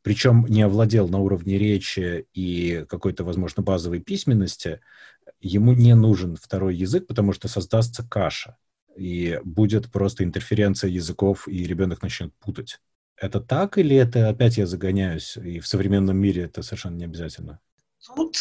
причем 0.02 0.46
не 0.48 0.62
овладел 0.62 1.08
на 1.08 1.18
уровне 1.18 1.58
речи 1.58 2.26
и 2.32 2.84
какой-то, 2.88 3.24
возможно, 3.24 3.62
базовой 3.62 4.00
письменности, 4.00 4.80
ему 5.40 5.72
не 5.72 5.94
нужен 5.94 6.36
второй 6.36 6.76
язык, 6.76 7.06
потому 7.06 7.32
что 7.32 7.48
создастся 7.48 8.06
каша, 8.08 8.56
и 8.96 9.40
будет 9.44 9.90
просто 9.90 10.24
интерференция 10.24 10.90
языков, 10.90 11.48
и 11.48 11.64
ребенок 11.64 12.02
начнет 12.02 12.32
путать. 12.34 12.80
Это 13.16 13.40
так 13.40 13.78
или 13.78 13.96
это 13.96 14.28
опять 14.28 14.58
я 14.58 14.66
загоняюсь, 14.66 15.36
и 15.36 15.60
в 15.60 15.66
современном 15.66 16.16
мире 16.16 16.44
это 16.44 16.62
совершенно 16.62 16.96
не 16.96 17.04
обязательно? 17.04 17.60
Тут 18.14 18.36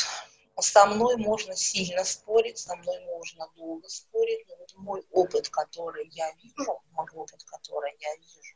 со 0.61 0.85
мной 0.85 1.17
можно 1.17 1.55
сильно 1.55 2.03
спорить, 2.03 2.57
со 2.57 2.75
мной 2.75 2.99
можно 3.05 3.47
долго 3.55 3.87
спорить, 3.89 4.47
но 4.47 4.55
вот 4.57 4.73
мой 4.75 5.05
опыт, 5.11 5.49
который 5.49 6.07
я 6.13 6.31
вижу, 6.33 6.81
мой 6.91 7.07
опыт, 7.13 7.43
который 7.43 7.95
я 7.99 8.15
вижу, 8.15 8.55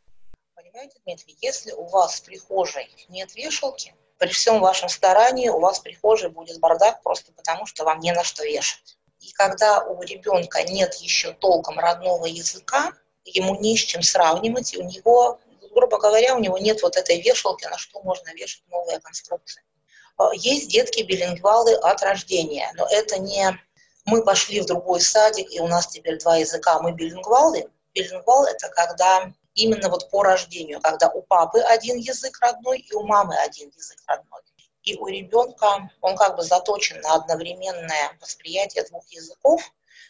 понимаете, 0.55 0.99
Дмитрий, 1.03 1.37
если 1.41 1.71
у 1.71 1.85
вас 1.85 2.19
в 2.19 2.25
прихожей 2.25 2.89
нет 3.09 3.35
вешалки, 3.35 3.95
при 4.17 4.27
всем 4.29 4.59
вашем 4.59 4.89
старании 4.89 5.49
у 5.49 5.59
вас 5.59 5.79
в 5.79 5.83
прихожей 5.83 6.29
будет 6.29 6.59
бардак 6.59 7.01
просто 7.01 7.31
потому, 7.31 7.65
что 7.65 7.85
вам 7.85 7.99
не 7.99 8.11
на 8.11 8.23
что 8.23 8.43
вешать. 8.43 8.97
И 9.19 9.31
когда 9.31 9.83
у 9.83 10.01
ребенка 10.01 10.63
нет 10.63 10.93
еще 10.95 11.33
толком 11.33 11.79
родного 11.79 12.25
языка, 12.25 12.93
ему 13.23 13.55
не 13.59 13.77
с 13.77 13.81
чем 13.81 14.01
сравнивать, 14.01 14.73
и 14.73 14.77
у 14.77 14.83
него, 14.83 15.39
грубо 15.73 15.97
говоря, 15.97 16.35
у 16.35 16.39
него 16.39 16.57
нет 16.57 16.81
вот 16.81 16.97
этой 16.97 17.21
вешалки, 17.21 17.65
на 17.65 17.77
что 17.77 18.01
можно 18.01 18.33
вешать 18.33 18.63
новые 18.67 18.99
конструкции. 18.99 19.63
А, 20.19 20.31
есть 20.33 20.69
детки-билингвалы 20.69 21.75
от 21.75 22.03
рождения, 22.03 22.69
но 22.75 22.85
это 22.91 23.17
не 23.17 23.57
мы 24.05 24.23
пошли 24.23 24.59
в 24.59 24.65
другой 24.65 25.01
садик, 25.01 25.51
и 25.51 25.59
у 25.59 25.67
нас 25.67 25.87
теперь 25.87 26.19
два 26.19 26.35
языка, 26.35 26.81
мы 26.81 26.91
билингвалы. 26.91 27.69
Билингвал– 27.93 28.45
это 28.45 28.67
когда 28.69 29.31
именно 29.53 29.89
вот 29.89 30.09
по 30.09 30.23
рождению, 30.23 30.81
когда 30.81 31.09
у 31.09 31.21
папы 31.21 31.59
один 31.59 31.97
язык 31.97 32.37
родной 32.41 32.79
и 32.79 32.93
у 32.93 33.03
мамы 33.03 33.35
один 33.37 33.69
язык 33.69 33.99
родной. 34.07 34.41
И 34.83 34.95
у 34.97 35.07
ребенка 35.07 35.89
он 36.01 36.15
как 36.15 36.35
бы 36.35 36.43
заточен 36.43 36.99
на 37.01 37.15
одновременное 37.15 38.17
восприятие 38.19 38.83
двух 38.85 39.07
языков. 39.09 39.61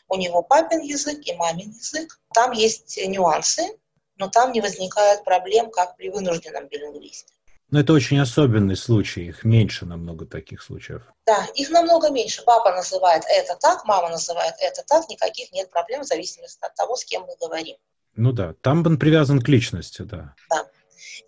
У 0.08 0.16
него 0.16 0.42
папин 0.42 0.80
язык 0.80 1.20
и 1.26 1.34
мамин 1.34 1.72
язык. 1.72 2.20
Там 2.34 2.52
есть 2.52 2.98
нюансы. 3.06 3.78
но 4.16 4.28
там 4.28 4.52
не 4.52 4.62
возникает 4.62 5.24
проблем, 5.24 5.72
как 5.72 5.96
при 5.96 6.10
вынужденном 6.10 6.68
билингвисте. 6.68 7.34
Но 7.72 7.80
это 7.80 7.94
очень 7.94 8.20
особенный 8.20 8.76
случай, 8.76 9.28
их 9.28 9.44
меньше 9.44 9.86
намного 9.86 10.26
таких 10.26 10.62
случаев. 10.62 11.04
Да, 11.26 11.46
их 11.54 11.70
намного 11.70 12.10
меньше. 12.10 12.42
Папа 12.44 12.72
называет 12.72 13.24
это 13.30 13.56
так, 13.56 13.86
мама 13.86 14.10
называет 14.10 14.56
это 14.60 14.84
так, 14.88 15.08
никаких 15.08 15.52
нет 15.52 15.70
проблем 15.70 16.02
в 16.02 16.06
зависимости 16.06 16.58
от 16.62 16.74
того, 16.74 16.96
с 16.96 17.06
кем 17.06 17.24
мы 17.24 17.36
говорим. 17.40 17.78
Ну 18.16 18.32
да, 18.32 18.54
там 18.62 18.86
он 18.86 18.98
привязан 18.98 19.40
к 19.40 19.48
личности, 19.48 20.02
да. 20.02 20.34
Да. 20.50 20.68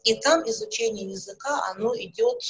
И 0.04 0.16
там 0.16 0.42
изучение 0.50 1.12
языка, 1.12 1.62
оно 1.72 1.96
идет 1.96 2.42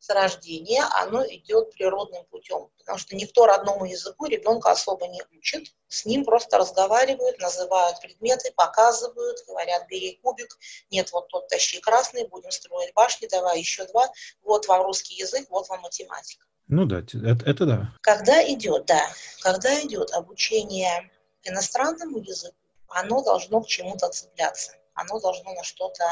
с 0.00 0.08
рождения, 0.08 0.82
оно 0.94 1.24
идет 1.26 1.72
природным 1.72 2.24
путем, 2.24 2.70
потому 2.78 2.98
что 2.98 3.14
никто 3.14 3.44
родному 3.44 3.84
языку 3.84 4.26
ребенка 4.26 4.70
особо 4.70 5.06
не 5.06 5.22
учит, 5.36 5.74
с 5.88 6.06
ним 6.06 6.24
просто 6.24 6.56
разговаривают, 6.56 7.38
называют 7.38 8.00
предметы, 8.00 8.50
показывают, 8.52 9.44
говорят, 9.46 9.86
бери 9.88 10.18
кубик, 10.22 10.58
нет, 10.90 11.12
вот 11.12 11.28
тот 11.28 11.48
тащи 11.48 11.80
красный, 11.80 12.26
будем 12.26 12.50
строить 12.50 12.94
башни, 12.94 13.26
давай 13.26 13.58
еще 13.58 13.86
два, 13.86 14.10
вот 14.42 14.66
вам 14.68 14.82
русский 14.84 15.16
язык, 15.16 15.46
вот 15.50 15.68
вам 15.68 15.82
математика. 15.82 16.46
Ну 16.66 16.86
да, 16.86 17.00
это, 17.00 17.44
это 17.44 17.66
да. 17.66 17.94
Когда 18.00 18.42
идет, 18.48 18.86
да, 18.86 19.06
когда 19.42 19.78
идет 19.82 20.12
обучение 20.12 21.10
иностранному 21.42 22.18
языку, 22.20 22.56
оно 22.88 23.22
должно 23.22 23.60
к 23.60 23.66
чему-то 23.66 24.08
цепляться, 24.08 24.72
оно 24.94 25.20
должно 25.20 25.52
на 25.52 25.62
что-то 25.62 26.04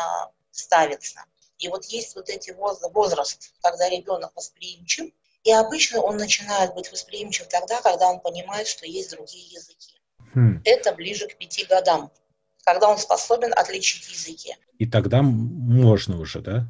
ставиться. 0.50 1.24
И 1.58 1.68
вот 1.68 1.84
есть 1.86 2.14
вот 2.14 2.28
эти 2.28 2.50
возраст, 2.52 3.52
когда 3.60 3.88
ребенок 3.88 4.32
восприимчив, 4.34 5.12
и 5.44 5.52
обычно 5.52 6.00
он 6.00 6.16
начинает 6.16 6.74
быть 6.74 6.90
восприимчив 6.90 7.46
тогда, 7.48 7.80
когда 7.80 8.08
он 8.08 8.20
понимает, 8.20 8.66
что 8.66 8.86
есть 8.86 9.10
другие 9.10 9.46
языки. 9.46 9.94
Хм. 10.34 10.62
Это 10.64 10.92
ближе 10.92 11.26
к 11.26 11.36
пяти 11.36 11.64
годам, 11.64 12.12
когда 12.64 12.88
он 12.88 12.98
способен 12.98 13.52
отличить 13.54 14.08
языки. 14.10 14.56
И 14.78 14.86
тогда 14.86 15.22
можно 15.22 16.20
уже, 16.20 16.40
да? 16.40 16.68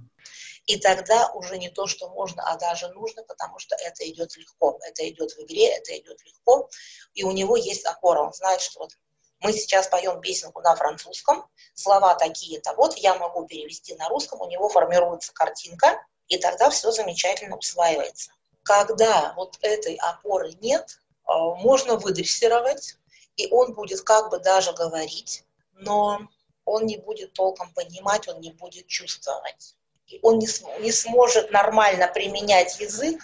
И 0.66 0.76
тогда 0.78 1.30
уже 1.32 1.56
не 1.56 1.70
то, 1.70 1.86
что 1.86 2.10
можно, 2.10 2.42
а 2.42 2.58
даже 2.58 2.88
нужно, 2.88 3.22
потому 3.22 3.58
что 3.58 3.74
это 3.76 4.08
идет 4.08 4.36
легко. 4.36 4.78
Это 4.86 5.08
идет 5.08 5.32
в 5.32 5.40
игре, 5.40 5.66
это 5.68 5.98
идет 5.98 6.22
легко. 6.24 6.68
И 7.14 7.24
у 7.24 7.32
него 7.32 7.56
есть 7.56 7.86
опора. 7.86 8.20
Он 8.20 8.34
знает, 8.34 8.60
что 8.60 8.80
вот 8.80 8.92
мы 9.40 9.52
сейчас 9.52 9.86
поем 9.88 10.20
песенку 10.20 10.60
на 10.60 10.74
французском, 10.74 11.46
слова 11.74 12.14
такие-то, 12.14 12.74
вот 12.74 12.96
я 12.96 13.14
могу 13.14 13.46
перевести 13.46 13.94
на 13.94 14.08
русском, 14.08 14.40
у 14.40 14.48
него 14.48 14.68
формируется 14.68 15.32
картинка, 15.32 16.02
и 16.28 16.38
тогда 16.38 16.70
все 16.70 16.90
замечательно 16.90 17.56
усваивается. 17.56 18.32
Когда 18.62 19.32
вот 19.36 19.58
этой 19.62 19.94
опоры 19.96 20.52
нет, 20.60 21.00
э, 21.26 21.32
можно 21.32 21.96
выдрессировать, 21.96 22.96
и 23.36 23.48
он 23.50 23.72
будет 23.74 24.02
как 24.02 24.30
бы 24.30 24.40
даже 24.40 24.72
говорить, 24.72 25.44
но 25.72 26.20
он 26.64 26.84
не 26.86 26.98
будет 26.98 27.32
толком 27.32 27.72
понимать, 27.72 28.28
он 28.28 28.40
не 28.40 28.50
будет 28.50 28.86
чувствовать. 28.88 29.74
И 30.06 30.18
он 30.22 30.38
не, 30.38 30.48
не 30.80 30.92
сможет 30.92 31.50
нормально 31.50 32.08
применять 32.08 32.80
язык, 32.80 33.22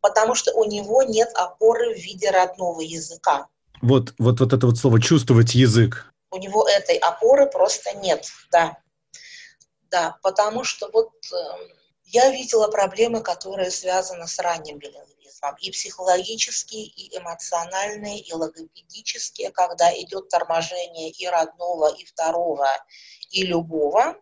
потому 0.00 0.34
что 0.34 0.52
у 0.54 0.64
него 0.64 1.02
нет 1.02 1.30
опоры 1.34 1.94
в 1.94 1.98
виде 1.98 2.30
родного 2.30 2.80
языка. 2.80 3.48
Вот, 3.82 4.14
вот, 4.18 4.40
вот 4.40 4.52
это 4.52 4.66
вот 4.66 4.78
слово 4.78 5.00
«чувствовать 5.00 5.54
язык». 5.54 6.12
У 6.30 6.38
него 6.38 6.68
этой 6.68 6.96
опоры 6.96 7.46
просто 7.46 7.94
нет, 7.96 8.26
да. 8.50 8.76
Да, 9.90 10.18
потому 10.22 10.64
что 10.64 10.90
вот 10.92 11.12
э, 11.32 11.36
я 12.04 12.30
видела 12.30 12.68
проблемы, 12.68 13.22
которые 13.22 13.70
связаны 13.70 14.26
с 14.26 14.38
ранним 14.38 14.78
билингвизмом. 14.78 15.56
И 15.60 15.70
психологические, 15.70 16.84
и 16.84 17.16
эмоциональные, 17.16 18.20
и 18.20 18.32
логопедические, 18.32 19.50
когда 19.50 19.90
идет 19.98 20.28
торможение 20.28 21.10
и 21.10 21.26
родного, 21.26 21.94
и 21.94 22.04
второго, 22.04 22.68
и 23.30 23.44
любого, 23.44 24.16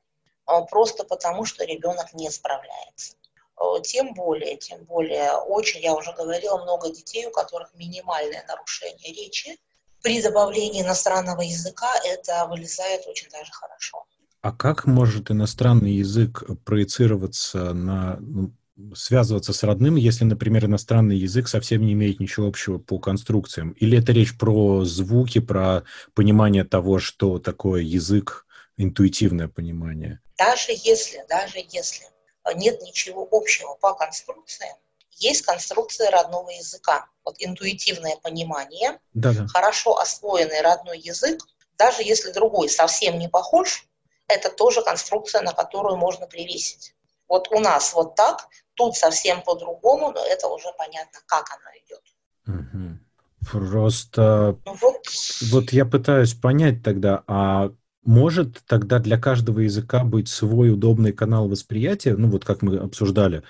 э, 0.46 0.52
просто 0.70 1.02
потому 1.04 1.44
что 1.44 1.64
ребенок 1.64 2.12
не 2.12 2.30
справляется. 2.30 3.16
Э, 3.58 3.80
тем 3.82 4.14
более, 4.14 4.56
тем 4.56 4.84
более, 4.84 5.32
очень, 5.32 5.80
я 5.80 5.94
уже 5.94 6.12
говорила, 6.12 6.62
много 6.62 6.90
детей, 6.90 7.26
у 7.26 7.30
которых 7.30 7.70
минимальное 7.74 8.44
нарушение 8.46 9.12
речи. 9.12 9.56
При 10.02 10.22
добавлении 10.22 10.82
иностранного 10.82 11.40
языка 11.40 11.88
это 12.04 12.46
вылезает 12.48 13.06
очень 13.06 13.28
даже 13.30 13.50
хорошо. 13.52 14.04
А 14.42 14.52
как 14.52 14.86
может 14.86 15.30
иностранный 15.30 15.92
язык 15.92 16.44
проецироваться 16.64 17.72
на, 17.72 18.16
ну, 18.20 18.52
связываться 18.94 19.52
с 19.52 19.62
родным, 19.62 19.96
если, 19.96 20.24
например, 20.24 20.66
иностранный 20.66 21.16
язык 21.16 21.48
совсем 21.48 21.84
не 21.84 21.94
имеет 21.94 22.20
ничего 22.20 22.46
общего 22.46 22.78
по 22.78 22.98
конструкциям? 22.98 23.70
Или 23.72 23.98
это 23.98 24.12
речь 24.12 24.36
про 24.38 24.84
звуки, 24.84 25.40
про 25.40 25.82
понимание 26.14 26.62
того, 26.62 26.98
что 26.98 27.38
такое 27.38 27.82
язык, 27.82 28.46
интуитивное 28.76 29.48
понимание? 29.48 30.20
Даже 30.38 30.72
если, 30.72 31.24
даже 31.28 31.58
если 31.70 32.06
нет 32.54 32.82
ничего 32.82 33.26
общего 33.30 33.74
по 33.74 33.94
конструкциям. 33.94 34.76
Есть 35.12 35.42
конструкция 35.42 36.10
родного 36.10 36.50
языка. 36.50 37.06
Вот 37.24 37.36
интуитивное 37.38 38.16
понимание, 38.16 39.00
Да-да. 39.14 39.46
хорошо 39.46 39.98
освоенный 39.98 40.60
родной 40.60 40.98
язык, 40.98 41.40
даже 41.78 42.02
если 42.02 42.32
другой 42.32 42.68
совсем 42.68 43.18
не 43.18 43.28
похож, 43.28 43.86
это 44.28 44.50
тоже 44.50 44.82
конструкция, 44.82 45.42
на 45.42 45.52
которую 45.52 45.96
можно 45.96 46.26
привесить. 46.26 46.94
Вот 47.28 47.48
у 47.50 47.58
нас 47.60 47.94
вот 47.94 48.14
так, 48.14 48.48
тут 48.74 48.96
совсем 48.96 49.42
по-другому, 49.42 50.12
но 50.12 50.24
это 50.24 50.48
уже 50.48 50.68
понятно, 50.76 51.20
как 51.26 51.46
оно 51.50 51.70
идет. 51.84 52.02
Угу. 52.46 53.58
Просто 53.58 54.58
ну, 54.64 54.74
вот. 54.74 55.06
вот 55.50 55.72
я 55.72 55.84
пытаюсь 55.84 56.34
понять 56.34 56.82
тогда, 56.82 57.22
а 57.26 57.70
может 58.06 58.62
тогда 58.66 58.98
для 58.98 59.18
каждого 59.18 59.60
языка 59.60 60.04
быть 60.04 60.28
свой 60.28 60.72
удобный 60.72 61.12
канал 61.12 61.48
восприятия, 61.48 62.16
ну 62.16 62.28
вот 62.28 62.44
как 62.44 62.62
мы 62.62 62.76
обсуждали. 62.76 63.42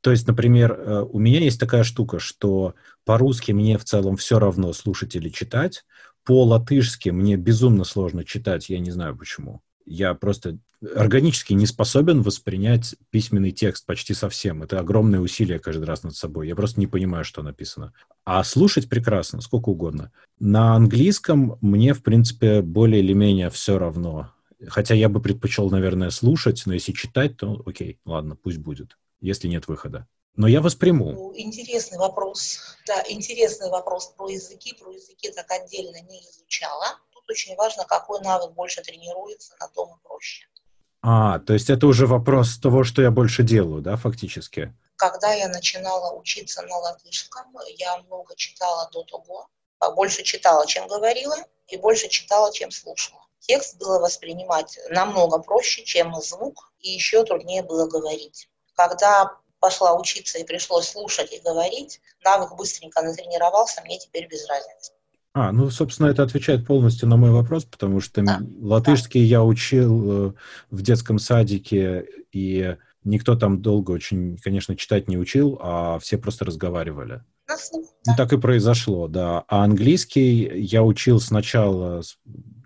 То 0.00 0.10
есть, 0.10 0.26
например, 0.26 0.72
э, 0.72 1.00
у 1.02 1.18
меня 1.18 1.40
есть 1.40 1.60
такая 1.60 1.84
штука, 1.84 2.18
что 2.18 2.74
по-русски 3.04 3.52
мне 3.52 3.78
в 3.78 3.84
целом 3.84 4.16
все 4.16 4.38
равно 4.38 4.72
слушать 4.72 5.14
или 5.14 5.28
читать, 5.28 5.84
по-латышски 6.24 7.10
мне 7.10 7.36
безумно 7.36 7.84
сложно 7.84 8.24
читать, 8.24 8.68
я 8.68 8.78
не 8.78 8.90
знаю 8.90 9.16
почему. 9.16 9.62
Я 9.86 10.14
просто 10.14 10.58
органически 10.94 11.52
не 11.52 11.66
способен 11.66 12.22
воспринять 12.22 12.94
письменный 13.10 13.50
текст 13.52 13.86
почти 13.86 14.14
совсем. 14.14 14.62
Это 14.62 14.78
огромное 14.78 15.20
усилие 15.20 15.58
каждый 15.58 15.84
раз 15.84 16.02
над 16.02 16.16
собой. 16.16 16.48
Я 16.48 16.56
просто 16.56 16.80
не 16.80 16.86
понимаю, 16.86 17.24
что 17.24 17.42
написано. 17.42 17.92
А 18.24 18.42
слушать 18.44 18.88
прекрасно, 18.88 19.40
сколько 19.40 19.68
угодно. 19.68 20.12
На 20.38 20.74
английском 20.74 21.58
мне, 21.60 21.94
в 21.94 22.02
принципе, 22.02 22.62
более 22.62 23.02
или 23.02 23.12
менее 23.12 23.50
все 23.50 23.78
равно. 23.78 24.32
Хотя 24.68 24.94
я 24.94 25.08
бы 25.08 25.20
предпочел, 25.20 25.70
наверное, 25.70 26.10
слушать, 26.10 26.62
но 26.66 26.74
если 26.74 26.92
читать, 26.92 27.36
то 27.36 27.62
окей, 27.64 27.98
ладно, 28.04 28.36
пусть 28.36 28.58
будет, 28.58 28.98
если 29.20 29.48
нет 29.48 29.68
выхода. 29.68 30.06
Но 30.36 30.46
я 30.46 30.60
восприму. 30.60 31.12
Ну, 31.12 31.32
интересный 31.34 31.98
вопрос. 31.98 32.76
Да, 32.86 33.02
интересный 33.08 33.68
вопрос 33.68 34.12
про 34.16 34.30
языки. 34.30 34.74
Про 34.74 34.92
языки 34.92 35.30
так 35.32 35.50
отдельно 35.50 36.00
не 36.02 36.20
изучала. 36.20 36.98
Тут 37.12 37.28
очень 37.28 37.56
важно, 37.56 37.84
какой 37.84 38.20
навык 38.20 38.52
больше 38.52 38.80
тренируется, 38.82 39.54
на 39.60 39.68
том 39.68 39.90
и 39.90 40.06
проще. 40.06 40.46
А, 41.02 41.38
то 41.38 41.54
есть 41.54 41.70
это 41.70 41.86
уже 41.86 42.06
вопрос 42.06 42.58
того, 42.58 42.84
что 42.84 43.02
я 43.02 43.10
больше 43.10 43.42
делаю, 43.42 43.80
да, 43.80 43.96
фактически? 43.96 44.74
Когда 44.96 45.32
я 45.32 45.48
начинала 45.48 46.14
учиться 46.14 46.62
на 46.62 46.76
латышском, 46.76 47.46
я 47.78 47.96
много 48.02 48.36
читала 48.36 48.88
до 48.92 49.02
того, 49.04 49.48
а 49.78 49.90
больше 49.92 50.22
читала, 50.22 50.66
чем 50.66 50.86
говорила, 50.88 51.36
и 51.68 51.78
больше 51.78 52.08
читала, 52.08 52.52
чем 52.52 52.70
слушала. 52.70 53.20
Текст 53.38 53.78
было 53.78 53.98
воспринимать 53.98 54.78
намного 54.90 55.38
проще, 55.38 55.84
чем 55.84 56.14
звук, 56.20 56.70
и 56.80 56.90
еще 56.90 57.24
труднее 57.24 57.62
было 57.62 57.86
говорить. 57.86 58.50
Когда 58.74 59.38
пошла 59.58 59.94
учиться 59.94 60.38
и 60.38 60.44
пришлось 60.44 60.88
слушать 60.88 61.32
и 61.32 61.38
говорить, 61.38 62.00
навык 62.22 62.54
быстренько 62.54 63.00
натренировался, 63.02 63.80
мне 63.82 63.98
теперь 63.98 64.26
без 64.26 64.46
разницы. 64.46 64.92
А, 65.32 65.52
ну, 65.52 65.70
собственно, 65.70 66.08
это 66.08 66.24
отвечает 66.24 66.66
полностью 66.66 67.08
на 67.08 67.16
мой 67.16 67.30
вопрос, 67.30 67.64
потому 67.64 68.00
что 68.00 68.22
да. 68.22 68.40
латышский 68.60 69.20
да. 69.20 69.26
я 69.26 69.44
учил 69.44 70.28
э, 70.28 70.32
в 70.70 70.82
детском 70.82 71.20
садике, 71.20 72.04
и 72.32 72.76
никто 73.04 73.36
там 73.36 73.62
долго 73.62 73.92
очень, 73.92 74.38
конечно, 74.38 74.76
читать 74.76 75.08
не 75.08 75.16
учил, 75.16 75.58
а 75.62 76.00
все 76.00 76.18
просто 76.18 76.44
разговаривали. 76.44 77.22
Да. 77.46 77.54
Ну, 77.72 78.14
так 78.16 78.32
и 78.32 78.38
произошло, 78.38 79.06
да. 79.06 79.44
А 79.46 79.62
английский 79.62 80.50
я 80.58 80.82
учил 80.82 81.20
сначала 81.20 82.02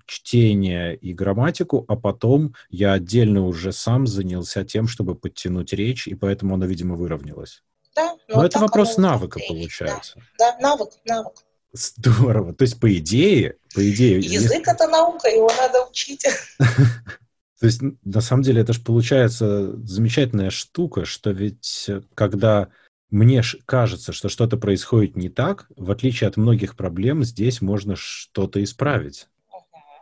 чтение 0.07 0.97
и 0.97 1.13
грамматику, 1.13 1.85
а 1.89 1.97
потом 1.97 2.55
я 2.71 2.93
отдельно 2.93 3.47
уже 3.47 3.73
сам 3.73 4.07
занялся 4.07 4.65
тем, 4.65 4.89
чтобы 4.89 5.15
подтянуть 5.15 5.73
речь, 5.73 6.07
и 6.07 6.15
поэтому 6.15 6.55
оно, 6.55 6.67
видимо, 6.67 6.97
выровнялось. 6.97 7.63
Да, 7.95 8.17
но, 8.29 8.37
но 8.37 8.47
это 8.47 8.59
вопрос 8.59 8.97
навыка, 8.97 9.39
получается. 9.47 10.21
Да, 10.39 10.53
да, 10.53 10.59
навык, 10.61 10.91
навык. 11.05 11.35
Здорово. 11.75 12.55
То 12.55 12.63
есть, 12.63 12.79
по 12.79 12.93
идее, 12.97 13.57
по 13.75 13.91
идее... 13.91 14.19
Язык 14.21 14.67
это 14.67 14.87
наука, 14.87 15.29
его 15.29 15.51
надо 15.59 15.85
учить. 15.91 16.25
То 17.61 17.67
есть, 17.67 17.81
на 18.05 18.21
самом 18.21 18.43
деле, 18.43 18.61
это 18.61 18.73
же 18.73 18.81
получается 18.81 19.77
замечательная 19.85 20.51
штука, 20.51 21.05
что 21.05 21.31
ведь 21.31 21.87
э, 21.89 22.03
когда 22.15 22.69
мне 23.11 23.43
кажется, 23.67 24.13
что 24.13 24.29
что-то 24.29 24.57
происходит 24.57 25.17
не 25.17 25.29
так, 25.29 25.67
в 25.77 25.91
отличие 25.91 26.29
от 26.29 26.37
многих 26.37 26.77
проблем, 26.77 27.25
здесь 27.25 27.61
можно 27.61 27.97
что-то 27.97 28.63
исправить. 28.63 29.29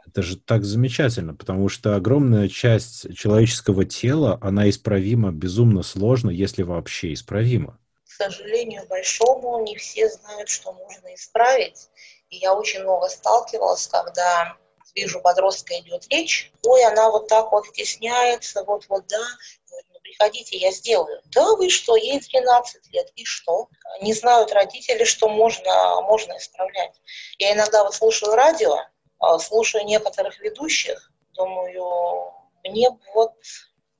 Это 0.07 0.23
же 0.23 0.37
так 0.37 0.64
замечательно, 0.64 1.35
потому 1.35 1.68
что 1.68 1.97
огромная 1.97 2.49
часть 2.49 3.14
человеческого 3.16 3.87
тела, 3.87 4.39
она 4.43 4.68
исправима 4.68 5.33
безумно 5.33 5.83
сложно, 5.83 6.29
если 6.29 6.62
вообще 6.62 7.14
исправима. 7.14 7.79
К 8.13 8.25
сожалению 8.25 8.87
большому, 8.89 9.63
не 9.63 9.75
все 9.77 10.07
знают, 10.11 10.51
что 10.51 10.73
можно 10.73 11.15
исправить. 11.15 11.89
И 12.29 12.37
я 12.37 12.55
очень 12.55 12.83
много 12.83 13.09
сталкивалась, 13.09 13.87
когда 13.87 14.59
вижу, 14.95 15.23
подростка 15.23 15.79
идет 15.79 16.07
речь, 16.11 16.53
ой, 16.63 16.85
она 16.85 17.11
вот 17.11 17.29
так 17.29 17.51
вот 17.53 17.67
стесняется, 17.69 18.65
вот-вот, 18.65 19.07
да, 19.07 19.25
ну, 19.71 20.01
приходите, 20.03 20.59
я 20.59 20.71
сделаю. 20.73 21.23
Да 21.27 21.57
вы 21.57 21.71
что, 21.71 21.97
ей 21.97 22.21
13 22.21 22.93
лет, 22.93 23.11
и 23.17 23.25
что? 23.25 23.69
Не 24.03 24.13
знают 24.13 24.53
родители, 24.53 25.05
что 25.05 25.31
можно, 25.31 26.03
можно 26.03 26.37
исправлять. 26.37 27.01
Я 27.39 27.55
иногда 27.55 27.83
вот 27.83 27.95
слушаю 27.95 28.35
радио, 28.35 28.77
а, 29.21 29.39
слушаю 29.39 29.87
некоторых 29.87 30.39
ведущих, 30.41 31.11
думаю, 31.33 32.31
мне 32.63 32.91
вот 33.15 33.33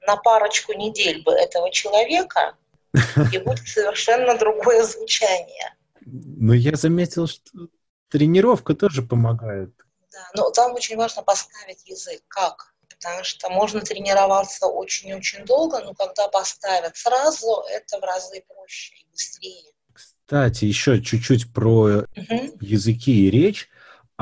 на 0.03 0.17
парочку 0.17 0.75
недель 0.75 1.23
бы 1.23 1.33
этого 1.33 1.71
человека, 1.71 2.59
и 3.32 3.38
будет 3.38 3.66
совершенно 3.66 4.36
другое 4.36 4.84
звучание. 4.84 5.74
Но 6.05 6.53
я 6.55 6.76
заметил, 6.76 7.26
что 7.26 7.68
тренировка 8.09 8.74
тоже 8.74 9.03
помогает. 9.03 9.70
Да, 10.12 10.28
но 10.34 10.51
там 10.51 10.74
очень 10.74 10.97
важно 10.97 11.22
поставить 11.22 11.86
язык. 11.88 12.22
Как? 12.28 12.74
Потому 12.88 13.24
что 13.24 13.49
можно 13.49 13.80
тренироваться 13.80 14.66
очень-очень 14.66 15.45
долго, 15.45 15.80
но 15.80 15.95
когда 15.95 16.28
поставят 16.28 16.97
сразу, 16.97 17.64
это 17.70 17.99
в 17.99 18.03
разы 18.03 18.45
проще 18.47 18.95
и 18.95 19.07
быстрее. 19.11 19.72
Кстати, 19.93 20.66
еще 20.66 21.03
чуть-чуть 21.03 21.53
про 21.53 22.05
угу. 22.16 22.59
языки 22.61 23.26
и 23.26 23.30
речь 23.30 23.68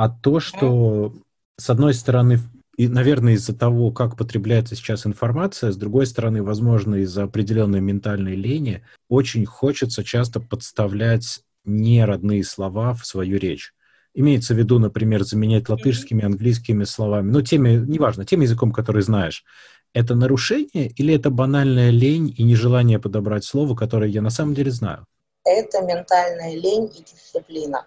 а 0.00 0.08
то, 0.08 0.40
что, 0.40 1.12
с 1.58 1.68
одной 1.68 1.92
стороны, 1.92 2.38
и, 2.80 2.88
наверное, 2.88 3.34
из-за 3.34 3.54
того, 3.54 3.90
как 3.90 4.16
потребляется 4.16 4.74
сейчас 4.74 5.06
информация, 5.06 5.70
с 5.70 5.76
другой 5.76 6.06
стороны, 6.06 6.42
возможно, 6.42 6.94
из-за 6.94 7.24
определенной 7.24 7.82
ментальной 7.82 8.34
лени, 8.34 8.82
очень 9.10 9.44
хочется 9.44 10.02
часто 10.02 10.40
подставлять 10.40 11.40
неродные 11.66 12.42
слова 12.42 12.94
в 12.94 13.04
свою 13.04 13.38
речь. 13.38 13.74
Имеется 14.14 14.54
в 14.54 14.56
виду, 14.56 14.78
например, 14.78 15.24
заменять 15.24 15.68
латышскими, 15.68 16.24
английскими 16.24 16.84
словами, 16.84 17.30
ну, 17.30 17.42
теми, 17.42 17.84
неважно, 17.86 18.24
тем 18.24 18.40
языком, 18.40 18.72
который 18.72 19.02
знаешь. 19.02 19.44
Это 19.92 20.14
нарушение 20.14 20.88
или 20.88 21.14
это 21.14 21.28
банальная 21.28 21.90
лень 21.90 22.34
и 22.34 22.42
нежелание 22.44 22.98
подобрать 22.98 23.44
слово, 23.44 23.76
которое 23.76 24.08
я 24.08 24.22
на 24.22 24.30
самом 24.30 24.54
деле 24.54 24.70
знаю? 24.70 25.04
Это 25.44 25.82
ментальная 25.82 26.54
лень 26.54 26.90
и 26.96 27.02
дисциплина 27.02 27.84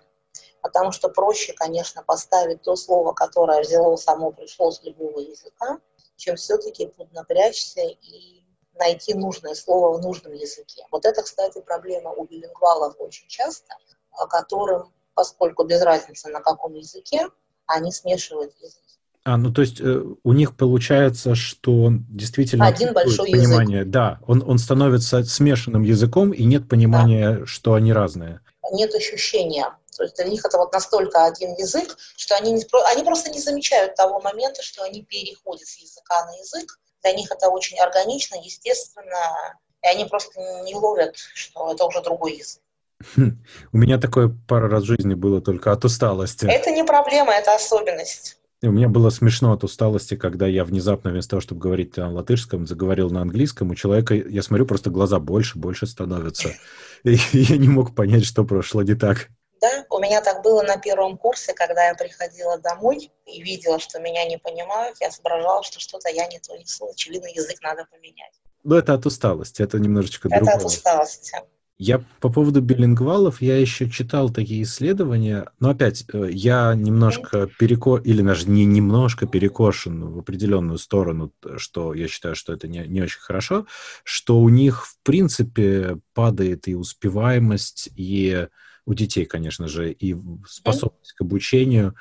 потому 0.64 0.94
что 0.94 1.10
проще, 1.10 1.54
конечно, 1.54 2.02
поставить 2.02 2.64
то 2.64 2.76
слово, 2.76 3.12
которое 3.14 3.62
взяло 3.62 3.98
само 3.98 4.32
пришло 4.32 4.72
с 4.72 4.82
любого 4.82 5.20
языка, 5.20 5.78
чем 6.16 6.38
все-таки 6.38 6.88
поднапрячься 6.88 7.82
и 7.82 8.44
найти 8.80 9.14
нужное 9.14 9.56
слово 9.56 9.98
в 9.98 10.02
нужном 10.02 10.34
языке. 10.34 10.84
Вот 10.90 11.06
это, 11.06 11.22
кстати, 11.22 11.62
проблема 11.62 12.12
у 12.12 12.26
билингвалов 12.26 12.96
очень 12.98 13.28
часто, 13.28 13.76
которым, 14.30 14.94
поскольку 15.14 15.66
без 15.66 15.82
разницы 15.82 16.30
на 16.30 16.40
каком 16.40 16.74
языке, 16.74 17.28
они 17.68 17.92
смешивают 17.92 18.54
язык. 18.62 18.80
А, 19.26 19.38
ну 19.38 19.54
то 19.54 19.62
есть 19.62 19.80
э, 19.80 20.04
у 20.24 20.34
них 20.34 20.56
получается, 20.58 21.36
что 21.36 21.84
он 21.84 22.06
действительно 22.10 22.68
один 22.68 22.94
большой 22.94 23.32
понимание. 23.32 23.80
язык. 23.80 23.92
Да, 23.92 24.20
он, 24.28 24.44
он 24.46 24.58
становится 24.58 25.24
смешанным 25.24 25.84
языком, 25.84 26.32
и 26.32 26.44
нет 26.44 26.68
понимания, 26.68 27.40
да. 27.40 27.46
что 27.46 27.74
они 27.74 27.94
разные. 27.94 28.42
Нет 28.72 28.94
ощущения 28.96 29.74
то 29.94 30.04
есть 30.04 30.16
для 30.16 30.26
них 30.26 30.46
это 30.46 30.58
вот 30.58 30.74
настолько 30.74 31.26
один 31.26 31.54
язык, 31.56 31.98
что 32.16 32.36
они, 32.36 32.52
не, 32.52 32.66
они 32.92 33.04
просто 33.04 33.30
не 33.30 33.40
замечают 33.40 33.96
того 33.96 34.20
момента, 34.22 34.62
что 34.62 34.84
они 34.84 35.04
переходят 35.04 35.68
с 35.68 35.78
языка 35.78 36.26
на 36.26 36.36
язык. 36.38 36.80
Для 37.04 37.14
них 37.14 37.32
это 37.32 37.50
очень 37.50 37.78
органично, 37.80 38.36
естественно, 38.42 39.60
и 39.84 39.88
они 39.88 40.06
просто 40.06 40.40
не 40.64 40.76
ловят, 40.76 41.16
что 41.18 41.72
это 41.72 41.86
уже 41.86 42.02
другой 42.02 42.38
язык. 42.38 42.62
У 43.74 43.78
меня 43.78 43.98
такое 43.98 44.34
пару 44.48 44.70
раз 44.70 44.84
в 44.84 44.88
жизни 44.88 45.14
было 45.14 45.42
только 45.42 45.72
от 45.72 45.84
усталости. 45.84 46.46
Это 46.46 46.72
не 46.72 46.84
проблема, 46.84 47.34
это 47.34 47.54
особенность. 47.54 48.38
У 48.62 48.72
меня 48.72 48.88
было 48.88 49.10
смешно 49.10 49.52
от 49.52 49.66
усталости, 49.66 50.16
когда 50.16 50.48
я 50.48 50.64
внезапно 50.64 51.12
вместо 51.12 51.32
того, 51.32 51.42
чтобы 51.42 51.60
говорить 51.60 51.98
на 51.98 52.10
латышском, 52.10 52.66
заговорил 52.66 53.10
на 53.10 53.22
английском. 53.22 53.72
У 53.72 53.76
человека, 53.76 54.16
я 54.16 54.42
смотрю, 54.42 54.66
просто 54.66 54.90
глаза 54.90 55.20
больше, 55.20 55.60
больше 55.60 55.86
становятся. 55.86 56.54
И 57.04 57.18
я 57.34 57.58
не 57.58 57.68
мог 57.68 57.94
понять, 57.94 58.24
что 58.24 58.46
прошло 58.46 58.82
не 58.82 58.96
так. 58.96 59.28
Да, 59.64 59.86
у 59.92 60.00
меня 60.00 60.20
так 60.20 60.44
было 60.44 60.62
на 60.62 60.76
первом 60.76 61.18
курсе, 61.18 61.54
когда 61.54 61.88
я 61.88 61.96
приходила 61.96 62.58
домой 62.58 63.10
и 63.26 63.42
видела, 63.42 63.80
что 63.80 63.98
меня 64.02 64.28
не 64.28 64.38
понимают, 64.38 64.98
я 65.00 65.10
соображала, 65.10 65.64
что 65.64 65.80
что-то 65.80 66.10
я 66.10 66.28
не 66.28 66.38
то 66.40 66.54
несу, 66.58 66.90
очевидно, 66.92 67.28
язык 67.28 67.62
надо 67.62 67.88
поменять. 67.90 68.34
Ну, 68.66 68.76
это 68.76 68.94
от 68.94 69.06
усталости, 69.06 69.62
это 69.62 69.80
немножечко 69.80 70.28
это 70.28 70.40
другое. 70.40 70.56
Это 70.56 70.66
от 70.66 70.66
усталости. 70.66 71.38
Я 71.78 72.04
по 72.20 72.30
поводу 72.30 72.60
билингвалов, 72.60 73.42
я 73.42 73.58
еще 73.58 73.90
читал 73.90 74.30
такие 74.30 74.64
исследования, 74.64 75.50
но 75.62 75.70
опять, 75.70 76.04
э, 76.12 76.28
я 76.30 76.74
немножко 76.76 77.48
переко... 77.58 77.98
или 77.98 78.22
даже 78.22 78.50
не 78.50 78.66
немножко 78.66 79.28
перекошен 79.28 80.12
в 80.12 80.20
определенную 80.20 80.78
сторону, 80.78 81.32
что 81.56 81.94
я 81.94 82.10
считаю, 82.10 82.36
что 82.36 82.52
это 82.52 82.68
не, 82.68 82.80
не 82.80 83.02
очень 83.02 83.22
хорошо, 83.22 83.66
что 84.04 84.40
у 84.40 84.50
них, 84.50 84.86
в 84.86 84.98
принципе, 85.04 86.00
падает 86.14 86.68
и 86.68 86.76
успеваемость, 86.76 87.90
и 87.96 88.48
у 88.86 88.94
детей, 88.94 89.26
конечно 89.26 89.68
же, 89.68 89.92
и 89.92 90.16
способность 90.48 91.14
к 91.14 91.22
обучению 91.22 91.96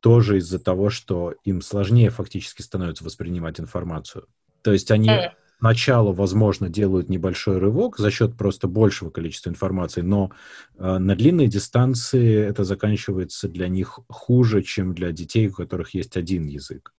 тоже 0.00 0.38
из-за 0.38 0.58
того, 0.58 0.90
что 0.90 1.34
им 1.44 1.62
сложнее 1.62 2.10
фактически 2.10 2.62
становится 2.62 3.04
воспринимать 3.04 3.60
информацию. 3.60 4.26
То 4.62 4.72
есть 4.72 4.90
они 4.90 5.10
сначала, 5.58 6.12
возможно, 6.12 6.68
делают 6.68 7.08
небольшой 7.08 7.58
рывок 7.58 7.98
за 7.98 8.10
счет 8.10 8.36
просто 8.36 8.66
большего 8.66 9.10
количества 9.10 9.50
информации, 9.50 10.00
но 10.00 10.32
э, 10.76 10.98
на 10.98 11.14
длинной 11.14 11.46
дистанции 11.46 12.36
это 12.36 12.64
заканчивается 12.64 13.46
для 13.48 13.68
них 13.68 14.00
хуже, 14.08 14.62
чем 14.62 14.92
для 14.92 15.12
детей, 15.12 15.46
у 15.46 15.52
которых 15.52 15.94
есть 15.94 16.16
один 16.16 16.46
язык. 16.46 16.92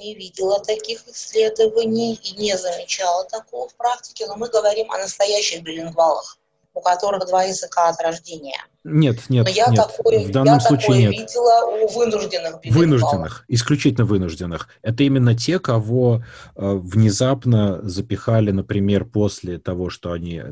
Не 0.00 0.14
видела 0.14 0.58
таких 0.64 1.06
исследований 1.06 2.14
и 2.14 2.40
не 2.40 2.56
замечала 2.56 3.28
такого 3.28 3.68
в 3.68 3.76
практике, 3.76 4.26
но 4.26 4.36
мы 4.36 4.48
говорим 4.48 4.90
о 4.90 4.98
настоящих 4.98 5.62
билингвалах 5.62 6.38
у 6.76 6.82
которых 6.82 7.26
два 7.26 7.44
языка 7.44 7.88
от 7.88 8.00
рождения. 8.02 8.62
Нет, 8.84 9.30
нет, 9.30 9.46
Но 9.46 9.50
я 9.50 9.66
нет. 9.68 9.76
Такое, 9.76 10.26
в 10.26 10.30
данном 10.30 10.54
я 10.54 10.60
случае 10.60 10.86
такое 10.86 10.98
нет. 10.98 11.10
видела 11.12 11.64
у 11.64 11.88
вынужденных 11.88 12.60
билингвалов. 12.60 12.76
Вынужденных, 12.76 13.44
исключительно 13.48 14.04
вынужденных. 14.04 14.68
Это 14.82 15.02
именно 15.02 15.34
те, 15.34 15.58
кого 15.58 16.22
э, 16.54 16.74
внезапно 16.74 17.80
запихали, 17.82 18.50
например, 18.50 19.06
после 19.06 19.58
того, 19.58 19.88
что 19.88 20.12
они, 20.12 20.42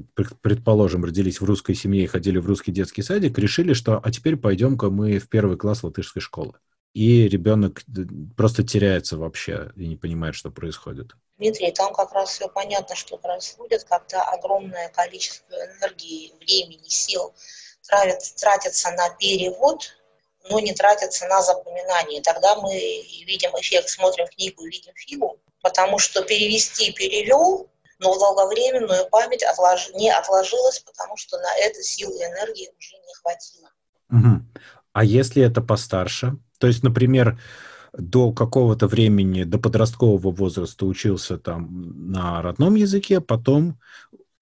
предположим, 0.41 1.05
родились 1.05 1.41
в 1.43 1.45
русской 1.45 1.75
семье 1.75 2.05
и 2.05 2.09
ходили 2.09 2.39
в 2.39 2.47
русский 2.47 2.73
детский 2.73 3.03
садик, 3.03 3.39
решили, 3.39 3.75
что 3.75 4.01
а 4.03 4.11
теперь 4.11 4.37
пойдем-ка 4.37 4.89
мы 4.89 5.19
в 5.19 5.29
первый 5.29 5.59
класс 5.59 5.85
латышской 5.85 6.23
школы. 6.23 6.55
И 6.95 7.29
ребенок 7.29 7.83
просто 8.37 8.63
теряется 8.63 9.19
вообще 9.19 9.73
и 9.77 9.87
не 9.87 9.97
понимает, 9.97 10.35
что 10.35 10.51
происходит. 10.51 11.15
Дмитрий, 11.37 11.73
там 11.73 11.93
как 11.93 12.13
раз 12.13 12.31
все 12.31 12.49
понятно, 12.49 12.95
что 12.95 13.17
происходит, 13.17 13.85
когда 13.85 14.23
огромное 14.23 14.89
количество 14.91 15.55
энергии, 15.55 16.33
времени, 16.41 16.89
сил 16.89 17.35
тратится 17.83 18.91
на 18.93 19.11
перевод, 19.11 19.95
но 20.49 20.61
не 20.61 20.73
тратится 20.73 21.27
на 21.27 21.43
запоминание. 21.43 22.23
Тогда 22.23 22.57
мы 22.57 22.75
видим 23.27 23.51
эффект, 23.59 23.89
смотрим 23.89 24.27
книгу, 24.29 24.65
видим 24.65 24.95
фигу, 24.95 25.41
потому 25.63 25.99
что 25.99 26.23
перевести 26.23 26.93
перевел, 26.93 27.71
но 27.99 28.13
в 28.13 28.19
долговременную 28.19 29.09
память 29.09 29.43
отлож... 29.43 29.91
не 29.95 30.11
отложилось, 30.11 30.81
потому 30.81 31.17
что 31.17 31.39
на 31.39 31.57
это 31.59 31.83
силы 31.83 32.17
и 32.17 32.25
энергии 32.25 32.71
уже 32.79 32.97
не 32.97 33.15
хватило. 33.15 33.71
Угу. 34.11 34.61
А 34.93 35.05
если 35.05 35.45
это 35.45 35.61
постарше? 35.61 36.37
То 36.59 36.67
есть, 36.67 36.83
например, 36.83 37.41
до 37.97 38.33
какого-то 38.33 38.87
времени, 38.87 39.45
до 39.45 39.59
подросткового 39.59 40.31
возраста 40.31 40.87
учился 40.87 41.39
там 41.39 42.13
на 42.13 42.43
родном 42.43 42.75
языке, 42.75 43.21
потом 43.21 43.79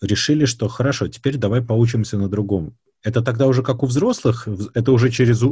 решили, 0.01 0.45
что 0.47 0.69
хорошо, 0.69 1.09
теперь 1.09 1.37
давай 1.37 1.63
поучимся 1.63 2.17
на 2.17 2.29
другом. 2.29 2.77
Это 3.03 3.21
тогда 3.21 3.47
уже 3.47 3.63
как 3.63 3.83
у 3.83 3.87
взрослых? 3.87 4.49
Это 4.75 4.93
уже 4.93 5.11
через 5.11 5.43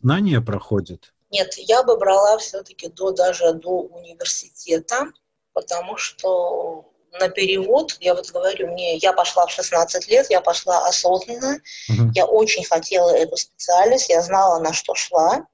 знания 0.00 0.40
проходит? 0.40 1.14
Нет, 1.30 1.54
я 1.56 1.82
бы 1.82 1.96
брала 1.96 2.38
все-таки 2.38 2.88
до, 2.88 3.12
даже 3.12 3.54
до 3.54 3.82
университета, 3.82 5.06
потому 5.52 5.96
что 5.96 6.92
на 7.18 7.28
перевод, 7.28 7.96
я 8.00 8.14
вот 8.14 8.30
говорю, 8.30 8.68
мне, 8.72 8.96
я 8.96 9.12
пошла 9.12 9.46
в 9.46 9.50
16 9.50 10.08
лет, 10.08 10.26
я 10.28 10.40
пошла 10.42 10.86
осознанно, 10.86 11.60
uh-huh. 11.90 12.10
я 12.14 12.26
очень 12.26 12.64
хотела 12.64 13.10
эту 13.10 13.36
специальность, 13.36 14.10
я 14.10 14.22
знала, 14.22 14.60
на 14.60 14.74
что 14.74 14.94
шла, 14.94 15.46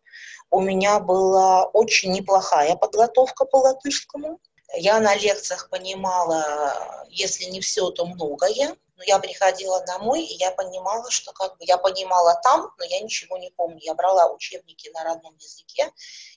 у 0.52 0.60
меня 0.60 1.00
была 1.00 1.64
очень 1.64 2.12
неплохая 2.12 2.76
подготовка 2.76 3.46
по 3.46 3.56
латышскому. 3.56 4.38
Я 4.76 5.00
на 5.00 5.16
лекциях 5.16 5.68
понимала, 5.70 7.06
если 7.08 7.44
не 7.44 7.60
все, 7.60 7.90
то 7.90 8.04
многое. 8.06 8.76
Но 8.96 9.02
я 9.04 9.18
приходила 9.18 9.82
домой, 9.86 10.24
и 10.24 10.36
я 10.36 10.50
понимала, 10.50 11.10
что 11.10 11.32
как 11.32 11.56
бы 11.56 11.64
я 11.64 11.78
понимала 11.78 12.38
там, 12.44 12.70
но 12.78 12.84
я 12.84 13.00
ничего 13.00 13.38
не 13.38 13.50
помню. 13.50 13.78
Я 13.80 13.94
брала 13.94 14.30
учебники 14.30 14.90
на 14.90 15.02
родном 15.02 15.34
языке, 15.38 15.90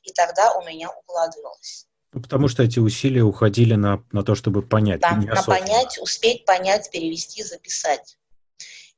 и 0.04 0.14
тогда 0.14 0.54
у 0.54 0.64
меня 0.64 0.90
укладывалось. 0.90 1.86
Ну, 2.14 2.22
потому 2.22 2.48
что 2.48 2.64
эти 2.64 2.80
усилия 2.80 3.24
уходили 3.24 3.76
на, 3.76 4.02
на 4.14 4.24
то, 4.24 4.36
чтобы 4.36 4.62
понять. 4.62 5.02
Да, 5.02 5.12
на 5.12 5.44
понять, 5.44 5.98
успеть 6.00 6.46
понять, 6.46 6.90
перевести, 6.90 7.44
записать. 7.44 8.18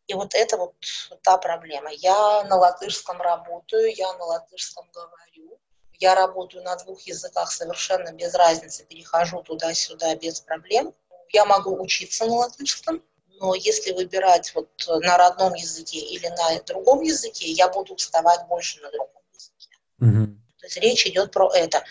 И 0.07 0.13
вот 0.13 0.33
это 0.33 0.57
вот 0.57 0.73
та 1.21 1.37
проблема. 1.37 1.91
Я 1.91 2.43
на 2.45 2.55
латышском 2.55 3.21
работаю, 3.21 3.93
я 3.93 4.11
на 4.13 4.25
латышском 4.25 4.89
говорю. 4.93 5.59
Я 5.99 6.15
работаю 6.15 6.63
на 6.63 6.75
двух 6.77 7.01
языках 7.01 7.51
совершенно 7.51 8.11
без 8.13 8.33
разницы, 8.33 8.85
перехожу 8.85 9.41
туда-сюда 9.41 10.15
без 10.15 10.39
проблем. 10.39 10.93
Я 11.33 11.45
могу 11.45 11.81
учиться 11.81 12.25
на 12.25 12.35
латышском, 12.35 13.03
но 13.39 13.53
если 13.55 13.91
выбирать 13.91 14.53
вот 14.55 14.69
на 14.87 15.17
родном 15.17 15.53
языке 15.55 15.99
или 15.99 16.27
на 16.27 16.61
другом 16.63 17.01
языке, 17.01 17.47
я 17.51 17.67
буду 17.67 17.95
вставать 17.95 18.47
больше 18.47 18.79
на 18.81 18.91
другом 18.91 19.21
языке. 19.33 19.69
Угу. 19.99 20.37
То 20.59 20.65
есть 20.65 20.77
речь 20.77 21.05
идет 21.05 21.31
про 21.31 21.51
это. 21.53 21.83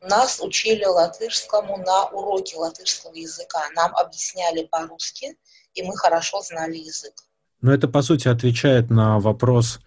Нас 0.00 0.40
учили 0.40 0.84
латышскому 0.84 1.76
на 1.76 2.06
уроке 2.08 2.56
латышского 2.56 3.14
языка. 3.14 3.68
Нам 3.74 3.94
объясняли 3.94 4.64
по-русски, 4.64 5.36
и 5.74 5.82
мы 5.82 5.96
хорошо 5.96 6.40
знали 6.40 6.76
язык. 6.76 7.14
Но 7.60 7.72
это, 7.72 7.88
по 7.88 8.02
сути, 8.02 8.28
отвечает 8.28 8.90
на 8.90 9.18
вопрос 9.18 9.80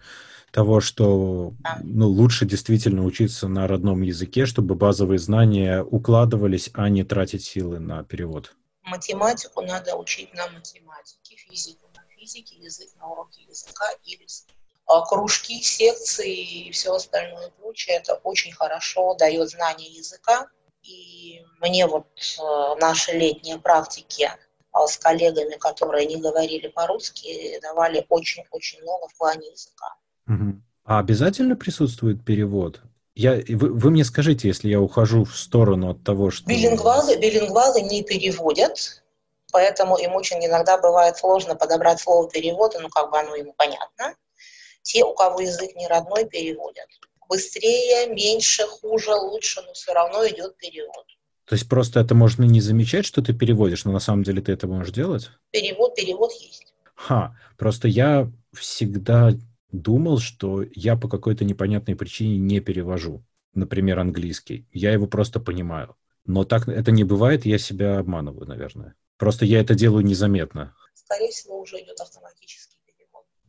того, 0.52 0.80
что 0.80 1.52
ну, 1.82 2.08
лучше 2.08 2.46
действительно 2.46 3.04
учиться 3.04 3.48
на 3.48 3.66
родном 3.66 4.02
языке, 4.02 4.46
чтобы 4.46 4.76
базовые 4.76 5.18
знания 5.18 5.82
укладывались, 5.82 6.70
а 6.74 6.88
не 6.88 7.02
тратить 7.02 7.44
силы 7.44 7.80
на 7.80 8.04
перевод. 8.04 8.54
Математику 8.84 9.62
надо 9.62 9.96
учить 9.96 10.32
на 10.34 10.46
математике, 10.48 11.36
физику 11.36 11.88
на 11.96 12.02
физике, 12.16 12.56
язык 12.56 12.88
на 13.00 13.08
уроке 13.08 13.42
языка 13.42 13.86
или 14.04 14.26
а 14.86 15.00
кружки, 15.06 15.62
секции 15.62 16.66
и 16.66 16.70
все 16.70 16.94
остальное 16.94 17.50
прочее. 17.58 17.96
Это 17.96 18.14
очень 18.22 18.52
хорошо 18.52 19.14
дает 19.14 19.48
знание 19.50 19.90
языка. 19.90 20.46
И 20.82 21.42
мне 21.60 21.86
вот 21.86 22.06
э, 22.38 22.80
наши 22.80 23.12
летние 23.12 23.58
практики 23.58 24.30
с 24.86 24.98
коллегами, 24.98 25.56
которые 25.56 26.06
не 26.06 26.16
говорили 26.16 26.68
по-русски, 26.68 27.58
давали 27.62 28.04
очень-очень 28.08 28.82
много 28.82 29.08
в 29.08 29.16
плане 29.16 29.48
языка. 29.50 29.94
Угу. 30.26 30.60
А 30.84 30.98
обязательно 30.98 31.56
присутствует 31.56 32.24
перевод? 32.24 32.80
Я, 33.14 33.34
вы, 33.48 33.72
вы 33.72 33.90
мне 33.90 34.04
скажите, 34.04 34.48
если 34.48 34.68
я 34.68 34.80
ухожу 34.80 35.24
в 35.24 35.36
сторону 35.36 35.90
от 35.92 36.02
того, 36.02 36.30
что... 36.30 36.46
Билингвалы, 36.46 37.16
билингвалы 37.16 37.80
не 37.82 38.02
переводят, 38.02 39.04
поэтому 39.52 39.96
им 39.96 40.14
очень 40.14 40.44
иногда 40.44 40.76
бывает 40.78 41.16
сложно 41.16 41.54
подобрать 41.54 42.00
слово 42.00 42.28
перевода, 42.28 42.80
ну 42.80 42.88
как 42.88 43.10
бы 43.10 43.18
оно 43.18 43.36
ему 43.36 43.54
понятно. 43.56 44.16
Те, 44.82 45.04
у 45.04 45.14
кого 45.14 45.40
язык 45.40 45.74
не 45.76 45.86
родной, 45.86 46.26
переводят. 46.26 46.88
Быстрее, 47.28 48.08
меньше, 48.08 48.66
хуже, 48.66 49.14
лучше, 49.14 49.62
но 49.62 49.72
все 49.72 49.92
равно 49.94 50.26
идет 50.28 50.56
перевод. 50.56 51.06
То 51.46 51.54
есть 51.54 51.68
просто 51.68 52.00
это 52.00 52.14
можно 52.14 52.44
не 52.44 52.60
замечать, 52.60 53.04
что 53.04 53.22
ты 53.22 53.34
переводишь, 53.34 53.84
но 53.84 53.92
на 53.92 53.98
самом 53.98 54.22
деле 54.22 54.40
ты 54.40 54.52
это 54.52 54.66
можешь 54.66 54.94
делать? 54.94 55.30
Перевод, 55.50 55.94
перевод 55.94 56.32
есть. 56.32 56.72
Ха, 56.94 57.36
просто 57.58 57.86
я 57.88 58.30
всегда 58.52 59.32
думал, 59.72 60.18
что 60.18 60.64
я 60.74 60.96
по 60.96 61.08
какой-то 61.08 61.44
непонятной 61.44 61.96
причине 61.96 62.38
не 62.38 62.60
перевожу, 62.60 63.24
например, 63.52 63.98
английский. 63.98 64.66
Я 64.72 64.92
его 64.92 65.06
просто 65.06 65.40
понимаю. 65.40 65.96
Но 66.24 66.44
так 66.44 66.68
это 66.68 66.90
не 66.90 67.04
бывает, 67.04 67.44
я 67.44 67.58
себя 67.58 67.98
обманываю, 67.98 68.46
наверное. 68.46 68.94
Просто 69.18 69.44
я 69.44 69.60
это 69.60 69.74
делаю 69.74 70.04
незаметно. 70.04 70.74
Скорее 70.94 71.30
всего, 71.30 71.60
уже 71.60 71.76
идет 71.76 72.00
автоматически. 72.00 72.73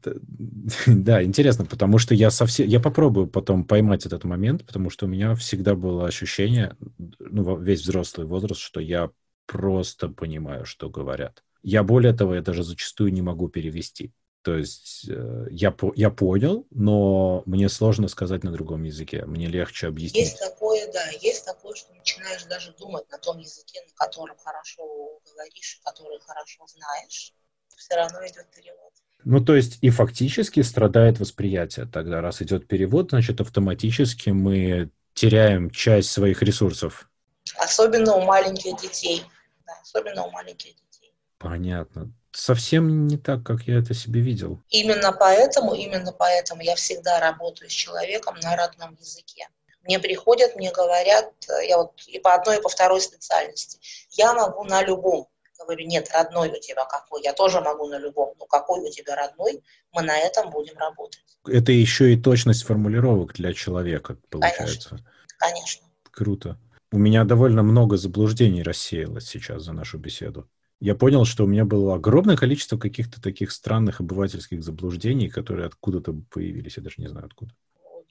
Да, 0.87 1.23
интересно, 1.23 1.65
потому 1.65 1.97
что 1.97 2.13
я 2.13 2.31
совсем... 2.31 2.67
Я 2.67 2.79
попробую 2.79 3.27
потом 3.27 3.63
поймать 3.63 4.05
этот 4.05 4.23
момент, 4.23 4.65
потому 4.65 4.89
что 4.89 5.05
у 5.05 5.09
меня 5.09 5.35
всегда 5.35 5.75
было 5.75 6.07
ощущение, 6.07 6.75
ну, 7.19 7.57
весь 7.57 7.81
взрослый 7.81 8.27
возраст, 8.27 8.61
что 8.61 8.79
я 8.79 9.09
просто 9.45 10.09
понимаю, 10.09 10.65
что 10.65 10.89
говорят. 10.89 11.43
Я 11.61 11.83
более 11.83 12.13
того, 12.13 12.35
я 12.35 12.41
даже 12.41 12.63
зачастую 12.63 13.11
не 13.13 13.21
могу 13.21 13.49
перевести. 13.49 14.13
То 14.45 14.55
есть 14.55 15.09
э, 15.09 15.47
я, 15.49 15.75
я 15.95 16.11
понял, 16.11 16.67
но 16.69 17.41
мне 17.47 17.67
сложно 17.67 18.07
сказать 18.07 18.43
на 18.43 18.51
другом 18.51 18.83
языке. 18.83 19.25
Мне 19.25 19.47
легче 19.47 19.87
объяснить. 19.87 20.21
Есть 20.21 20.39
такое, 20.39 20.85
да, 20.93 21.09
есть 21.19 21.43
такое, 21.45 21.73
что 21.73 21.91
начинаешь 21.95 22.43
даже 22.43 22.71
думать 22.73 23.09
на 23.09 23.17
том 23.17 23.39
языке, 23.39 23.81
на 23.81 24.05
котором 24.05 24.37
хорошо 24.37 25.19
говоришь, 25.25 25.81
который 25.83 26.19
хорошо 26.19 26.63
знаешь. 26.67 27.33
Все 27.75 27.95
равно 27.95 28.19
идет 28.19 28.45
перевод. 28.55 28.93
Ну, 29.23 29.43
то 29.43 29.55
есть 29.55 29.79
и 29.81 29.89
фактически 29.89 30.61
страдает 30.61 31.19
восприятие. 31.19 31.87
Тогда, 31.87 32.21
раз 32.21 32.41
идет 32.41 32.67
перевод, 32.67 33.09
значит, 33.09 33.41
автоматически 33.41 34.29
мы 34.29 34.91
теряем 35.13 35.71
часть 35.71 36.11
своих 36.11 36.43
ресурсов. 36.43 37.09
Особенно 37.57 38.15
у 38.15 38.21
маленьких 38.21 38.79
детей. 38.81 39.23
Да, 39.65 39.73
особенно 39.81 40.25
у 40.25 40.31
маленьких 40.31 40.75
детей. 40.75 41.13
Понятно. 41.37 42.11
Совсем 42.31 43.07
не 43.07 43.17
так, 43.17 43.43
как 43.43 43.63
я 43.63 43.79
это 43.79 43.93
себе 43.93 44.19
видел. 44.19 44.61
Именно 44.69 45.11
поэтому, 45.13 45.73
именно 45.73 46.11
поэтому 46.11 46.61
я 46.61 46.75
всегда 46.75 47.19
работаю 47.19 47.69
с 47.69 47.73
человеком 47.73 48.35
на 48.43 48.55
родном 48.55 48.95
языке. 48.99 49.47
Мне 49.83 49.99
приходят, 49.99 50.55
мне 50.55 50.71
говорят, 50.71 51.31
я 51.67 51.77
вот 51.77 51.93
и 52.07 52.19
по 52.19 52.33
одной, 52.33 52.57
и 52.57 52.61
по 52.61 52.69
второй 52.69 52.99
специальности, 52.99 53.79
я 54.11 54.33
могу 54.33 54.63
на 54.63 54.83
любом 54.83 55.27
говорю, 55.65 55.85
нет, 55.87 56.09
родной 56.13 56.49
у 56.49 56.59
тебя 56.59 56.85
какой, 56.85 57.21
я 57.23 57.33
тоже 57.33 57.61
могу 57.61 57.87
на 57.87 57.99
любом, 57.99 58.33
но 58.39 58.45
какой 58.45 58.79
у 58.79 58.91
тебя 58.91 59.15
родной, 59.15 59.61
мы 59.91 60.01
на 60.03 60.17
этом 60.17 60.49
будем 60.51 60.77
работать. 60.77 61.21
Это 61.45 61.71
еще 61.71 62.13
и 62.13 62.21
точность 62.21 62.63
формулировок 62.63 63.33
для 63.33 63.53
человека, 63.53 64.17
получается. 64.29 64.89
Конечно. 64.89 65.11
Конечно. 65.37 65.87
Круто. 66.11 66.57
У 66.91 66.97
меня 66.97 67.25
довольно 67.25 67.63
много 67.63 67.97
заблуждений 67.97 68.63
рассеялось 68.63 69.27
сейчас 69.27 69.63
за 69.63 69.73
нашу 69.73 69.97
беседу. 69.97 70.49
Я 70.79 70.95
понял, 70.95 71.25
что 71.25 71.45
у 71.45 71.47
меня 71.47 71.65
было 71.65 71.95
огромное 71.95 72.37
количество 72.37 72.77
каких-то 72.77 73.21
таких 73.21 73.51
странных 73.51 74.01
обывательских 74.01 74.63
заблуждений, 74.63 75.29
которые 75.29 75.67
откуда-то 75.67 76.13
появились, 76.29 76.77
я 76.77 76.83
даже 76.83 76.95
не 76.99 77.07
знаю 77.07 77.25
откуда. 77.25 77.53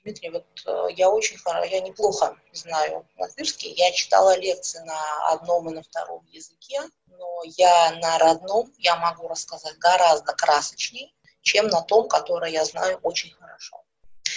Дмитрий, 0.04 0.30
вот 0.30 0.44
э, 0.66 0.86
я 0.96 1.08
очень 1.08 1.38
я 1.70 1.80
неплохо 1.80 2.36
знаю 2.52 3.06
латышский. 3.16 3.72
Я 3.72 3.90
читала 3.92 4.38
лекции 4.38 4.80
на 4.80 5.32
одном 5.32 5.70
и 5.70 5.74
на 5.74 5.82
втором 5.82 6.26
языке, 6.30 6.80
но 7.06 7.42
я 7.56 7.98
на 8.02 8.18
родном 8.18 8.70
я 8.78 8.96
могу 8.96 9.28
рассказать 9.28 9.78
гораздо 9.78 10.34
красочнее, 10.34 11.10
чем 11.40 11.68
на 11.68 11.80
том, 11.80 12.08
который 12.08 12.52
я 12.52 12.64
знаю 12.66 12.98
очень 13.02 13.32
хорошо. 13.32 13.82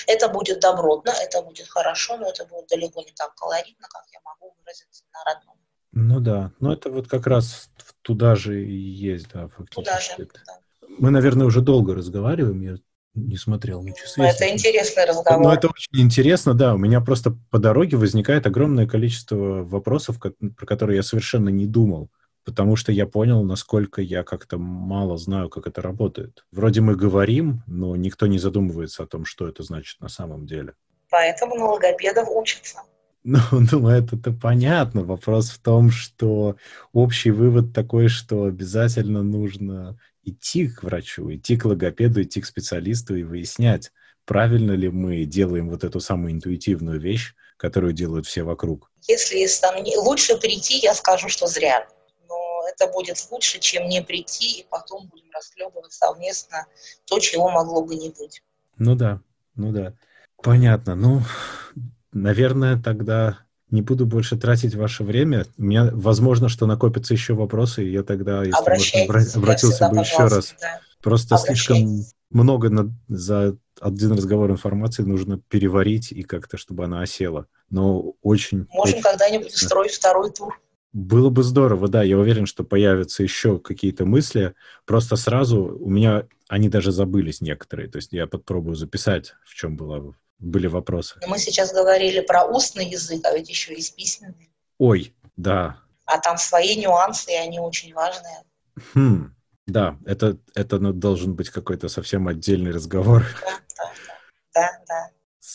Это 0.07 0.29
будет 0.29 0.61
добротно, 0.61 1.09
это 1.09 1.41
будет 1.41 1.67
хорошо, 1.67 2.15
но 2.15 2.29
это 2.29 2.45
будет 2.45 2.67
далеко 2.67 3.01
не 3.01 3.11
так 3.11 3.35
колоритно, 3.35 3.87
как 3.89 4.03
я 4.13 4.19
могу 4.23 4.55
выразиться 4.59 5.03
на 5.13 5.23
родном. 5.25 5.57
Ну 5.91 6.19
да, 6.21 6.51
но 6.59 6.71
это 6.71 6.89
вот 6.89 7.09
как 7.09 7.27
раз 7.27 7.69
туда 8.03 8.35
же 8.35 8.63
и 8.63 8.77
есть, 8.77 9.27
да, 9.33 9.49
фактически. 9.49 9.75
Туда 9.75 9.99
же, 9.99 10.29
да. 10.45 10.59
Мы, 10.97 11.11
наверное, 11.11 11.45
уже 11.45 11.59
долго 11.59 11.93
разговариваем, 11.93 12.61
я 12.61 12.77
не 13.17 13.37
смотрел 13.37 13.81
на 13.81 13.93
часы. 13.93 14.21
Это 14.21 14.49
интересный 14.49 15.05
разговор. 15.05 15.43
Ну, 15.43 15.51
это 15.51 15.67
очень 15.67 16.05
интересно, 16.05 16.53
да. 16.53 16.75
У 16.75 16.77
меня 16.77 17.01
просто 17.01 17.35
по 17.49 17.59
дороге 17.59 17.97
возникает 17.97 18.45
огромное 18.45 18.87
количество 18.87 19.63
вопросов, 19.63 20.19
про 20.19 20.65
которые 20.65 20.97
я 20.97 21.03
совершенно 21.03 21.49
не 21.49 21.65
думал, 21.65 22.09
потому 22.45 22.75
что 22.75 22.91
я 22.91 23.05
понял, 23.05 23.43
насколько 23.43 24.01
я 24.01 24.23
как-то 24.23 24.57
мало 24.57 25.17
знаю, 25.17 25.49
как 25.49 25.67
это 25.67 25.81
работает. 25.81 26.45
Вроде 26.51 26.81
мы 26.81 26.95
говорим, 26.95 27.63
но 27.67 27.95
никто 27.95 28.27
не 28.27 28.39
задумывается 28.39 29.03
о 29.03 29.07
том, 29.07 29.25
что 29.25 29.47
это 29.47 29.63
значит 29.63 29.99
на 29.99 30.09
самом 30.09 30.45
деле. 30.45 30.73
Поэтому 31.09 31.55
на 31.55 31.65
логопедов 31.65 32.27
учатся. 32.29 32.79
Ну, 33.23 33.39
ну 33.51 33.89
это-то 33.89 34.31
понятно. 34.31 35.03
Вопрос 35.03 35.49
в 35.49 35.59
том, 35.59 35.91
что 35.91 36.55
общий 36.93 37.31
вывод 37.31 37.73
такой, 37.73 38.07
что 38.07 38.45
обязательно 38.45 39.21
нужно 39.21 39.99
идти 40.27 40.67
к 40.67 40.83
врачу, 40.83 41.33
идти 41.33 41.57
к 41.57 41.65
логопеду, 41.65 42.21
идти 42.21 42.41
к 42.41 42.45
специалисту 42.45 43.15
и 43.15 43.23
выяснять, 43.23 43.91
правильно 44.25 44.73
ли 44.73 44.89
мы 44.89 45.23
делаем 45.25 45.69
вот 45.69 45.83
эту 45.83 45.99
самую 45.99 46.33
интуитивную 46.33 46.99
вещь, 46.99 47.33
которую 47.55 47.93
делают 47.93 48.27
все 48.27 48.43
вокруг. 48.43 48.91
Если 49.07 49.45
сомнений, 49.47 49.97
лучше 49.97 50.37
прийти, 50.37 50.79
я 50.79 50.93
скажу, 50.93 51.29
что 51.29 51.47
зря. 51.47 51.87
Но 52.27 52.63
это 52.69 52.91
будет 52.91 53.17
лучше, 53.31 53.59
чем 53.59 53.87
не 53.87 54.01
прийти, 54.01 54.59
и 54.59 54.67
потом 54.69 55.07
будем 55.07 55.31
расхлебывать 55.33 55.93
совместно 55.93 56.65
то, 57.05 57.19
чего 57.19 57.49
могло 57.49 57.83
бы 57.83 57.95
не 57.95 58.09
быть. 58.09 58.43
Ну 58.77 58.95
да, 58.95 59.21
ну 59.55 59.71
да. 59.71 59.93
Понятно. 60.43 60.95
Ну, 60.95 61.21
наверное, 62.11 62.81
тогда 62.81 63.46
не 63.69 63.81
буду 63.81 64.05
больше 64.05 64.37
тратить 64.37 64.75
ваше 64.75 65.03
время. 65.03 65.45
У 65.57 65.63
меня, 65.63 65.89
возможно, 65.91 66.49
что 66.49 66.65
накопятся 66.65 67.13
еще 67.13 67.33
вопросы, 67.33 67.85
и 67.85 67.91
я 67.91 68.03
тогда, 68.03 68.43
если 68.43 69.03
можно, 69.05 69.25
обратился 69.35 69.89
бы 69.89 69.97
еще 69.97 70.27
раз. 70.27 70.55
Да. 70.61 70.79
Просто 71.01 71.37
слишком 71.37 72.03
много 72.29 72.69
на, 72.69 72.93
за 73.07 73.57
один 73.79 74.13
разговор 74.13 74.51
информации 74.51 75.03
нужно 75.03 75.39
переварить 75.49 76.11
и 76.11 76.23
как-то, 76.23 76.57
чтобы 76.57 76.85
она 76.85 77.01
осела. 77.01 77.47
Но 77.69 78.13
очень... 78.21 78.67
Можем 78.73 79.01
когда-нибудь 79.01 79.53
устроить 79.53 79.91
второй 79.91 80.31
тур. 80.31 80.59
Было 80.93 81.29
бы 81.29 81.43
здорово, 81.43 81.87
да. 81.87 82.01
Я 82.03 82.17
уверен, 82.17 82.45
что 82.45 82.63
появятся 82.63 83.21
еще 83.21 83.59
какие-то 83.59 84.05
мысли. 84.05 84.53
Просто 84.85 85.15
сразу 85.15 85.77
у 85.79 85.89
меня 85.89 86.25
они 86.47 86.69
даже 86.69 86.91
забылись 86.91 87.41
некоторые. 87.41 87.89
То 87.89 87.97
есть 87.97 88.13
я 88.13 88.25
попробую 88.25 88.75
записать, 88.75 89.33
в 89.45 89.53
чем 89.53 89.75
было, 89.77 90.15
были 90.39 90.67
вопросы. 90.67 91.19
Мы 91.27 91.37
сейчас 91.39 91.73
говорили 91.73 92.21
про 92.21 92.45
устный 92.45 92.87
язык, 92.87 93.25
а 93.25 93.35
ведь 93.35 93.49
еще 93.49 93.73
есть 93.73 93.95
письменный. 93.95 94.49
Ой, 94.77 95.13
да. 95.35 95.79
А 96.05 96.19
там 96.19 96.37
свои 96.37 96.75
нюансы, 96.75 97.31
и 97.31 97.35
они 97.35 97.59
очень 97.59 97.93
важные. 97.93 98.43
Хм, 98.93 99.35
да, 99.65 99.97
это, 100.05 100.37
это 100.55 100.79
ну, 100.79 100.93
должен 100.93 101.35
быть 101.35 101.49
какой-то 101.49 101.89
совсем 101.89 102.27
отдельный 102.27 102.71
разговор. 102.71 103.25
Да, 103.41 103.59
да, 103.75 103.91
да, 104.53 104.83
да. 104.87 105.09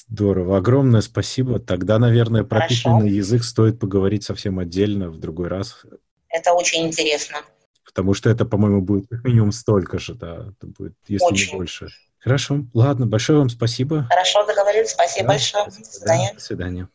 Здорово. 0.09 0.59
Огромное 0.59 1.01
спасибо. 1.01 1.59
Тогда, 1.59 1.99
наверное, 1.99 2.45
про 2.45 2.61
Хорошо. 2.61 2.75
письменный 2.75 3.11
язык 3.11 3.45
стоит 3.45 3.79
поговорить 3.79 4.25
совсем 4.25 4.59
отдельно 4.59 5.11
в 5.11 5.19
другой 5.19 5.49
раз. 5.49 5.83
Это 6.29 6.53
очень 6.53 6.87
интересно. 6.87 7.39
Потому 7.85 8.15
что 8.15 8.31
это, 8.31 8.45
по-моему, 8.45 8.81
будет 8.81 9.09
как 9.09 9.25
минимум 9.25 9.53
столько 9.53 9.99
же, 9.99 10.15
да. 10.15 10.49
Это 10.51 10.67
будет, 10.67 10.95
если 11.09 11.27
Очень. 11.27 11.53
не 11.53 11.57
больше. 11.59 11.89
Хорошо. 12.23 12.65
Ладно, 12.73 13.07
большое 13.07 13.39
вам 13.41 13.49
спасибо. 13.49 14.07
Хорошо, 14.09 14.47
договорились. 14.47 14.91
Спасибо 14.91 15.27
Да, 15.27 15.33
большое. 15.35 15.65
До 15.65 15.71
Да, 15.73 15.83
свидания. 15.83 16.35
до 16.35 16.41
свидания. 16.41 16.89